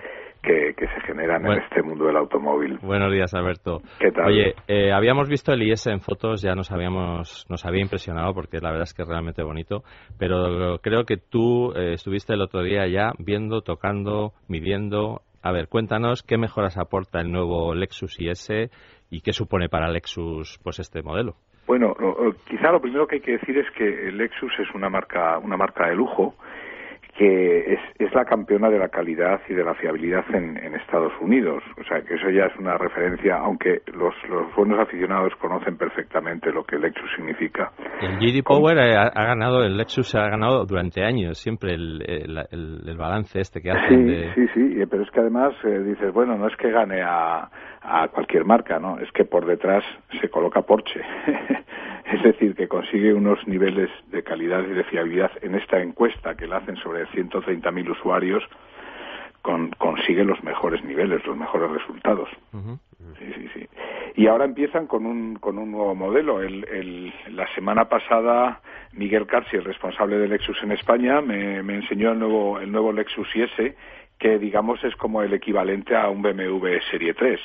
que, 0.47 0.87
se 0.87 1.01
generan 1.07 1.45
en 1.47 1.59
este 1.59 1.83
mundo 1.83 2.07
del 2.07 2.17
automóvil. 2.17 2.79
Buenos 2.81 3.13
días, 3.13 3.35
Alberto. 3.35 3.81
¿Qué 3.99 4.13
tal? 4.13 4.27
Oye, 4.27 4.55
eh, 4.69 4.93
habíamos 4.93 5.29
visto 5.29 5.53
el 5.53 5.63
IS 5.63 5.89
en 5.89 6.01
fotos, 6.01 6.41
ya 6.41 6.55
nos 6.55 6.71
habíamos, 6.71 7.45
nos 7.49 7.65
había 7.67 7.83
impresionado 7.83 8.33
porque 8.33 8.59
la 8.61 8.71
verdad 8.71 8.85
es 8.85 8.95
que 8.95 9.03
es 9.03 9.09
realmente 9.09 9.43
bonito, 9.43 9.83
pero 10.19 10.79
creo 10.79 11.05
que 11.05 11.17
tú 11.17 11.73
eh, 11.73 11.95
estuviste 11.95 12.35
el 12.35 12.43
otro 12.43 12.63
día 12.63 12.87
ya 12.87 13.13
viendo, 13.19 13.63
tocando, 13.63 14.33
midiendo. 14.49 15.23
A 15.43 15.53
ver, 15.53 15.69
cuéntanos 15.69 16.23
qué 16.23 16.39
mejoras 16.39 16.79
aporta 16.79 17.21
el 17.21 17.31
nuevo 17.31 17.75
Lexus 17.75 18.21
IS 18.21 18.51
y 19.11 19.21
qué 19.21 19.33
supone 19.33 19.69
para 19.69 19.91
Lexus 19.91 20.59
pues 20.63 20.79
este 20.79 21.03
modelo. 21.03 21.37
Bueno, 21.67 21.97
quizá 22.49 22.71
lo 22.71 22.81
primero 22.81 23.07
que 23.07 23.17
hay 23.17 23.21
que 23.21 23.39
decir 23.39 23.59
es 23.59 23.71
que 23.73 24.13
Lexus 24.13 24.53
es 24.61 24.73
una 24.75 24.89
marca, 24.89 25.39
una 25.39 25.57
marca 25.57 25.89
de 25.89 25.97
lujo 25.97 26.35
que 27.17 27.73
es, 27.73 27.81
es, 27.99 28.15
la 28.15 28.25
campeona 28.25 28.69
de 28.69 28.79
la 28.79 28.89
calidad 28.89 29.41
y 29.49 29.55
de 29.55 29.65
la 29.65 29.75
fiabilidad 29.75 30.25
en, 30.35 30.57
en, 30.59 30.75
Estados 30.75 31.13
Unidos. 31.21 31.63
O 31.81 31.85
sea, 31.85 32.03
que 32.03 32.15
eso 32.15 32.29
ya 32.31 32.45
es 32.45 32.57
una 32.59 32.77
referencia, 32.77 33.37
aunque 33.39 33.81
los, 33.95 34.15
los 34.29 34.55
buenos 34.55 34.79
aficionados 34.79 35.35
conocen 35.37 35.79
perfectamente 35.79 36.53
lo 36.53 36.65
que 36.65 36.79
Lexus 36.79 37.11
significa. 37.17 37.73
El 38.03 38.19
GD 38.19 38.45
Power 38.45 38.79
ha, 38.79 39.25
ganado, 39.25 39.65
el 39.65 39.77
Lexus 39.77 40.15
ha 40.15 40.29
ganado 40.29 40.67
durante 40.67 41.05
años 41.05 41.39
siempre 41.39 41.75
el, 41.75 42.03
el, 42.07 42.39
el, 42.51 42.97
balance 42.97 43.41
este 43.41 43.63
que 43.63 43.71
hace. 43.71 43.89
Sí, 43.89 44.31
sí, 44.35 44.49
sí, 44.55 44.87
pero 44.91 45.03
es 45.03 45.11
que 45.11 45.21
además 45.21 45.55
eh, 45.65 45.81
dices, 45.81 46.13
bueno, 46.13 46.37
no 46.37 46.49
es 46.49 46.57
que 46.57 46.71
gane 46.71 47.03
a, 47.03 47.49
a 47.81 48.09
cualquier 48.09 48.45
marca, 48.45 48.79
¿no? 48.79 48.99
Es 48.99 49.11
que 49.13 49.25
por 49.25 49.47
detrás 49.47 49.85
se 50.21 50.29
coloca 50.29 50.63
Porsche. 50.63 51.01
es 52.13 52.23
decir, 52.23 52.55
que 52.55 52.69
consigue 52.69 53.13
unos 53.13 53.47
niveles 53.47 53.91
de 54.09 54.23
calidad 54.23 54.63
y 54.65 54.75
de 54.75 54.85
fiabilidad 54.85 55.33
en 55.43 55.55
esta 55.55 55.81
encuesta 55.81 56.37
que 56.37 56.47
la 56.47 56.59
hacen 56.59 56.77
sobre 56.77 57.07
130.000 57.09 57.91
usuarios, 57.91 58.45
con, 59.43 59.71
consigue 59.73 60.25
los 60.25 60.43
mejores 60.43 60.85
niveles, 60.85 61.25
los 61.27 61.37
mejores 61.37 61.71
resultados. 61.71 62.29
Sí, 63.19 63.33
sí, 63.35 63.49
sí. 63.55 63.69
Y 64.17 64.27
ahora 64.27 64.45
empiezan 64.45 64.87
con 64.87 65.07
un, 65.07 65.37
con 65.37 65.59
un 65.59 65.71
nuevo 65.71 65.95
modelo. 65.95 66.43
El, 66.43 66.65
el, 66.69 67.13
la 67.31 67.47
semana 67.55 67.89
pasada, 67.89 68.61
Miguel 68.93 69.27
Carci, 69.27 69.57
el 69.57 69.65
responsable 69.65 70.19
de 70.19 70.29
Lexus 70.29 70.63
en 70.63 70.73
España, 70.73 71.21
me, 71.21 71.63
me 71.63 71.77
enseñó 71.77 72.13
el 72.13 72.19
nuevo, 72.19 72.59
el 72.59 72.73
nuevo 72.73 72.93
Lexus 72.93 73.29
IS, 73.37 73.75
que 74.19 74.39
digamos 74.39 74.83
es 74.85 74.95
como 74.97 75.23
el 75.23 75.33
equivalente 75.35 75.95
a 75.95 76.09
un 76.09 76.23
BMW 76.23 76.79
Serie 76.91 77.15
3 77.15 77.41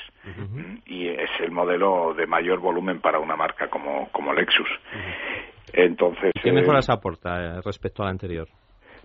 y 0.85 1.07
es 1.07 1.29
el 1.39 1.51
modelo 1.51 2.13
de 2.13 2.25
mayor 2.25 2.59
volumen 2.59 2.99
para 2.99 3.19
una 3.19 3.35
marca 3.35 3.69
como, 3.69 4.09
como 4.11 4.33
Lexus. 4.33 4.69
Entonces, 5.73 6.31
¿Qué 6.41 6.51
mejoras 6.51 6.89
eh, 6.89 6.93
aporta 6.93 7.57
eh, 7.57 7.61
respecto 7.63 8.03
al 8.03 8.09
anterior? 8.09 8.47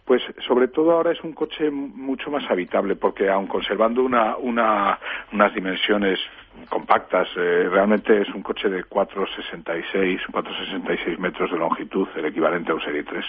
Pues 0.05 0.22
sobre 0.46 0.68
todo 0.68 0.92
ahora 0.92 1.11
es 1.11 1.22
un 1.24 1.33
coche 1.33 1.68
mucho 1.68 2.31
más 2.31 2.48
habitable 2.48 2.94
porque 2.94 3.29
aun 3.29 3.48
conservando 3.48 4.05
una, 4.05 4.37
una, 4.37 5.00
unas 5.33 5.52
dimensiones 5.52 6.20
compactas, 6.68 7.29
eh, 7.37 7.68
realmente 7.68 8.22
es 8.22 8.29
un 8.29 8.42
coche 8.42 8.68
de 8.68 8.85
4,66 8.85 10.20
4,66 10.31 11.18
metros 11.18 11.50
de 11.50 11.59
longitud, 11.59 12.07
el 12.14 12.26
equivalente 12.26 12.70
a 12.70 12.74
un 12.76 12.81
Serie 12.83 13.02
3. 13.02 13.24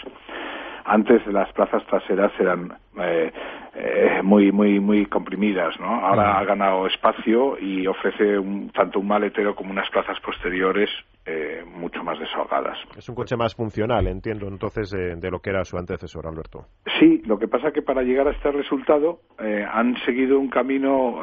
Antes 0.90 1.28
las 1.28 1.52
plazas 1.52 1.86
traseras 1.86 2.32
eran 2.40 2.74
eh, 2.98 3.30
eh, 3.76 4.22
muy 4.24 4.54
muy 4.54 4.80
muy 4.80 5.06
comprimidas, 5.06 5.78
¿no? 5.82 5.86
Ahora 5.86 6.40
ha 6.40 6.46
ganado 6.46 6.88
espacio 6.88 7.60
y 7.60 7.86
ofrece 7.86 8.40
un, 8.40 8.70
tanto 8.70 9.02
un 9.02 9.08
maletero 9.08 9.54
como 9.54 9.72
unas 9.72 9.90
plazas 9.90 10.18
posteriores 10.22 10.90
eh, 11.26 11.62
mucho 11.76 12.02
más 12.06 12.18
desahogadas. 12.20 12.78
Es 12.98 13.10
un 13.10 13.16
coche 13.16 13.36
más 13.36 13.54
funcional, 13.54 14.08
entiendo, 14.08 14.48
entonces, 14.48 14.90
de, 14.92 15.30
lo 15.30 15.40
que 15.40 15.50
era 15.50 15.66
su 15.66 15.78
antecesor, 15.78 16.26
Alberto. 16.26 16.68
Sí, 17.00 17.22
lo 17.26 17.38
que 17.38 17.50
pasa 17.50 17.74
que 17.74 17.82
para 17.82 18.02
llegar 18.02 18.30
a 18.30 18.32
este 18.32 18.50
resultado 18.54 19.20
han 19.38 19.98
seguido 20.06 20.40
un 20.40 20.48
camino 20.48 21.22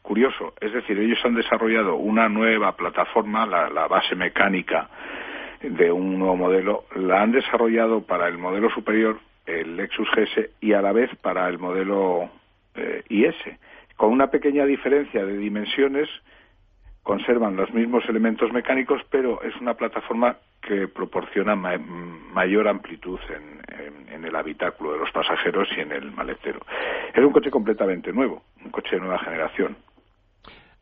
curioso. 0.00 0.54
Es 0.58 0.72
decir, 0.72 0.98
ellos 0.98 1.18
han 1.22 1.34
desarrollado 1.34 1.96
una 1.96 2.30
nueva 2.30 2.72
plataforma, 2.76 3.44
la 3.44 3.86
base 3.88 4.14
mecánica 4.14 4.88
de 5.62 5.92
un 5.92 6.18
nuevo 6.18 6.36
modelo, 6.36 6.84
la 6.94 7.22
han 7.22 7.32
desarrollado 7.32 8.02
para 8.02 8.28
el 8.28 8.38
modelo 8.38 8.70
superior, 8.70 9.18
el 9.46 9.76
Lexus 9.76 10.08
GS, 10.14 10.50
y 10.60 10.72
a 10.72 10.82
la 10.82 10.92
vez 10.92 11.10
para 11.22 11.48
el 11.48 11.58
modelo 11.58 12.30
eh, 12.74 13.02
IS. 13.08 13.34
Con 13.96 14.12
una 14.12 14.28
pequeña 14.28 14.64
diferencia 14.66 15.24
de 15.24 15.36
dimensiones, 15.38 16.08
conservan 17.02 17.56
los 17.56 17.72
mismos 17.72 18.04
elementos 18.08 18.52
mecánicos, 18.52 19.00
pero 19.10 19.40
es 19.42 19.54
una 19.60 19.74
plataforma 19.74 20.36
que 20.60 20.88
proporciona 20.88 21.54
mayor 21.54 22.68
amplitud 22.68 23.20
en, 23.30 24.24
el 24.24 24.34
habitáculo 24.34 24.92
de 24.94 24.98
los 24.98 25.10
pasajeros 25.12 25.68
y 25.76 25.80
en 25.80 25.92
el 25.92 26.10
maletero. 26.10 26.58
Es 27.14 27.24
un 27.24 27.30
coche 27.30 27.48
completamente 27.48 28.12
nuevo, 28.12 28.42
un 28.64 28.72
coche 28.72 28.96
de 28.96 29.00
nueva 29.00 29.20
generación. 29.20 29.76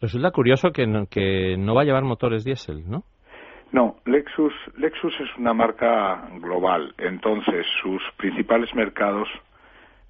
Resulta 0.00 0.30
curioso 0.30 0.70
que 0.72 0.86
no, 0.86 1.06
que 1.06 1.56
no 1.58 1.74
va 1.74 1.82
a 1.82 1.84
llevar 1.84 2.04
motores 2.04 2.42
diésel, 2.42 2.88
¿no? 2.88 3.04
No, 3.72 3.96
Lexus, 4.04 4.52
Lexus 4.76 5.14
es 5.20 5.36
una 5.36 5.52
marca 5.52 6.28
global, 6.40 6.94
entonces 6.98 7.66
sus 7.82 8.02
principales 8.16 8.72
mercados 8.74 9.28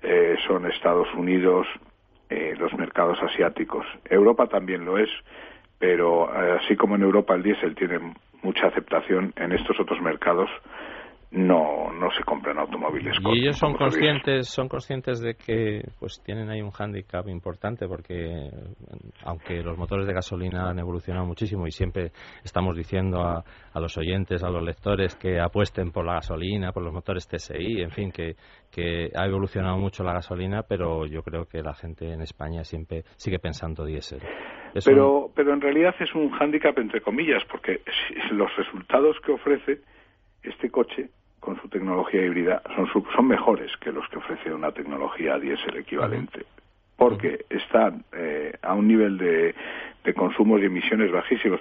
eh, 0.03 0.37
son 0.47 0.67
Estados 0.67 1.09
Unidos, 1.15 1.67
eh, 2.29 2.55
los 2.59 2.75
mercados 2.75 3.19
asiáticos. 3.23 3.87
Europa 4.05 4.47
también 4.47 4.85
lo 4.85 4.99
es, 4.99 5.09
pero 5.79 6.29
eh, 6.35 6.59
así 6.63 6.77
como 6.77 6.97
en 6.97 7.03
Europa 7.03 7.35
el 7.35 7.43
diésel 7.43 7.75
tiene 7.75 8.01
mucha 8.43 8.67
aceptación, 8.67 9.33
en 9.37 9.53
estos 9.53 9.81
otros 9.81 10.01
mercados 10.03 10.51
no, 11.35 11.93
no 11.93 12.11
se 12.13 12.23
compran 12.23 12.59
automóviles. 12.59 13.17
Y 13.21 13.41
ellos 13.41 13.59
son 13.59 13.75
conscientes, 13.75 14.49
son 14.49 14.69
conscientes 14.69 15.21
de 15.21 15.35
que 15.35 15.83
pues 15.99 16.23
tienen 16.25 16.49
ahí 16.49 16.63
un 16.63 16.71
hándicap 16.71 17.29
importante 17.29 17.89
porque 17.89 18.51
aunque 19.25 19.61
los 19.63 19.77
motores 19.77 20.07
de 20.07 20.13
gasolina 20.13 20.71
han 20.71 20.79
evolucionado 20.79 21.27
muchísimo 21.27 21.67
y 21.67 21.73
siempre 21.73 22.13
estamos 22.45 22.77
diciendo 22.77 23.21
a, 23.21 23.43
a 23.73 23.81
los 23.81 23.99
oyentes, 23.99 24.45
a 24.45 24.49
los 24.49 24.63
lectores 24.63 25.17
que 25.17 25.41
apuesten 25.41 25.91
por 25.91 26.07
la 26.07 26.15
gasolina, 26.15 26.71
por 26.71 26.85
los 26.85 26.93
motores 26.93 27.27
TSI, 27.27 27.83
en 27.83 27.91
fin, 27.91 28.13
que, 28.13 28.37
que 28.71 29.11
ha 29.13 29.27
evolucionado 29.27 29.77
mucho 29.77 30.05
la 30.05 30.13
gasolina, 30.13 30.63
pero 30.63 31.05
yo 31.05 31.23
creo 31.23 31.47
que 31.47 31.63
la 31.63 31.75
gente 31.75 32.13
en 32.13 32.23
España 32.23 32.63
siempre 32.63 33.03
sigue 33.17 33.41
pensando 33.41 33.85
diésel. 33.85 34.21
pero, 34.85 35.31
pero 35.35 35.53
en 35.53 35.61
realidad 35.61 35.97
es 35.99 36.15
un 36.15 36.31
hándicap 36.31 36.79
entre 36.79 37.01
comillas 37.01 37.43
porque 37.51 37.81
los 38.31 38.55
resultados 38.57 39.17
que 39.27 39.33
ofrece 39.33 39.81
este 40.45 40.71
coche 40.71 41.09
con 41.45 41.61
su 41.61 41.69
tecnología 41.69 42.25
híbrida 42.25 42.63
son, 42.75 42.89
son 43.15 43.29
mejores 43.29 43.71
que 43.77 43.93
los 43.93 44.09
que 44.09 44.19
ofrece 44.19 44.53
una 44.53 44.73
tecnología 44.73 45.39
diésel 45.39 45.77
equivalente, 45.77 46.47
porque 46.97 47.45
están 47.51 48.05
eh, 48.13 48.53
a 48.63 48.75
un 48.75 48.89
nivel 48.89 49.19
de, 49.19 49.55
de 50.03 50.15
consumos 50.15 50.61
y 50.63 50.65
emisiones 50.65 51.13
bajísimos. 51.13 51.61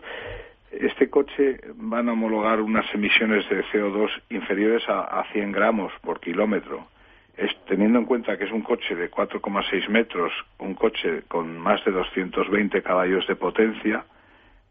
Este 0.71 1.09
coche 1.09 1.59
van 1.75 2.07
a 2.07 2.13
homologar 2.13 2.61
unas 2.61 2.85
emisiones 2.95 3.47
de 3.49 3.63
CO2 3.65 4.09
inferiores 4.29 4.87
a, 4.87 5.01
a 5.01 5.31
100 5.31 5.51
gramos 5.51 5.91
por 6.01 6.19
kilómetro. 6.19 6.87
Es, 7.35 7.51
teniendo 7.65 7.99
en 7.99 8.05
cuenta 8.05 8.37
que 8.37 8.45
es 8.45 8.51
un 8.51 8.61
coche 8.61 8.95
de 8.95 9.11
4,6 9.11 9.89
metros, 9.89 10.31
un 10.59 10.75
coche 10.75 11.23
con 11.27 11.57
más 11.59 11.83
de 11.83 11.91
220 11.91 12.81
caballos 12.81 13.27
de 13.27 13.35
potencia, 13.35 14.05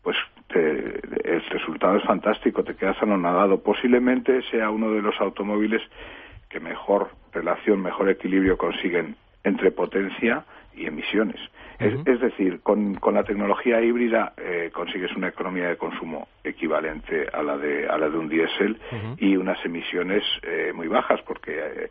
pues 0.03 0.17
el 0.55 1.43
resultado 1.51 1.97
es 1.97 2.05
fantástico, 2.05 2.63
te 2.63 2.75
quedas 2.75 3.01
anonadado. 3.03 3.63
Posiblemente 3.63 4.43
sea 4.51 4.71
uno 4.71 4.91
de 4.91 5.03
los 5.03 5.19
automóviles 5.21 5.83
que 6.49 6.61
mejor 6.61 7.11
relación, 7.33 7.81
mejor 7.81 8.11
equilibrio 8.11 8.59
consiguen 8.59 9.17
entre 9.45 9.71
potencia 9.71 10.45
y 10.75 10.87
emisiones. 10.87 11.41
es, 11.79 12.21
decir, 12.21 12.61
con, 12.63 12.95
con, 12.95 13.15
la 13.15 13.25
tecnología 13.25 13.81
híbrida 13.81 14.35
eh, 14.37 14.71
consigues 14.73 15.11
una 15.17 15.29
economía 15.29 15.69
de 15.69 15.77
consumo 15.77 16.29
equivalente 16.45 17.27
a 17.33 17.43
la 17.43 17.57
de, 17.57 17.89
a 17.89 17.99
la 17.99 18.09
de 18.09 18.19
un 18.19 18.29
diésel 18.29 18.79
y 19.19 19.37
unas 19.37 19.65
emisiones 19.65 20.23
eh, 20.43 20.73
muy 20.73 20.87
bajas, 20.87 21.21
porque 21.23 21.59
eh, 21.59 21.91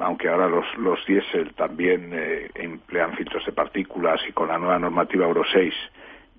aunque 0.00 0.28
ahora 0.28 0.48
los, 0.48 0.64
los 0.78 1.04
diésel 1.04 1.52
también 1.54 2.12
emplean 2.54 3.14
filtros 3.14 3.44
de 3.44 3.52
partículas 3.52 4.20
y 4.26 4.32
con 4.32 4.48
la 4.48 4.56
nueva 4.56 4.78
normativa 4.78 5.26
Euro 5.26 5.42
6 5.52 5.74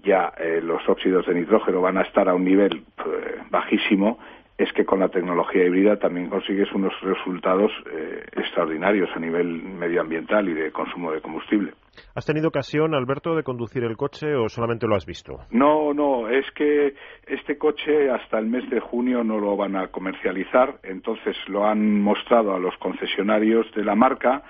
ya 0.05 0.31
eh, 0.37 0.61
los 0.61 0.87
óxidos 0.87 1.25
de 1.25 1.33
nitrógeno 1.33 1.81
van 1.81 1.97
a 1.97 2.03
estar 2.03 2.29
a 2.29 2.35
un 2.35 2.45
nivel 2.45 2.83
eh, 2.99 3.41
bajísimo, 3.49 4.19
es 4.57 4.71
que 4.71 4.85
con 4.85 4.99
la 4.99 5.09
tecnología 5.09 5.65
híbrida 5.65 5.97
también 5.97 6.29
consigues 6.29 6.71
unos 6.73 6.93
resultados 7.01 7.71
eh, 7.91 8.23
extraordinarios 8.37 9.09
a 9.13 9.19
nivel 9.19 9.47
medioambiental 9.47 10.47
y 10.47 10.53
de 10.53 10.71
consumo 10.71 11.11
de 11.11 11.19
combustible. 11.19 11.73
¿Has 12.13 12.25
tenido 12.25 12.47
ocasión, 12.47 12.93
Alberto, 12.93 13.35
de 13.35 13.43
conducir 13.43 13.83
el 13.83 13.97
coche 13.97 14.33
o 14.33 14.47
solamente 14.47 14.87
lo 14.87 14.95
has 14.95 15.05
visto? 15.05 15.39
No, 15.51 15.93
no, 15.93 16.29
es 16.29 16.45
que 16.51 16.93
este 17.27 17.57
coche 17.57 18.09
hasta 18.09 18.39
el 18.39 18.47
mes 18.47 18.69
de 18.69 18.79
junio 18.79 19.23
no 19.23 19.39
lo 19.39 19.57
van 19.57 19.75
a 19.75 19.87
comercializar, 19.87 20.75
entonces 20.83 21.35
lo 21.47 21.65
han 21.65 22.01
mostrado 22.01 22.53
a 22.53 22.59
los 22.59 22.75
concesionarios 22.77 23.65
de 23.75 23.83
la 23.83 23.95
marca 23.95 24.43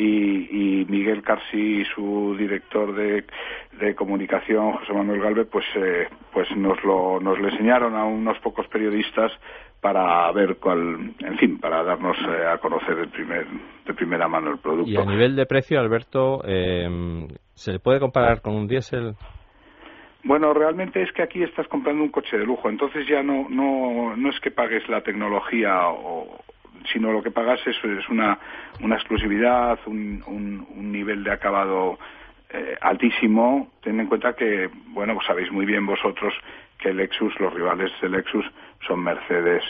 y, 0.00 0.86
Miguel 0.88 1.22
Carsi, 1.22 1.84
su 1.94 2.34
director 2.38 2.94
de, 2.94 3.24
comunicación, 3.94 4.72
José 4.72 4.92
Manuel 4.92 5.20
Galvez, 5.20 5.48
pues, 5.50 5.64
eh, 5.76 6.08
pues 6.32 6.48
nos 6.56 6.82
lo 6.84 7.18
nos 7.20 7.38
le 7.40 7.48
enseñaron 7.48 7.96
a 7.96 8.04
unos 8.04 8.38
pocos 8.38 8.66
periodistas 8.68 9.32
para 9.80 10.30
ver 10.32 10.56
cuál, 10.56 11.14
en 11.18 11.38
fin, 11.38 11.58
para 11.58 11.82
darnos 11.82 12.16
eh, 12.18 12.46
a 12.46 12.58
conocer 12.58 12.98
el 12.98 13.08
primer, 13.08 13.46
de 13.86 13.94
primera 13.94 14.28
mano 14.28 14.50
el 14.50 14.58
producto. 14.58 14.90
Y 14.90 14.96
a 14.96 15.04
nivel 15.04 15.34
de 15.36 15.46
precio, 15.46 15.80
Alberto, 15.80 16.42
eh, 16.46 17.26
¿se 17.54 17.72
le 17.72 17.78
puede 17.78 18.00
comparar 18.00 18.42
con 18.42 18.54
un 18.54 18.66
diésel? 18.66 19.14
Bueno, 20.22 20.52
realmente 20.52 21.02
es 21.02 21.10
que 21.12 21.22
aquí 21.22 21.42
estás 21.42 21.66
comprando 21.68 22.02
un 22.02 22.10
coche 22.10 22.36
de 22.36 22.44
lujo, 22.44 22.68
entonces 22.68 23.06
ya 23.08 23.22
no 23.22 23.48
no 23.48 24.14
no 24.16 24.30
es 24.30 24.38
que 24.40 24.50
pagues 24.50 24.86
la 24.88 25.00
tecnología 25.00 25.88
o, 25.88 26.40
sino 26.92 27.12
lo 27.12 27.22
que 27.22 27.30
pagas 27.30 27.60
es, 27.66 27.76
es 27.84 28.08
una, 28.08 28.38
una 28.82 28.96
exclusividad, 28.96 29.78
un, 29.86 30.22
un, 30.26 30.92
nivel 30.92 31.22
de 31.24 31.32
acabado 31.32 31.98
eh, 32.50 32.76
altísimo. 32.80 33.70
Ten 33.82 34.00
en 34.00 34.06
cuenta 34.06 34.34
que, 34.34 34.68
bueno, 34.88 35.14
pues 35.14 35.26
sabéis 35.26 35.50
muy 35.52 35.66
bien 35.66 35.86
vosotros 35.86 36.34
que 36.78 36.92
Lexus, 36.92 37.38
los 37.38 37.52
rivales 37.52 37.90
de 38.00 38.08
Lexus 38.08 38.44
son 38.86 39.04
Mercedes, 39.04 39.62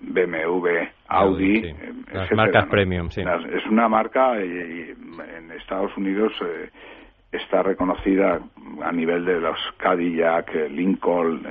BMW, 0.00 0.68
Audi, 1.08 1.66
eh, 1.66 1.74
las 2.12 2.32
marcas 2.32 2.66
premium, 2.66 3.10
sí. 3.10 3.20
es 3.20 3.66
una 3.66 3.88
marca 3.88 4.42
y, 4.42 4.94
en 5.36 5.50
Estados 5.52 5.94
Unidos 5.96 6.32
eh, 6.42 6.70
está 7.32 7.62
reconocida 7.62 8.40
a 8.82 8.92
nivel 8.92 9.24
de 9.24 9.40
los 9.40 9.58
Cadillac, 9.76 10.52
Lincoln, 10.70 11.46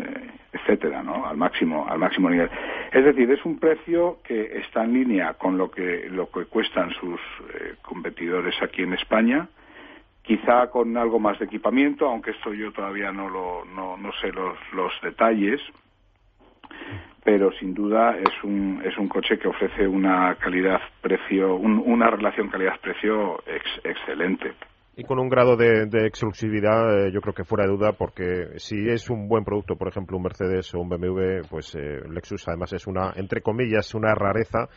etcétera, 0.52 1.04
¿no? 1.04 1.26
Al 1.26 1.38
máximo, 1.38 1.88
al 1.88 2.00
máximo 2.00 2.30
nivel. 2.30 2.50
Es 2.92 3.06
decir, 3.06 3.30
es 3.32 3.44
un 3.46 3.60
precio 3.60 4.20
que 4.24 4.58
está 4.60 4.84
en 4.84 4.94
línea 4.94 5.34
con 5.36 5.58
lo 5.58 5.70
que 5.70 6.08
lo 6.10 6.30
que 6.32 6.46
cuestan 6.46 6.92
sus 6.92 7.20
eh, 7.54 7.76
competidores 7.82 8.56
aquí 8.62 8.82
en 8.82 8.94
España, 8.94 9.48
quizá 10.22 10.70
con 10.70 10.98
algo 10.98 11.20
más 11.20 11.40
de 11.40 11.46
equipamiento, 11.46 12.08
aunque 12.08 12.32
esto 12.32 12.54
yo 12.54 12.72
todavía 12.72 13.12
no 13.12 13.30
lo 13.30 13.66
no, 13.66 13.96
no 13.98 14.12
sé 14.14 14.32
los, 14.32 14.58
los 14.74 14.92
detalles, 15.02 15.62
pero 17.24 17.52
sin 17.54 17.74
duda 17.74 18.18
es 18.18 18.44
un 18.44 18.82
es 18.84 18.98
un 18.98 19.08
coche 19.08 19.38
que 19.38 19.48
ofrece 19.48 19.88
una 19.88 20.36
calidad 20.36 20.82
precio 21.02 21.56
una 21.56 22.10
relación 22.10 22.50
calidad 22.50 22.80
precio 22.82 23.44
excelente 23.84 24.54
y 25.00 25.06
con 25.06 25.18
un 25.18 25.30
grado 25.30 25.56
de, 25.56 26.06
exclusividad, 26.06 27.08
eh, 27.08 27.12
yo 27.14 27.22
creo 27.22 27.34
que 27.34 27.46
fuera 27.46 27.64
de 27.64 27.72
duda, 27.72 27.94
porque 27.94 28.50
si 28.58 28.76
es 28.90 29.10
un 29.10 29.30
buen 29.30 29.46
producto, 29.46 29.78
por 29.78 29.88
ejemplo, 29.88 30.18
un 30.18 30.24
Mercedes 30.24 30.74
o 30.76 30.80
un 30.82 30.90
BMW, 30.90 31.48
pues 31.50 31.74
eh, 31.76 32.02
Lexus 32.10 32.46
además 32.50 32.74
es 32.74 32.86
una, 32.86 33.14
entre 33.16 33.42
comillas, 33.42 33.96
una 33.96 34.14
rareza 34.14 34.68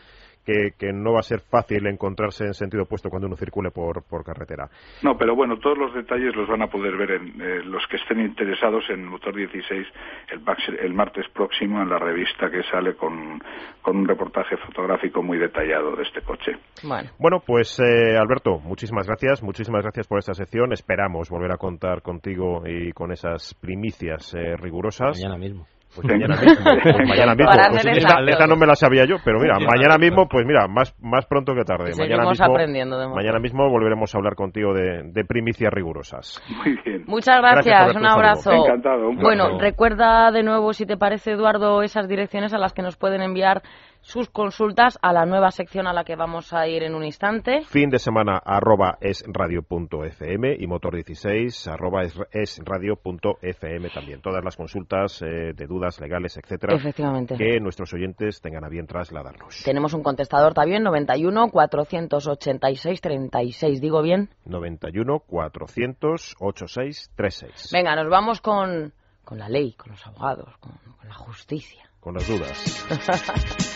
que, 0.45 0.93
no 0.93 1.12
va 1.12 1.20
a 1.20 1.22
ser 1.22 1.40
fácil 1.40 1.86
encontrarse 1.86 2.45
en 2.45 2.55
sentido 2.55 2.84
opuesto 2.84 3.09
cuando 3.09 3.26
uno 3.26 3.36
circule 3.36 3.70
por, 3.70 4.03
por 4.03 4.24
carretera. 4.24 4.68
No, 5.03 5.16
pero 5.16 5.34
bueno, 5.34 5.59
todos 5.59 5.78
los 5.78 5.95
detalles 5.95 6.34
los 6.34 6.49
van 6.49 6.62
a 6.62 6.66
poder 6.66 6.97
ver 6.97 7.12
en, 7.12 7.40
eh, 7.40 7.62
los 7.64 7.86
que 7.86 7.97
estén 7.97 8.20
interesados 8.20 8.84
en 8.90 9.05
Motor 9.05 9.36
16 9.36 9.86
el, 10.30 10.78
el, 10.78 10.95
martes 10.95 11.26
próximo 11.32 11.80
en 11.82 11.88
la 11.88 11.99
revista 11.99 12.51
que 12.51 12.62
sale 12.64 12.95
con, 12.95 13.40
con, 13.80 13.97
un 13.97 14.09
reportaje 14.09 14.57
fotográfico 14.57 15.22
muy 15.22 15.38
detallado 15.38 15.97
de 15.97 16.03
este 16.03 16.22
coche. 16.22 16.53
Bueno, 16.82 17.11
bueno 17.18 17.43
pues 17.45 17.78
eh, 17.80 18.16
Alberto, 18.16 18.59
muchísimas 18.61 19.07
gracias, 19.07 19.43
muchísimas 19.43 19.82
gracias 19.82 20.07
por 20.07 20.18
esta 20.18 20.34
sección. 20.34 20.72
Esperamos 20.72 21.30
volver 21.30 21.53
a 21.53 21.57
contar 21.57 22.03
contigo 22.03 22.62
y 22.66 22.93
con 22.93 23.12
esas 23.12 23.55
primicias 23.55 24.34
eh, 24.34 24.57
rigurosas. 24.57 25.18
Mañana 25.18 25.38
mismo. 25.38 25.66
Pues 25.95 26.09
mañana 26.09 26.36
mismo. 26.40 26.64
Pues 26.82 27.09
mañana 27.09 27.34
mismo. 27.34 27.53
Pues 27.53 28.49
no 28.49 28.57
me 28.57 28.66
la 28.66 28.74
sabía 28.74 29.05
yo, 29.05 29.16
pero 29.24 29.38
mira, 29.40 29.59
mañana 29.59 29.99
mismo, 29.99 30.26
pues 30.28 30.47
mira, 30.47 30.66
más, 30.66 30.95
más 31.01 31.26
pronto 31.26 31.55
que 31.55 31.64
tarde. 31.64 31.93
Mañana 31.99 32.28
mismo, 32.28 33.14
mañana 33.14 33.38
mismo 33.38 33.68
volveremos 33.68 34.14
a 34.14 34.18
hablar 34.18 34.34
contigo 34.34 34.72
de, 34.72 35.03
de 35.05 35.24
primicias 35.24 35.72
rigurosas. 35.72 36.43
Muy 36.64 36.78
bien. 36.84 37.05
Muchas 37.07 37.38
gracias, 37.40 37.95
un 37.95 38.07
abrazo. 38.07 38.53
Encantado. 38.53 39.12
bueno, 39.20 39.59
recuerda 39.59 40.30
de 40.30 40.43
nuevo, 40.43 40.72
si 40.72 40.86
te 40.86 40.97
parece, 40.97 41.32
Eduardo, 41.32 41.82
esas 41.82 42.09
direcciones 42.09 42.55
a 42.55 42.59
las 42.59 42.72
que 42.72 42.82
nos 42.82 42.97
pueden 42.97 43.22
enviar 43.22 43.62
sus 44.03 44.28
consultas 44.28 44.98
a 45.00 45.12
la 45.12 45.24
nueva 45.24 45.50
sección 45.50 45.86
a 45.86 45.92
la 45.92 46.05
que 46.05 46.16
vamos 46.16 46.53
a 46.53 46.66
ir 46.66 46.82
en 46.82 46.94
un 46.94 47.05
instante. 47.05 47.62
Fin 47.62 47.88
de 47.88 47.98
semana 47.98 48.36
arroba 48.44 48.98
es 49.00 49.24
radio.fm 49.26 50.57
y 50.59 50.66
motor 50.66 50.94
16 50.96 51.68
arroba 51.68 52.03
es 52.03 52.61
radio.fm 52.64 53.90
también. 53.90 54.20
Todas 54.20 54.44
las 54.44 54.57
consultas 54.57 55.22
eh, 55.22 55.53
de 55.55 55.66
dudas 55.66 56.00
legales, 56.00 56.36
etcétera, 56.36 56.74
Efectivamente. 56.74 57.36
que 57.36 57.61
nuestros 57.61 57.94
oyentes 57.94 58.40
tengan 58.40 58.64
a 58.64 58.68
bien 58.68 58.86
trasladarnos. 58.86 59.62
Tenemos 59.64 59.94
un 59.94 60.03
contestador 60.03 60.53
también, 60.53 60.82
91 60.82 61.50
486 61.50 63.00
36. 63.00 63.80
¿Digo 63.80 64.03
bien? 64.03 64.30
91 64.44 65.20
486 65.20 67.12
36. 67.14 67.70
Venga, 67.72 67.94
nos 67.94 68.11
vamos 68.11 68.40
con, 68.40 68.92
con 69.24 69.38
la 69.38 69.48
ley, 69.48 69.72
con 69.74 69.92
los 69.92 70.07
abogados, 70.07 70.57
con 70.59 70.72
la 71.07 71.14
justicia 71.14 71.91
con 72.03 72.14
las 72.14 72.26
dudas. 72.26 72.86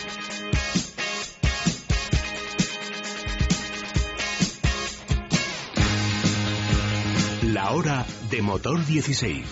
La 7.43 7.71
hora 7.71 8.05
de 8.29 8.41
motor 8.41 8.85
16. 8.85 9.45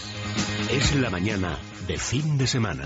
Es 0.70 0.96
la 0.96 1.10
mañana 1.10 1.58
de 1.88 1.98
fin 1.98 2.38
de 2.38 2.46
semana. 2.46 2.84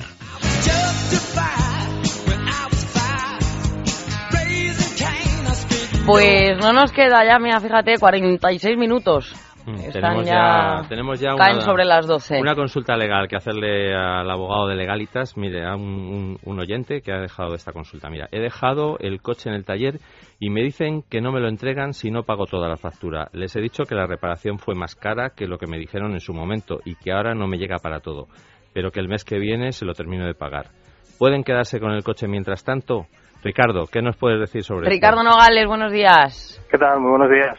Pues 6.06 6.58
no 6.60 6.72
nos 6.74 6.92
queda 6.92 7.26
ya, 7.26 7.40
mira, 7.40 7.60
fíjate, 7.60 7.98
46 8.00 8.78
minutos. 8.78 9.36
Mm, 9.70 9.76
Están 9.82 9.92
tenemos 10.02 10.26
ya, 10.26 10.34
ya, 10.82 10.90
tenemos 10.90 11.20
ya 11.20 11.36
caen 11.38 11.56
una, 11.58 11.62
sobre 11.66 11.86
las 11.86 12.08
12. 12.08 12.40
una 12.42 12.56
consulta 12.56 12.96
legal 12.98 13.28
que 13.28 13.36
hacerle 13.36 13.94
al 13.96 14.30
abogado 14.30 14.68
de 14.68 14.76
Legalitas. 14.76 15.38
Mire, 15.38 15.66
a 15.66 15.76
un, 15.76 15.84
un- 15.84 16.38
un 16.44 16.60
oyente 16.60 17.02
que 17.02 17.12
ha 17.12 17.20
dejado 17.20 17.54
esta 17.56 17.72
consulta. 17.72 18.10
Mira, 18.10 18.28
he 18.32 18.40
dejado 18.40 18.98
el 19.00 19.22
coche 19.22 19.50
en 19.50 19.56
el 19.56 19.66
taller 19.66 20.00
y 20.40 20.50
me 20.50 20.62
dicen 20.64 21.04
que 21.10 21.22
no 21.22 21.32
me 21.32 21.40
lo 21.40 21.48
entregan 21.50 21.94
si 21.94 22.10
no 22.12 22.24
pago 22.24 22.46
toda 22.46 22.68
la 22.68 22.78
factura. 22.78 23.28
Les 23.34 23.56
he 23.56 23.62
dicho 23.62 23.84
que 23.84 23.96
la 23.96 24.08
reparación 24.08 24.58
fue 24.60 24.76
más 24.76 24.96
cara 24.96 25.32
que 25.36 25.48
lo 25.48 25.58
que 25.58 25.68
me 25.68 25.78
dijeron 25.78 26.14
en 26.14 26.20
su 26.20 26.34
momento 26.34 26.80
y 26.86 26.96
que 26.96 27.12
ahora 27.12 27.36
no 27.36 27.48
me 27.48 27.58
llega 27.58 27.78
para 27.78 28.00
todo, 28.00 28.28
pero 28.74 28.92
que 28.92 29.00
el 29.00 29.08
mes 29.10 29.24
que 29.24 29.38
viene 29.38 29.72
se 29.72 29.86
lo 29.86 29.94
termino 29.94 30.26
de 30.26 30.34
pagar. 30.34 30.68
¿Pueden 31.20 31.44
quedarse 31.44 31.80
con 31.80 31.92
el 31.92 32.04
coche 32.04 32.28
mientras 32.28 32.64
tanto? 32.64 33.06
Ricardo, 33.44 33.86
¿qué 33.92 34.02
nos 34.02 34.18
puedes 34.18 34.40
decir 34.40 34.64
sobre 34.64 34.82
esto? 34.88 34.92
Ricardo 34.92 35.24
Nogales, 35.24 35.66
buenos 35.68 35.92
días. 35.92 36.62
¿Qué 36.72 36.78
tal? 36.78 37.00
Muy 37.00 37.10
buenos 37.12 37.30
días. 37.30 37.58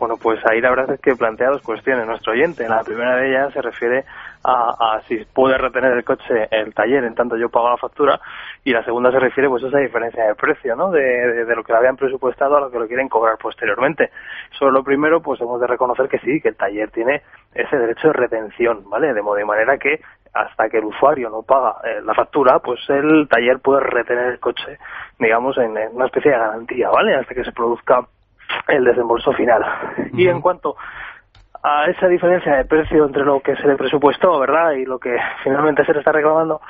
Bueno, 0.00 0.16
pues 0.16 0.40
ahí 0.46 0.62
la 0.62 0.70
verdad 0.70 0.92
es 0.94 1.00
que 1.00 1.14
plantea 1.14 1.50
dos 1.50 1.60
cuestiones 1.62 2.06
nuestro 2.06 2.32
oyente. 2.32 2.66
La 2.66 2.82
primera 2.84 3.16
de 3.16 3.28
ellas 3.28 3.52
se 3.52 3.60
refiere 3.60 4.06
a, 4.42 4.70
a 4.96 5.02
si 5.06 5.16
puede 5.26 5.58
retener 5.58 5.92
el 5.92 6.04
coche 6.04 6.48
el 6.50 6.72
taller 6.72 7.04
en 7.04 7.14
tanto 7.14 7.36
yo 7.36 7.50
pago 7.50 7.68
la 7.68 7.76
factura 7.76 8.18
y 8.64 8.72
la 8.72 8.82
segunda 8.82 9.12
se 9.12 9.20
refiere 9.20 9.50
pues 9.50 9.62
a 9.62 9.68
esa 9.68 9.78
diferencia 9.78 10.24
de 10.24 10.34
precio, 10.34 10.74
¿no? 10.74 10.90
De, 10.90 11.02
de- 11.44 11.54
lo 11.54 11.62
que 11.62 11.72
le 11.72 11.78
habían 11.78 11.96
presupuestado 11.98 12.56
a 12.56 12.60
lo 12.60 12.70
que 12.70 12.78
lo 12.78 12.88
quieren 12.88 13.10
cobrar 13.10 13.36
posteriormente. 13.36 14.10
Sobre 14.58 14.72
lo 14.72 14.82
primero, 14.82 15.20
pues 15.20 15.38
hemos 15.42 15.60
de 15.60 15.66
reconocer 15.66 16.08
que 16.08 16.18
sí, 16.20 16.40
que 16.40 16.48
el 16.48 16.56
taller 16.56 16.90
tiene 16.90 17.20
ese 17.54 17.76
derecho 17.76 18.08
de 18.08 18.14
retención, 18.14 18.88
¿vale? 18.88 19.12
De 19.12 19.20
modo 19.20 19.36
de 19.36 19.44
manera 19.44 19.76
que 19.76 20.00
hasta 20.32 20.70
que 20.70 20.78
el 20.78 20.84
usuario 20.86 21.28
no 21.28 21.42
paga 21.42 21.74
eh, 21.84 22.00
la 22.02 22.14
factura, 22.14 22.60
pues 22.60 22.80
el 22.88 23.28
taller 23.28 23.58
puede 23.60 23.80
retener 23.82 24.28
el 24.28 24.40
coche, 24.40 24.78
digamos, 25.18 25.58
en 25.58 25.76
una 25.92 26.06
especie 26.06 26.30
de 26.30 26.38
garantía, 26.38 26.88
¿vale? 26.88 27.16
Hasta 27.16 27.34
que 27.34 27.44
se 27.44 27.52
produzca 27.52 28.06
el 28.68 28.84
desembolso 28.84 29.32
final. 29.32 29.64
Y 30.12 30.28
en 30.28 30.40
cuanto 30.40 30.76
a 31.62 31.86
esa 31.86 32.08
diferencia 32.08 32.56
de 32.56 32.64
precio 32.64 33.04
entre 33.04 33.24
lo 33.24 33.40
que 33.40 33.56
se 33.56 33.66
le 33.66 33.76
presupuestó, 33.76 34.38
¿verdad? 34.38 34.72
Y 34.72 34.84
lo 34.84 34.98
que 34.98 35.16
finalmente 35.42 35.84
se 35.84 35.92
le 35.92 35.98
está 35.98 36.12
reclamando, 36.12 36.60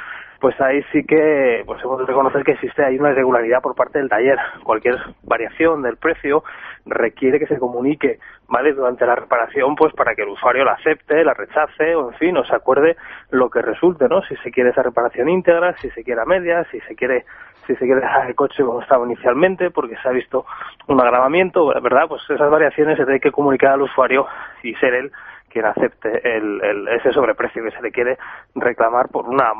pues 0.40 0.58
ahí 0.60 0.82
sí 0.90 1.04
que 1.04 1.62
pues 1.66 1.82
hemos 1.84 2.00
de 2.00 2.06
reconocer 2.06 2.42
que 2.42 2.52
existe 2.52 2.84
ahí 2.84 2.98
una 2.98 3.10
irregularidad 3.10 3.60
por 3.60 3.74
parte 3.74 3.98
del 3.98 4.08
taller. 4.08 4.38
Cualquier 4.64 4.96
variación 5.22 5.82
del 5.82 5.96
precio 5.98 6.42
requiere 6.86 7.38
que 7.38 7.46
se 7.46 7.58
comunique, 7.58 8.18
¿vale? 8.48 8.72
Durante 8.72 9.06
la 9.06 9.14
reparación, 9.14 9.76
pues 9.76 9.92
para 9.92 10.14
que 10.14 10.22
el 10.22 10.30
usuario 10.30 10.64
la 10.64 10.72
acepte, 10.72 11.22
la 11.24 11.34
rechace, 11.34 11.94
o 11.94 12.10
en 12.10 12.16
fin, 12.16 12.36
o 12.36 12.44
se 12.44 12.54
acuerde 12.56 12.96
lo 13.30 13.50
que 13.50 13.60
resulte, 13.60 14.08
¿no? 14.08 14.22
Si 14.22 14.34
se 14.36 14.50
quiere 14.50 14.70
esa 14.70 14.82
reparación 14.82 15.28
íntegra, 15.28 15.76
si 15.76 15.90
se 15.90 16.02
quiere 16.02 16.22
a 16.22 16.24
medias, 16.24 16.66
si 16.70 16.80
se 16.80 16.96
quiere 16.96 17.26
si 17.66 17.74
se 17.74 17.84
quiere 17.84 18.00
dejar 18.00 18.26
el 18.28 18.34
coche 18.34 18.62
como 18.64 18.80
estaba 18.82 19.04
inicialmente, 19.06 19.70
porque 19.70 19.96
se 20.02 20.08
ha 20.08 20.12
visto 20.12 20.44
un 20.88 21.00
agravamiento, 21.00 21.66
¿verdad? 21.80 22.06
Pues 22.08 22.22
esas 22.28 22.50
variaciones 22.50 22.96
se 22.98 23.04
tiene 23.04 23.20
que 23.20 23.30
comunicar 23.32 23.72
al 23.72 23.82
usuario 23.82 24.26
y 24.62 24.74
ser 24.76 24.94
él 24.94 25.12
quien 25.48 25.64
acepte 25.66 26.08
el, 26.36 26.62
el- 26.62 26.88
ese 26.88 27.12
sobreprecio 27.12 27.62
que 27.64 27.72
se 27.72 27.82
le 27.82 27.90
quiere 27.90 28.16
reclamar 28.54 29.08
por 29.08 29.28
una, 29.28 29.52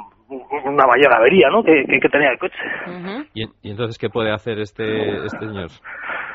una 0.64 0.86
mayor 0.86 1.12
avería, 1.12 1.48
¿no? 1.50 1.64
Que, 1.64 1.84
que, 1.84 1.98
que 1.98 2.08
tenía 2.08 2.30
el 2.30 2.38
coche. 2.38 2.56
¿Y, 3.34 3.44
y 3.62 3.70
entonces 3.72 3.98
qué 3.98 4.08
puede 4.08 4.30
hacer 4.32 4.58
este, 4.60 5.16
este 5.26 5.38
señor? 5.48 5.68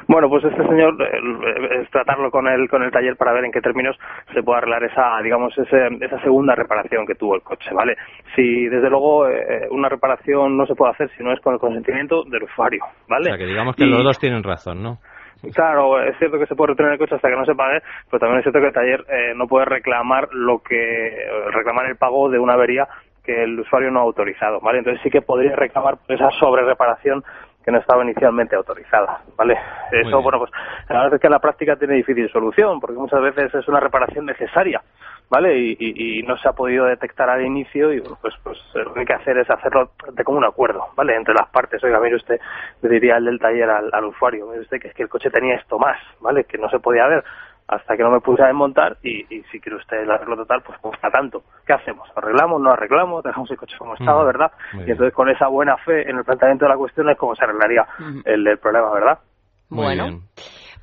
Bueno, 0.07 0.29
pues 0.29 0.43
este 0.43 0.61
señor 0.67 0.95
eh, 1.01 1.81
es 1.81 1.89
tratarlo 1.89 2.29
con 2.31 2.47
el 2.47 2.69
con 2.69 2.83
el 2.83 2.91
taller 2.91 3.15
para 3.17 3.33
ver 3.33 3.45
en 3.45 3.51
qué 3.51 3.61
términos 3.61 3.97
se 4.33 4.43
puede 4.43 4.59
arreglar 4.59 4.83
esa, 4.83 5.19
digamos, 5.23 5.57
ese- 5.57 5.87
esa 6.01 6.19
segunda 6.21 6.53
reparación 6.55 7.05
que 7.07 7.15
tuvo 7.15 7.35
el 7.35 7.41
coche, 7.41 7.71
¿vale? 7.73 7.95
Si 8.35 8.67
desde 8.67 8.89
luego 8.89 9.27
eh, 9.27 9.67
una 9.71 9.89
reparación 9.89 10.55
no 10.57 10.65
se 10.67 10.75
puede 10.75 10.91
hacer 10.91 11.09
si 11.17 11.23
no 11.23 11.31
es 11.33 11.39
con 11.41 11.53
el 11.53 11.59
consentimiento 11.59 12.23
del 12.25 12.43
usuario, 12.43 12.83
¿vale? 13.07 13.29
O 13.31 13.35
sea, 13.35 13.37
que 13.37 13.45
digamos 13.45 13.75
que 13.75 13.83
Y- 13.85 13.89
los 13.89 14.03
dos 14.03 14.19
tienen 14.19 14.43
razón, 14.43 14.83
¿no? 14.83 14.97
Claro, 15.53 16.01
es 16.01 16.17
cierto 16.17 16.39
que 16.39 16.45
se 16.47 16.55
puede 16.55 16.71
retener 16.71 16.93
el 16.93 16.97
coche 16.97 17.15
hasta 17.15 17.29
que 17.29 17.35
no 17.35 17.45
se 17.45 17.53
pague, 17.55 17.81
pero 18.09 18.19
también 18.19 18.39
es 18.39 18.43
cierto 18.45 18.59
que 18.59 18.67
el 18.67 18.73
taller 18.73 19.05
eh, 19.09 19.33
no 19.35 19.47
puede 19.47 19.65
reclamar 19.65 20.27
lo 20.31 20.59
que 20.59 21.07
eh, 21.07 21.27
reclamar 21.51 21.85
el 21.87 21.97
pago 21.97 22.29
de 22.29 22.39
una 22.39 22.53
avería 22.53 22.87
que 23.23 23.43
el 23.43 23.59
usuario 23.59 23.89
no 23.91 23.99
ha 23.99 24.03
autorizado, 24.03 24.59
¿vale? 24.61 24.79
Entonces 24.79 25.01
sí 25.03 25.09
que 25.09 25.21
podría 25.21 25.55
reclamar 25.55 25.97
por 25.97 26.15
esa 26.15 26.29
sobrereparación 26.39 27.23
que 27.65 27.71
no 27.71 27.79
estaba 27.79 28.03
inicialmente 28.03 28.55
autorizada, 28.55 29.21
¿vale? 29.35 29.57
Eso, 29.91 30.09
bien. 30.09 30.21
bueno, 30.23 30.37
pues 30.39 30.51
la 30.87 30.99
verdad 31.01 31.15
es 31.15 31.21
que 31.21 31.27
en 31.27 31.31
la 31.33 31.39
práctica 31.39 31.75
tiene 31.75 31.95
difícil 31.95 32.29
solución, 32.31 32.79
porque 32.79 32.95
muchas 32.97 33.21
veces 33.21 33.53
es 33.55 33.67
una 33.67 33.79
reparación 33.79 34.25
necesaria, 34.27 34.81
¿vale? 35.31 35.57
Y, 35.57 35.75
y- 35.79 36.19
y 36.19 36.23
no 36.23 36.37
se 36.37 36.47
ha 36.47 36.53
podido 36.53 36.85
detectar 36.85 37.27
al 37.29 37.43
inicio 37.43 37.91
y, 37.91 37.99
bueno, 37.99 38.17
pues, 38.21 38.35
pues 38.43 38.57
lo 38.75 38.93
que 38.93 38.99
hay 38.99 39.05
que 39.07 39.13
hacer 39.13 39.37
es 39.39 39.49
hacerlo 39.49 39.89
de 40.13 40.23
común 40.23 40.45
acuerdo, 40.45 40.85
¿vale? 40.95 41.15
Entre 41.15 41.33
las 41.33 41.49
partes. 41.49 41.83
Oiga, 41.83 41.99
mire 41.99 42.17
usted, 42.17 42.39
le 42.83 42.89
diría 42.89 43.17
el 43.17 43.25
del 43.25 43.39
taller 43.39 43.69
al, 43.69 43.89
al 43.91 44.05
usuario, 44.05 44.45
mire 44.47 44.61
usted 44.61 44.79
que 44.79 44.89
es 44.89 44.93
que 44.93 45.03
el 45.03 45.09
coche 45.09 45.31
tenía 45.31 45.55
esto 45.55 45.79
más, 45.79 45.97
¿vale? 46.21 46.43
Que 46.43 46.59
no 46.59 46.69
se 46.69 46.77
podía 46.79 47.07
ver 47.07 47.23
hasta 47.67 47.97
que 47.97 48.03
no 48.03 48.11
me 48.11 48.19
puse 48.21 48.43
a 48.43 48.47
desmontar 48.47 48.97
y, 49.01 49.21
y 49.35 49.43
si 49.51 49.59
quiere 49.59 49.77
usted 49.77 49.97
el 50.03 50.11
arreglo 50.11 50.35
total, 50.37 50.61
pues 50.65 50.77
cuesta 50.79 51.09
tanto. 51.09 51.43
¿Qué 51.65 51.73
hacemos? 51.73 52.07
¿Arreglamos? 52.15 52.61
¿No 52.61 52.71
arreglamos? 52.71 53.23
¿Dejamos 53.23 53.49
el 53.49 53.57
coche 53.57 53.75
como 53.77 53.95
estaba, 53.95 54.23
Mm, 54.23 54.27
verdad? 54.27 54.51
muy 54.73 54.81
Y 54.83 54.85
bien. 54.85 54.91
entonces 54.93 55.13
con 55.15 55.29
esa 55.29 55.47
buena 55.47 55.75
fe 55.77 56.09
en 56.09 56.17
el 56.17 56.23
planteamiento 56.23 56.65
de 56.65 56.69
la 56.69 56.77
cuestión 56.77 57.09
es 57.09 57.17
como 57.17 57.35
se 57.35 57.43
arreglaría 57.43 57.87
Ujú. 57.99 58.21
el, 58.25 58.45
el 58.47 58.57
problema, 58.59 58.91
¿verdad? 58.93 59.19
Muy 59.69 59.83
Bueno, 59.85 60.03
bien. 60.05 60.19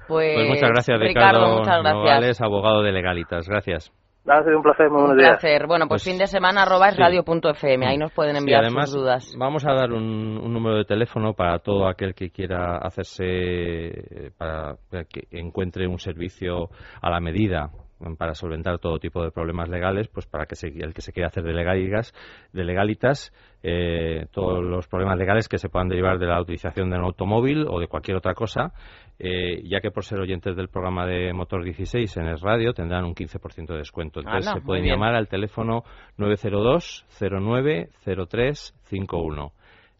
pues, 0.08 0.34
Pues 0.34 0.48
muchas 0.48 0.70
gracias, 0.70 0.98
Ricardo, 0.98 1.38
Ricardo, 1.38 1.58
muchas 1.58 1.82
gracias. 1.82 1.94
Nogales, 2.02 2.40
abogado 2.42 2.82
de 2.82 2.92
Legalitas. 2.92 3.48
Gracias. 3.48 3.92
Ha 4.24 4.44
sido 4.44 4.56
un 4.56 4.62
placer, 4.62 4.88
muy 4.88 5.00
Un 5.00 5.06
buenos 5.08 5.16
días. 5.18 5.38
placer. 5.40 5.66
Bueno, 5.66 5.86
pues, 5.88 6.02
Pues- 6.04 6.12
fin 6.12 6.18
de 6.18 6.26
semana 6.28 6.62
arroba 6.62 6.88
es 6.88 6.94
sí. 6.94 7.00
radio.fm. 7.00 7.86
Ahí 7.86 7.98
nos 7.98 8.12
pueden 8.12 8.34
Sí, 8.34 8.38
enviar 8.38 8.60
además, 8.64 8.90
sus 8.90 9.00
dudas. 9.00 9.34
vamos 9.36 9.66
a 9.66 9.72
dar 9.72 9.92
un, 9.92 10.38
un 10.38 10.52
número 10.52 10.76
de 10.76 10.84
teléfono 10.84 11.34
para 11.34 11.58
todo 11.58 11.88
aquel 11.88 12.14
que 12.14 12.30
quiera 12.30 12.78
hacerse, 12.78 13.24
eh, 13.26 14.30
para 14.38 14.76
que 15.10 15.22
encuentre 15.32 15.88
un 15.88 15.98
servicio 15.98 16.68
a 17.00 17.10
la 17.10 17.18
medida 17.20 17.70
para 18.18 18.34
solventar 18.34 18.78
todo 18.78 18.98
tipo 18.98 19.22
de 19.22 19.30
problemas 19.30 19.68
legales, 19.68 20.08
pues 20.08 20.26
para 20.26 20.46
que 20.46 20.56
se- 20.56 20.68
el 20.68 20.92
que 20.94 21.00
se 21.02 21.12
quiera 21.12 21.28
hacer 21.28 21.44
de 21.44 21.52
legalitas, 21.54 22.12
de 22.52 22.64
legalitas 22.64 23.32
eh, 23.64 24.26
todos 24.32 24.62
los 24.64 24.88
problemas 24.88 25.16
legales 25.18 25.48
que 25.48 25.56
se 25.58 25.68
puedan 25.68 25.88
derivar 25.88 26.18
de 26.18 26.26
la 26.26 26.40
utilización 26.40 26.90
de 26.90 26.98
un 26.98 27.04
automóvil 27.04 27.64
o 27.68 27.78
de 27.78 27.86
cualquier 27.86 28.16
otra 28.16 28.34
cosa, 28.34 28.72
eh, 29.20 29.62
ya 29.64 29.80
que 29.80 29.92
por 29.92 30.04
ser 30.04 30.18
oyentes 30.18 30.56
del 30.56 30.66
programa 30.68 31.06
de 31.06 31.32
Motor 31.32 31.62
16 31.62 32.16
en 32.16 32.26
el 32.26 32.40
radio 32.40 32.72
tendrán 32.72 33.04
un 33.04 33.14
15% 33.14 33.66
de 33.72 33.78
descuento. 33.78 34.18
Entonces 34.18 34.46
se 34.54 34.60
pueden 34.66 34.84
llamar 34.84 35.14
al 35.14 35.28
teléfono 35.28 35.84
902 36.18 37.06
09 37.20 37.90
03 38.28 38.74
51. 38.84 39.52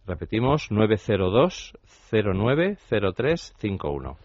Repetimos, 0.07 0.71
902 0.73 1.75
09 2.11 2.77
03 3.15 3.55
51. 3.59 4.17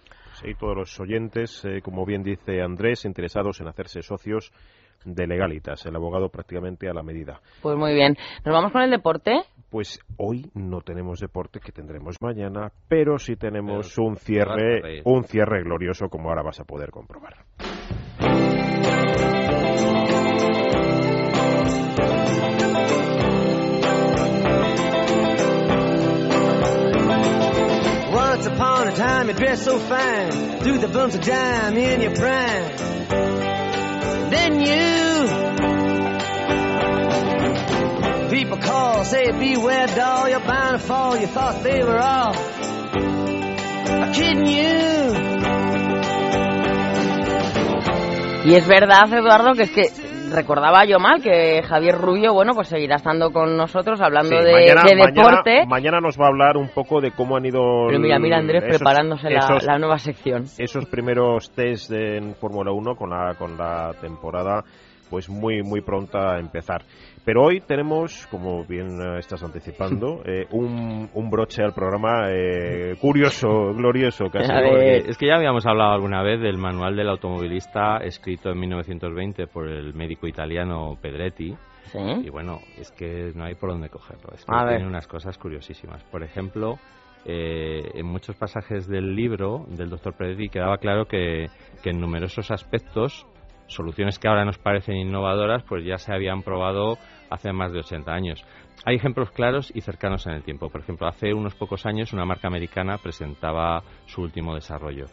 Sí, 0.42 0.54
todos 0.54 0.76
los 0.76 1.00
oyentes, 1.00 1.66
eh, 1.66 1.82
como 1.82 2.06
bien 2.06 2.22
dice 2.22 2.62
Andrés, 2.62 3.06
interesados 3.06 3.60
en 3.60 3.68
hacerse 3.70 4.04
socios 4.04 4.52
de 5.04 5.26
Legalitas, 5.26 5.84
el 5.88 5.96
abogado 5.96 6.30
prácticamente 6.30 6.88
a 6.88 6.94
la 6.94 7.02
medida. 7.02 7.42
Pues 7.62 7.76
muy 7.76 7.96
bien. 7.96 8.16
¿Nos 8.46 8.54
vamos 8.54 8.72
con 8.72 8.84
el 8.84 8.92
deporte? 8.92 9.42
Pues 9.72 10.00
hoy 10.18 10.46
no 10.54 10.82
tenemos 10.82 11.20
deporte 11.20 11.60
que 11.60 11.72
tendremos 11.72 12.18
mañana, 12.22 12.72
pero 12.88 13.18
sí 13.18 13.36
tenemos 13.36 13.96
Pero 13.96 14.08
un 14.08 14.16
cierre, 14.18 15.02
un 15.06 15.24
cierre 15.24 15.64
glorioso 15.64 16.08
como 16.08 16.30
ahora 16.30 16.44
vas 16.44 16.60
a 16.60 16.66
poder 16.66 16.92
comprobar. 16.92 17.38
Once 28.38 28.46
upon 28.46 28.88
a 28.88 28.96
time 28.96 29.28
you 29.30 29.34
dressed 29.34 29.64
so 29.64 29.80
fine, 29.80 30.60
threw 30.60 30.78
the 30.78 30.88
bumps 30.88 31.16
of 31.16 31.22
dime 31.22 31.76
in 31.76 32.02
your 32.02 32.14
prime. 32.14 32.78
Then 34.30 34.60
you. 34.62 35.18
People 38.30 38.58
call, 38.58 39.04
say 39.06 39.32
beware 39.32 39.88
doll, 39.88 40.30
you're 40.30 40.40
bound 40.40 40.80
to 40.80 40.88
fall. 40.88 41.18
You 41.18 41.26
thought 41.26 41.64
they 41.64 41.80
were 41.84 42.00
all 42.00 42.36
kidding 44.14 44.46
you. 44.46 45.14
Y 48.46 48.54
es 48.54 48.68
verdad, 48.68 49.12
Eduardo, 49.12 49.56
que 49.56 49.64
es 49.64 49.72
que 49.72 50.07
recordaba 50.32 50.86
yo 50.86 51.00
mal 51.00 51.22
que 51.22 51.62
Javier 51.64 51.96
Rubio, 51.96 52.34
bueno, 52.34 52.54
pues 52.54 52.68
seguirá 52.68 52.96
estando 52.98 53.32
con 53.32 53.56
nosotros 53.58 54.00
hablando 54.02 54.38
Sí, 54.38 54.44
de, 54.46 54.52
mañana, 54.52 54.84
de 54.84 54.96
mañana- 54.96 55.12
deporte. 55.30 55.66
mañana 55.68 56.00
nos 56.00 56.20
va 56.20 56.26
a 56.26 56.30
hablar 56.30 56.58
un 56.58 56.70
poco 56.70 57.02
de 57.02 57.12
cómo 57.12 57.38
han 57.38 57.46
ido. 57.46 57.60
Pero 57.88 58.00
mira, 58.00 58.20
mira 58.20 58.38
Andrés 58.38 58.64
esos- 58.64 58.78
preparándose 58.78 59.30
la 59.30 59.78
nueva 59.78 59.98
sección. 59.98 60.44
esos 60.58 60.86
primeros 60.86 61.52
test 61.52 61.92
en 61.92 62.36
Fórmula 62.36 62.72
1 62.72 62.96
con 62.96 63.10
la, 63.10 63.36
con 63.36 63.58
la 63.58 63.94
temporada 64.02 64.64
pues 65.10 65.30
muy 65.30 65.64
muy 65.64 65.80
pronta 65.82 66.36
a 66.36 66.40
empezar. 66.40 66.82
Pero 67.28 67.44
hoy 67.44 67.60
tenemos, 67.60 68.26
como 68.32 68.64
bien 68.64 69.02
eh, 69.02 69.20
estás 69.20 69.44
anticipando, 69.44 70.22
eh, 70.26 70.48
un, 70.52 71.10
un 71.14 71.30
broche 71.30 71.62
al 71.62 71.74
programa 71.74 72.32
eh, 72.32 72.96
curioso, 73.02 73.74
glorioso 73.74 74.30
casi. 74.32 74.50
Es 74.50 75.18
que 75.18 75.28
ya 75.28 75.36
habíamos 75.36 75.66
hablado 75.66 75.92
alguna 75.92 76.24
vez 76.24 76.40
del 76.40 76.58
manual 76.58 76.96
del 76.96 77.10
automovilista 77.10 77.98
escrito 77.98 78.52
en 78.52 78.60
1920 78.62 79.48
por 79.48 79.68
el 79.68 79.94
médico 79.94 80.26
italiano 80.26 80.98
Pedretti. 81.02 81.54
Sí. 81.92 82.00
Y 82.24 82.30
bueno, 82.30 82.62
es 82.78 82.92
que 82.92 83.34
no 83.36 83.44
hay 83.44 83.56
por 83.56 83.72
dónde 83.72 83.90
cogerlo. 83.90 84.30
Es 84.34 84.46
que 84.46 84.56
A 84.56 84.64
ver. 84.64 84.78
tiene 84.78 84.88
unas 84.88 85.06
cosas 85.06 85.38
curiosísimas. 85.38 86.02
Por 86.06 86.24
ejemplo, 86.24 86.80
eh, 87.26 87.92
en 87.94 88.06
muchos 88.06 88.38
pasajes 88.38 88.88
del 88.88 89.18
libro 89.18 89.66
del 89.68 89.90
doctor 89.90 90.14
Pedretti 90.14 90.48
quedaba 90.48 90.78
claro 90.78 91.08
que, 91.08 91.48
que 91.84 91.90
en 91.90 92.00
numerosos 92.00 92.52
aspectos 92.52 93.28
soluciones 93.68 94.18
que 94.18 94.28
ahora 94.28 94.46
nos 94.46 94.58
parecen 94.58 94.96
innovadoras 94.96 95.64
pues 95.64 95.84
ya 95.86 95.98
se 95.98 96.14
habían 96.14 96.42
probado 96.42 96.98
hace 97.30 97.52
más 97.54 97.72
de 97.72 97.80
80 97.80 98.12
años. 98.12 98.46
Hay 98.86 98.96
ejemplos 98.96 99.32
claros 99.32 99.72
y 99.74 99.82
cercanos 99.82 100.26
en 100.28 100.34
el 100.34 100.44
tiempo. 100.44 100.70
Por 100.70 100.82
ejemplo, 100.82 101.08
hace 101.08 101.34
unos 101.34 101.56
pocos 101.56 101.86
años 101.86 102.14
una 102.14 102.26
marca 102.26 102.48
americana 102.48 102.98
presentaba 102.98 103.84
su 104.06 104.22
último 104.22 104.56
desarrollo 104.56 105.06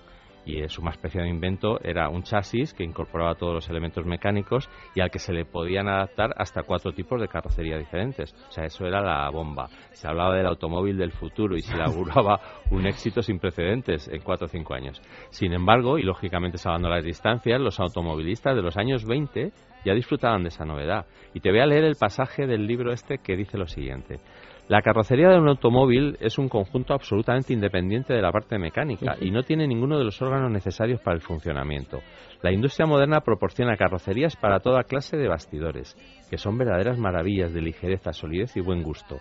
y 0.44 0.62
eh, 0.62 0.68
su 0.68 0.82
más 0.82 0.98
preciado 0.98 1.26
invento 1.26 1.80
era 1.82 2.08
un 2.08 2.22
chasis 2.22 2.74
que 2.74 2.84
incorporaba 2.84 3.34
todos 3.34 3.54
los 3.54 3.68
elementos 3.68 4.04
mecánicos 4.04 4.68
y 4.94 5.00
al 5.00 5.10
que 5.10 5.18
se 5.18 5.32
le 5.32 5.44
podían 5.44 5.88
adaptar 5.88 6.34
hasta 6.36 6.62
cuatro 6.62 6.92
tipos 6.92 7.20
de 7.20 7.28
carrocería 7.28 7.78
diferentes. 7.78 8.34
O 8.48 8.52
sea, 8.52 8.64
eso 8.64 8.86
era 8.86 9.00
la 9.00 9.28
bomba. 9.30 9.68
Se 9.92 10.08
hablaba 10.08 10.34
del 10.34 10.46
automóvil 10.46 10.96
del 10.96 11.12
futuro 11.12 11.56
y 11.56 11.62
se 11.62 11.76
le 11.76 11.84
auguraba 11.84 12.40
un 12.70 12.86
éxito 12.86 13.22
sin 13.22 13.38
precedentes 13.38 14.08
en 14.08 14.20
cuatro 14.22 14.46
o 14.46 14.48
cinco 14.48 14.74
años. 14.74 15.00
Sin 15.30 15.52
embargo, 15.52 15.98
y 15.98 16.02
lógicamente 16.02 16.58
salvando 16.58 16.88
las 16.88 17.04
distancias, 17.04 17.60
los 17.60 17.80
automovilistas 17.80 18.54
de 18.54 18.62
los 18.62 18.76
años 18.76 19.04
20 19.04 19.52
ya 19.84 19.94
disfrutaban 19.94 20.42
de 20.42 20.48
esa 20.48 20.64
novedad. 20.64 21.06
Y 21.34 21.40
te 21.40 21.50
voy 21.50 21.60
a 21.60 21.66
leer 21.66 21.84
el 21.84 21.96
pasaje 21.96 22.46
del 22.46 22.66
libro 22.66 22.92
este 22.92 23.18
que 23.18 23.36
dice 23.36 23.58
lo 23.58 23.66
siguiente. 23.66 24.20
La 24.66 24.80
carrocería 24.80 25.28
de 25.28 25.38
un 25.38 25.48
automóvil 25.48 26.16
es 26.20 26.38
un 26.38 26.48
conjunto 26.48 26.94
absolutamente 26.94 27.52
independiente 27.52 28.14
de 28.14 28.22
la 28.22 28.32
parte 28.32 28.58
mecánica 28.58 29.14
y 29.20 29.30
no 29.30 29.42
tiene 29.42 29.66
ninguno 29.66 29.98
de 29.98 30.04
los 30.04 30.22
órganos 30.22 30.50
necesarios 30.50 31.02
para 31.02 31.16
el 31.16 31.20
funcionamiento. 31.20 32.00
La 32.40 32.50
industria 32.50 32.86
moderna 32.86 33.20
proporciona 33.20 33.76
carrocerías 33.76 34.36
para 34.36 34.60
toda 34.60 34.84
clase 34.84 35.18
de 35.18 35.28
bastidores, 35.28 35.94
que 36.30 36.38
son 36.38 36.56
verdaderas 36.56 36.98
maravillas 36.98 37.52
de 37.52 37.60
ligereza, 37.60 38.14
solidez 38.14 38.56
y 38.56 38.62
buen 38.62 38.82
gusto. 38.82 39.18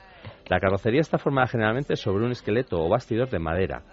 La 0.48 0.62
carrocería 0.62 1.02
está 1.02 1.18
formada 1.18 1.48
generalmente 1.48 1.98
sobre 1.98 2.24
un 2.24 2.32
esqueleto 2.32 2.82
o 2.82 2.88
bastidor 2.88 3.30
de 3.30 3.40
madera, 3.40 3.84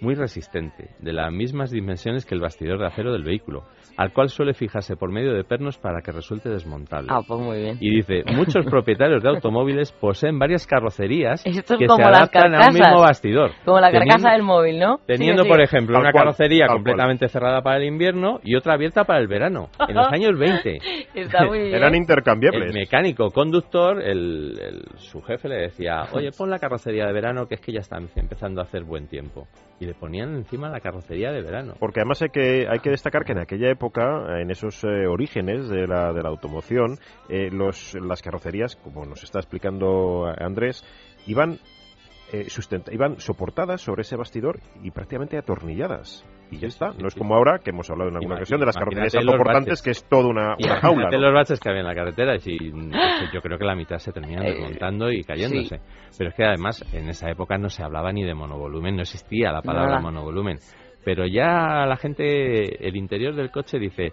muy 0.00 0.14
resistente, 0.14 0.90
de 0.98 1.12
las 1.12 1.32
mismas 1.32 1.70
dimensiones 1.70 2.24
que 2.24 2.34
el 2.34 2.40
bastidor 2.40 2.78
de 2.78 2.86
acero 2.86 3.12
del 3.12 3.22
vehículo, 3.24 3.64
al 3.96 4.12
cual 4.12 4.28
suele 4.30 4.54
fijarse 4.54 4.96
por 4.96 5.10
medio 5.12 5.32
de 5.34 5.44
pernos 5.44 5.76
para 5.78 6.00
que 6.00 6.10
resulte 6.12 6.48
desmontable. 6.48 7.08
Ah, 7.12 7.20
pues 7.26 7.40
muy 7.40 7.58
bien. 7.58 7.76
Y 7.80 7.96
dice, 7.96 8.22
muchos 8.34 8.64
propietarios 8.70 9.22
de 9.22 9.28
automóviles 9.28 9.92
poseen 9.92 10.38
varias 10.38 10.66
carrocerías 10.66 11.44
Esto 11.44 11.74
es 11.74 11.78
que 11.80 11.86
como 11.86 11.98
se 11.98 12.04
adaptan 12.08 12.54
a 12.54 12.68
un 12.68 12.74
mismo 12.74 13.00
bastidor. 13.00 13.50
Como 13.64 13.78
la 13.80 13.90
carcasa 13.92 14.16
Teniendo- 14.16 14.30
del 14.30 14.42
móvil, 14.42 14.78
¿no? 14.78 15.00
Teniendo, 15.06 15.44
por 15.44 15.60
ejemplo, 15.60 15.94
Tal 15.94 16.02
una 16.02 16.12
cual, 16.12 16.24
carrocería 16.24 16.66
completamente 16.66 17.28
cerrada 17.28 17.60
para 17.62 17.76
el 17.78 17.84
invierno 17.84 18.40
y 18.42 18.56
otra 18.56 18.74
abierta 18.74 19.04
para 19.04 19.20
el 19.20 19.28
verano, 19.28 19.68
en 19.88 19.94
los 19.94 20.06
años 20.10 20.38
20. 20.38 20.78
Está 21.14 21.44
muy 21.44 21.58
bien. 21.64 21.74
Eran 21.74 21.94
El 21.94 22.00
intercambiables. 22.00 22.72
mecánico 22.72 23.30
conductor, 23.30 24.00
el, 24.02 24.58
el- 24.60 24.84
su 24.98 25.20
jefe 25.22 25.48
le 25.48 25.56
decía, 25.56 26.04
oye, 26.12 26.30
pon 26.36 26.48
la 26.50 26.58
carrocería 26.58 27.06
de 27.06 27.12
verano 27.12 27.46
que 27.46 27.56
es 27.56 27.60
que 27.60 27.72
ya 27.72 27.80
está 27.80 27.98
empezando 27.98 28.60
a 28.60 28.64
hacer 28.64 28.84
buen 28.84 29.06
tiempo. 29.08 29.46
Y 29.80 29.86
le 29.86 29.94
ponían 29.94 30.34
encima 30.36 30.68
la 30.68 30.80
carrocería 30.80 31.32
de 31.32 31.40
verano. 31.40 31.74
Porque 31.78 32.00
además 32.00 32.20
hay 32.20 32.28
que, 32.28 32.68
hay 32.68 32.80
que 32.80 32.90
destacar 32.90 33.24
que 33.24 33.32
en 33.32 33.38
aquella 33.38 33.70
época, 33.70 34.38
en 34.38 34.50
esos 34.50 34.84
eh, 34.84 35.06
orígenes 35.06 35.70
de 35.70 35.86
la, 35.86 36.12
de 36.12 36.22
la 36.22 36.28
automoción, 36.28 36.98
eh, 37.30 37.48
los, 37.50 37.94
las 37.94 38.20
carrocerías, 38.20 38.76
como 38.76 39.06
nos 39.06 39.24
está 39.24 39.38
explicando 39.38 40.28
eh, 40.28 40.34
Andrés, 40.38 40.84
iban, 41.26 41.58
eh, 42.30 42.46
iban 42.92 43.20
soportadas 43.20 43.80
sobre 43.80 44.02
ese 44.02 44.16
bastidor 44.16 44.60
y 44.82 44.90
prácticamente 44.90 45.38
atornilladas. 45.38 46.24
Y 46.50 46.58
ya 46.58 46.68
está. 46.68 46.90
no 46.98 47.08
es 47.08 47.14
como 47.14 47.34
ahora, 47.34 47.58
que 47.58 47.70
hemos 47.70 47.88
hablado 47.90 48.10
en 48.10 48.16
alguna 48.16 48.36
Imagínate 48.36 48.42
ocasión, 48.42 48.60
de 48.60 48.66
las 48.66 49.14
autoportantes, 49.16 49.70
baches. 49.70 49.82
que 49.82 49.90
es 49.90 50.04
toda 50.08 50.26
una, 50.28 50.56
una 50.64 50.80
jaula. 50.80 51.08
¿no? 51.10 51.18
los 51.18 51.34
baches 51.34 51.60
que 51.60 51.68
había 51.68 51.80
en 51.82 51.86
la 51.86 51.94
carretera 51.94 52.34
y 52.36 52.58
pues, 52.70 53.32
yo 53.32 53.40
creo 53.40 53.58
que 53.58 53.64
la 53.64 53.74
mitad 53.76 53.98
se 53.98 54.12
terminan 54.12 54.44
Eh, 54.46 54.50
desmontando 54.52 55.10
y 55.12 55.22
cayéndose. 55.22 55.80
Pero 56.18 56.30
es 56.30 56.36
que 56.36 56.44
además 56.44 56.84
en 56.92 57.08
esa 57.08 57.30
época 57.30 57.56
no 57.58 57.68
se 57.68 57.82
hablaba 57.84 58.12
ni 58.12 58.24
de 58.24 58.34
monovolumen, 58.34 58.96
no 58.96 59.02
existía 59.02 59.52
la 59.52 59.62
palabra 59.62 59.90
Nada. 59.90 60.00
monovolumen. 60.02 60.58
Pero 61.04 61.26
ya 61.26 61.86
la 61.86 61.96
gente, 61.96 62.86
el 62.86 62.96
interior 62.96 63.34
del 63.34 63.50
coche 63.50 63.78
dice, 63.78 64.12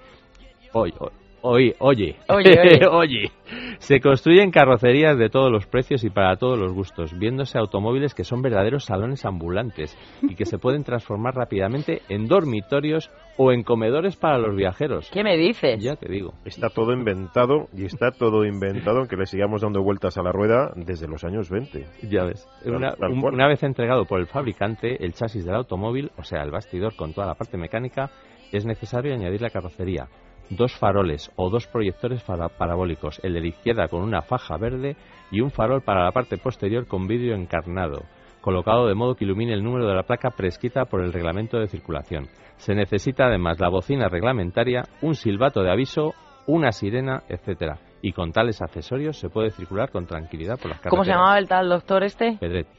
oye, 0.74 0.94
oye, 1.42 1.76
oye, 1.80 2.16
Oye, 2.30 2.60
oye. 2.60 2.88
oye, 2.92 3.32
se 3.80 4.00
construyen 4.02 4.52
carrocerías 4.52 5.18
de 5.18 5.30
todos 5.30 5.52
los 5.52 5.66
precios 5.68 6.04
y 6.04 6.10
para 6.10 6.36
todos 6.38 6.58
los 6.60 6.74
gustos, 6.74 7.18
viéndose 7.18 7.58
automóviles 7.58 8.14
que 8.14 8.24
son 8.24 8.42
verdaderos 8.42 8.86
salones 8.86 9.26
ambulantes 9.26 9.98
y 10.22 10.36
que 10.36 10.46
se 10.46 10.58
pueden 10.58 10.84
transformar 10.84 11.36
rápidamente 11.36 12.02
en 12.10 12.28
dormitorios 12.28 13.10
o 13.38 13.52
en 13.52 13.64
comedores 13.64 14.16
para 14.16 14.38
los 14.40 14.56
viajeros. 14.56 15.10
¿Qué 15.12 15.24
me 15.24 15.38
dices? 15.38 15.82
Ya 15.84 15.96
te 15.96 16.12
digo. 16.12 16.34
Está 16.46 16.70
todo 16.70 16.92
inventado 16.92 17.68
y 17.74 17.86
está 17.86 18.12
todo 18.12 18.44
inventado, 18.46 18.98
aunque 19.00 19.16
le 19.16 19.26
sigamos 19.28 19.62
dando 19.62 19.84
vueltas 19.84 20.18
a 20.18 20.24
la 20.24 20.32
rueda 20.32 20.72
desde 20.76 21.08
los 21.08 21.24
años 21.24 21.50
20. 21.50 21.86
Ya 22.10 22.24
ves. 22.24 22.48
Una, 22.66 22.96
un- 23.10 23.24
una 23.24 23.48
vez 23.48 23.62
entregado 23.64 24.06
por 24.06 24.20
el 24.20 24.28
fabricante 24.28 25.04
el 25.06 25.14
chasis 25.14 25.46
del 25.46 25.56
automóvil, 25.56 26.12
o 26.18 26.24
sea, 26.24 26.42
el 26.42 26.52
bastidor 26.52 26.96
con 26.96 27.14
toda 27.14 27.28
la 27.28 27.36
parte 27.36 27.58
mecánica, 27.58 28.10
es 28.52 28.66
necesario 28.66 29.14
añadir 29.14 29.42
la 29.42 29.50
carrocería, 29.50 30.08
dos 30.50 30.76
faroles 30.76 31.32
o 31.36 31.50
dos 31.50 31.68
proyectores 31.68 32.24
para- 32.24 32.50
parabólicos, 32.50 33.20
el 33.24 33.34
de 33.34 33.42
la 33.42 33.48
izquierda 33.48 33.88
con 33.88 34.02
una 34.02 34.22
faja 34.22 34.58
verde 34.58 34.96
y 35.32 35.42
un 35.42 35.52
farol 35.52 35.82
para 35.82 36.04
la 36.04 36.12
parte 36.12 36.38
posterior 36.38 36.88
con 36.88 37.08
vidrio 37.08 37.36
encarnado, 37.36 38.04
colocado 38.42 38.88
de 38.88 38.96
modo 38.96 39.16
que 39.16 39.26
ilumine 39.26 39.54
el 39.54 39.64
número 39.64 39.88
de 39.88 39.96
la 39.96 40.04
placa 40.04 40.30
prescrita 40.32 40.86
por 40.86 41.02
el 41.02 41.12
reglamento 41.12 41.58
de 41.60 41.68
circulación. 41.68 42.28
Se 42.58 42.74
necesita 42.74 43.26
además 43.26 43.60
la 43.60 43.70
bocina 43.70 44.08
reglamentaria, 44.08 44.84
un 45.02 45.16
silbato 45.16 45.62
de 45.62 45.72
aviso, 45.72 46.14
una 46.48 46.72
sirena, 46.72 47.24
etcétera. 47.28 47.78
Y 48.02 48.14
con 48.14 48.32
tales 48.32 48.62
accesorios 48.62 49.18
se 49.20 49.30
puede 49.30 49.50
circular 49.52 49.92
con 49.92 50.06
tranquilidad 50.06 50.58
por 50.58 50.70
las 50.70 50.80
carreteras. 50.80 50.92
¿Cómo 50.92 51.04
se 51.04 51.12
llamaba 51.12 51.38
el 51.40 51.48
tal 51.48 51.68
doctor 51.68 52.04
este? 52.04 52.38
Pedretti. 52.40 52.72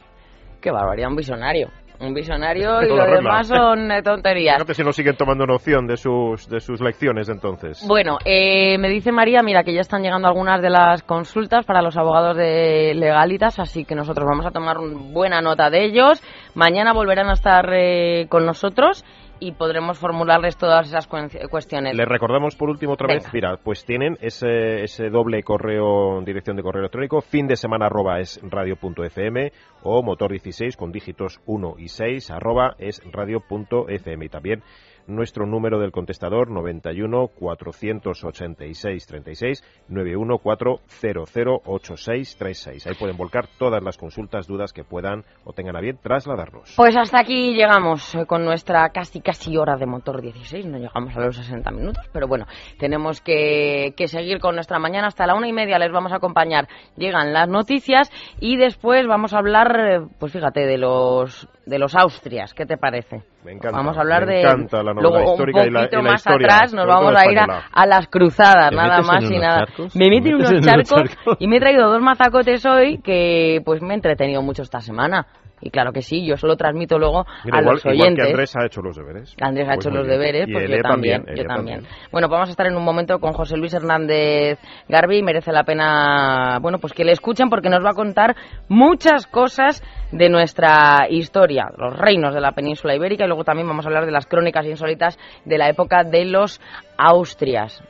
Qué 0.61 0.71
barbaridad, 0.71 1.11
un 1.11 1.17
visionario. 1.17 1.69
Un 2.01 2.15
visionario 2.15 2.81
y 2.83 2.89
lo 2.89 2.97
regla. 2.97 3.17
demás 3.17 3.49
son 3.49 3.91
eh, 3.91 4.03
tonterías. 4.03 4.57
Fíjate 4.57 4.75
si 4.75 4.85
no 4.85 4.93
siguen 4.93 5.17
tomando 5.17 5.47
noción 5.47 5.87
de 5.87 5.97
sus, 5.97 6.49
de 6.49 6.61
sus 6.61 6.81
lecciones 6.81 7.29
entonces. 7.29 7.85
Bueno, 7.87 8.19
eh, 8.25 8.79
me 8.79 8.89
dice 8.89 9.11
María, 9.11 9.43
mira, 9.43 9.65
que 9.65 9.75
ya 9.75 9.81
están 9.81 10.03
llegando 10.03 10.29
algunas 10.29 10.63
de 10.63 10.71
las 10.71 11.03
consultas 11.03 11.65
para 11.67 11.83
los 11.83 11.97
abogados 11.97 12.37
de 12.37 12.95
legalitas, 12.95 13.59
así 13.59 13.85
que 13.85 13.97
nosotros 13.97 14.27
vamos 14.29 14.47
a 14.47 14.53
tomar 14.53 14.77
buena 14.79 15.41
nota 15.41 15.71
de 15.71 15.85
ellos. 15.87 16.23
Mañana 16.55 16.93
volverán 16.93 17.31
a 17.31 17.35
estar 17.35 17.69
eh, 17.73 18.27
con 18.29 18.47
nosotros 18.47 19.05
y 19.41 19.53
podremos 19.53 19.99
formularles 19.99 20.57
todas 20.57 20.89
esas 20.89 21.07
cuestiones. 21.07 21.97
Les 21.97 22.09
recordamos 22.09 22.57
por 22.57 22.71
último 22.71 22.93
otra 22.93 23.09
vez, 23.09 23.27
mira, 23.33 23.57
pues 23.57 23.85
tienen 23.85 24.17
ese, 24.21 24.83
ese 24.83 25.11
doble 25.11 25.43
correo, 25.43 26.21
dirección 26.23 26.57
de 26.57 26.63
correo 26.63 26.81
electrónico, 26.81 27.21
fin 27.21 27.47
de 27.47 27.57
semana 27.57 27.87
arroba 27.87 28.21
es 28.21 28.41
radio.fm 28.43 29.53
o 29.83 30.03
motor 30.03 30.31
16 30.31 30.77
con 30.77 30.93
dígitos 30.93 31.41
1 31.47 31.75
y 31.79 31.89
6 31.89 32.31
arroba 32.31 32.75
es 32.79 33.01
radio.fm 33.11 34.25
y 34.25 34.29
también 34.29 34.63
nuestro 35.09 35.47
número 35.47 35.81
del 35.81 35.91
contestador 35.91 36.51
91 36.51 37.29
486 37.29 39.07
36 39.07 39.65
91 39.89 40.39
40086 40.39 42.37
36. 42.37 42.87
Ahí 42.87 42.95
pueden 42.95 43.17
volcar 43.17 43.49
todas 43.59 43.83
las 43.83 43.97
consultas, 43.97 44.47
dudas 44.47 44.73
que 44.73 44.85
puedan 44.85 45.25
o 45.45 45.53
tengan 45.53 45.77
a 45.77 45.81
bien 45.81 45.99
trasladarnos. 46.01 46.75
Pues 46.77 46.97
hasta 46.97 47.21
aquí 47.21 47.55
llegamos 47.55 48.15
eh, 48.15 48.27
con 48.27 48.45
nuestra 48.45 48.91
casi 48.91 49.21
casi 49.21 49.57
hora 49.57 49.77
de 49.77 49.87
motor 49.87 50.21
16, 50.21 50.67
no 50.67 50.79
llegamos 50.79 51.17
a 51.17 51.21
los 51.21 51.37
60 51.37 51.71
minutos, 51.71 52.09
pero 52.13 52.29
bueno, 52.29 52.47
tenemos 52.79 53.21
que, 53.21 53.95
que 53.97 54.09
seguir 54.09 54.39
con 54.41 54.55
nuestra 54.55 54.79
mañana 54.79 55.09
hasta 55.09 55.27
la 55.27 55.35
una 55.35 55.49
y 55.49 55.53
media, 55.53 55.79
les 55.79 55.91
vamos 55.91 56.13
a 56.13 56.17
acompañar, 56.17 56.69
llegan 56.97 57.33
las 57.33 57.49
noticias 57.49 58.11
y 58.41 58.57
después 58.57 59.07
vamos 59.07 59.33
a 59.33 59.39
hablar, 59.39 59.81
eh, 59.81 60.01
pues 60.19 60.33
fíjate, 60.33 60.67
de 60.67 60.77
los 60.79 61.49
de 61.69 61.79
los 61.79 61.95
Austrias, 61.95 62.55
¿qué 62.55 62.65
te 62.65 62.79
parece? 62.79 63.23
Me 63.45 63.53
encanta, 63.53 63.77
vamos 63.77 63.97
a 63.97 64.01
hablar 64.01 64.27
me 64.27 64.35
de 64.35 64.41
encanta 64.41 64.83
la 64.83 64.95
novela 65.03 65.19
luego 65.19 65.33
histórica 65.33 65.61
un 65.63 65.67
y 65.67 65.71
la- 65.71 65.81
poquito 65.81 65.99
y 66.01 66.03
la 66.05 66.11
más 66.11 66.21
historia, 66.21 66.47
atrás 66.47 66.73
nos 66.75 66.87
vamos 66.87 67.15
a 67.17 67.31
ir 67.33 67.39
a, 67.39 67.63
a 67.73 67.87
las 67.87 68.07
cruzadas, 68.09 68.71
¿Te 68.71 68.77
nada 68.77 69.03
más 69.03 69.31
y 69.31 69.39
nada. 69.39 69.59
charcos? 69.67 69.97
Me 69.97 70.05
¿Te 70.07 70.11
meto 70.11 70.29
en 70.29 70.35
metes 70.35 70.35
unos 70.35 70.51
en 70.51 70.57
unos 70.57 70.67
charcos 70.89 71.11
charcos? 71.17 71.37
y 71.41 71.49
me 71.49 71.57
he 71.57 71.61
traído 71.61 71.91
dos 71.91 72.01
mazacotes 72.03 72.67
hoy 72.67 72.99
que 73.03 73.61
pues 73.65 73.83
me 73.83 73.91
he 73.93 73.95
entretenido 73.95 74.43
mucho 74.43 74.63
esta 74.63 74.81
semana. 74.81 75.27
Y 75.61 75.71
claro 75.71 75.93
que 75.93 76.03
sí, 76.03 76.25
yo 76.27 76.37
se 76.37 76.47
lo 76.47 76.57
transmito 76.57 76.99
luego 76.99 77.25
Mira, 77.45 77.59
a 77.59 77.61
igual, 77.63 77.75
los 77.77 77.85
igual 77.85 78.01
oyentes. 78.01 78.25
que 78.25 78.31
Andrés 78.31 78.57
ha 78.57 78.67
hecho 78.67 78.81
los 78.83 78.97
deberes. 78.97 79.35
Andrés 79.41 79.67
ha 79.69 79.75
Pues 79.75 79.87
hecho 79.87 79.91
los 79.95 80.07
bien. 80.07 80.19
deberes, 80.21 80.49
pues 80.53 80.71
yo 80.71 80.83
también, 80.83 81.25
Elia 81.29 81.43
yo 81.43 81.49
también. 81.49 81.87
Bueno, 82.13 82.29
vamos 82.29 82.49
a 82.49 82.53
estar 82.53 82.67
en 82.67 82.77
un 82.77 82.85
momento 82.85 83.19
con 83.19 83.33
José 83.33 83.57
Luis 83.57 83.75
Hernández 83.75 84.59
Garbi, 84.89 85.23
merece 85.23 85.53
la 85.53 85.65
pena, 85.65 86.59
bueno, 86.61 86.79
pues 86.79 86.93
que 86.93 87.05
le 87.05 87.13
escuchen 87.13 87.49
porque 87.51 87.69
nos 87.71 87.85
va 87.85 87.91
a 87.91 87.95
contar 87.95 88.37
muchas 88.69 89.27
cosas 89.27 89.83
de 90.13 90.29
nuestra 90.29 91.07
historia, 91.11 91.67
los 91.77 91.97
reinos 91.99 92.35
de 92.35 92.41
la 92.41 92.53
península 92.53 92.95
ibérica 92.95 93.25
y 93.25 93.27
luego 93.27 93.45
también 93.45 93.67
vamos 93.69 93.85
a 93.85 93.89
hablar 93.89 94.07
de 94.07 94.13
las 94.13 94.27
crónicas 94.27 94.65
insólitas 94.67 95.19
de 95.45 95.59
la 95.59 95.69
época 95.69 96.05
de 96.05 96.25
los 96.25 96.61
Austrias. 96.97 97.83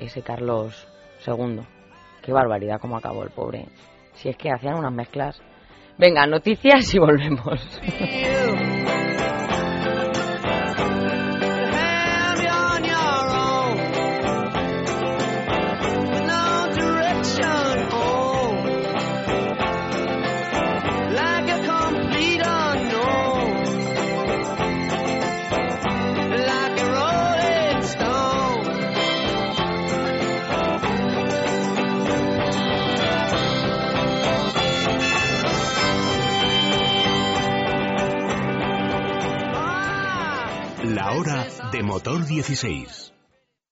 Ese 0.00 0.22
Carlos 0.22 0.86
segundo. 1.18 1.64
Qué 2.22 2.32
barbaridad 2.32 2.78
cómo 2.80 2.96
acabó 2.96 3.22
el 3.24 3.30
pobre. 3.30 3.66
Si 4.14 4.28
es 4.28 4.36
que 4.36 4.50
hacían 4.50 4.74
unas 4.76 4.92
mezclas. 4.92 5.40
Venga, 5.98 6.26
noticias 6.26 6.94
y 6.94 6.98
volvemos. 6.98 7.60
De 41.70 41.82
motor 41.82 42.24
16. 42.42 43.07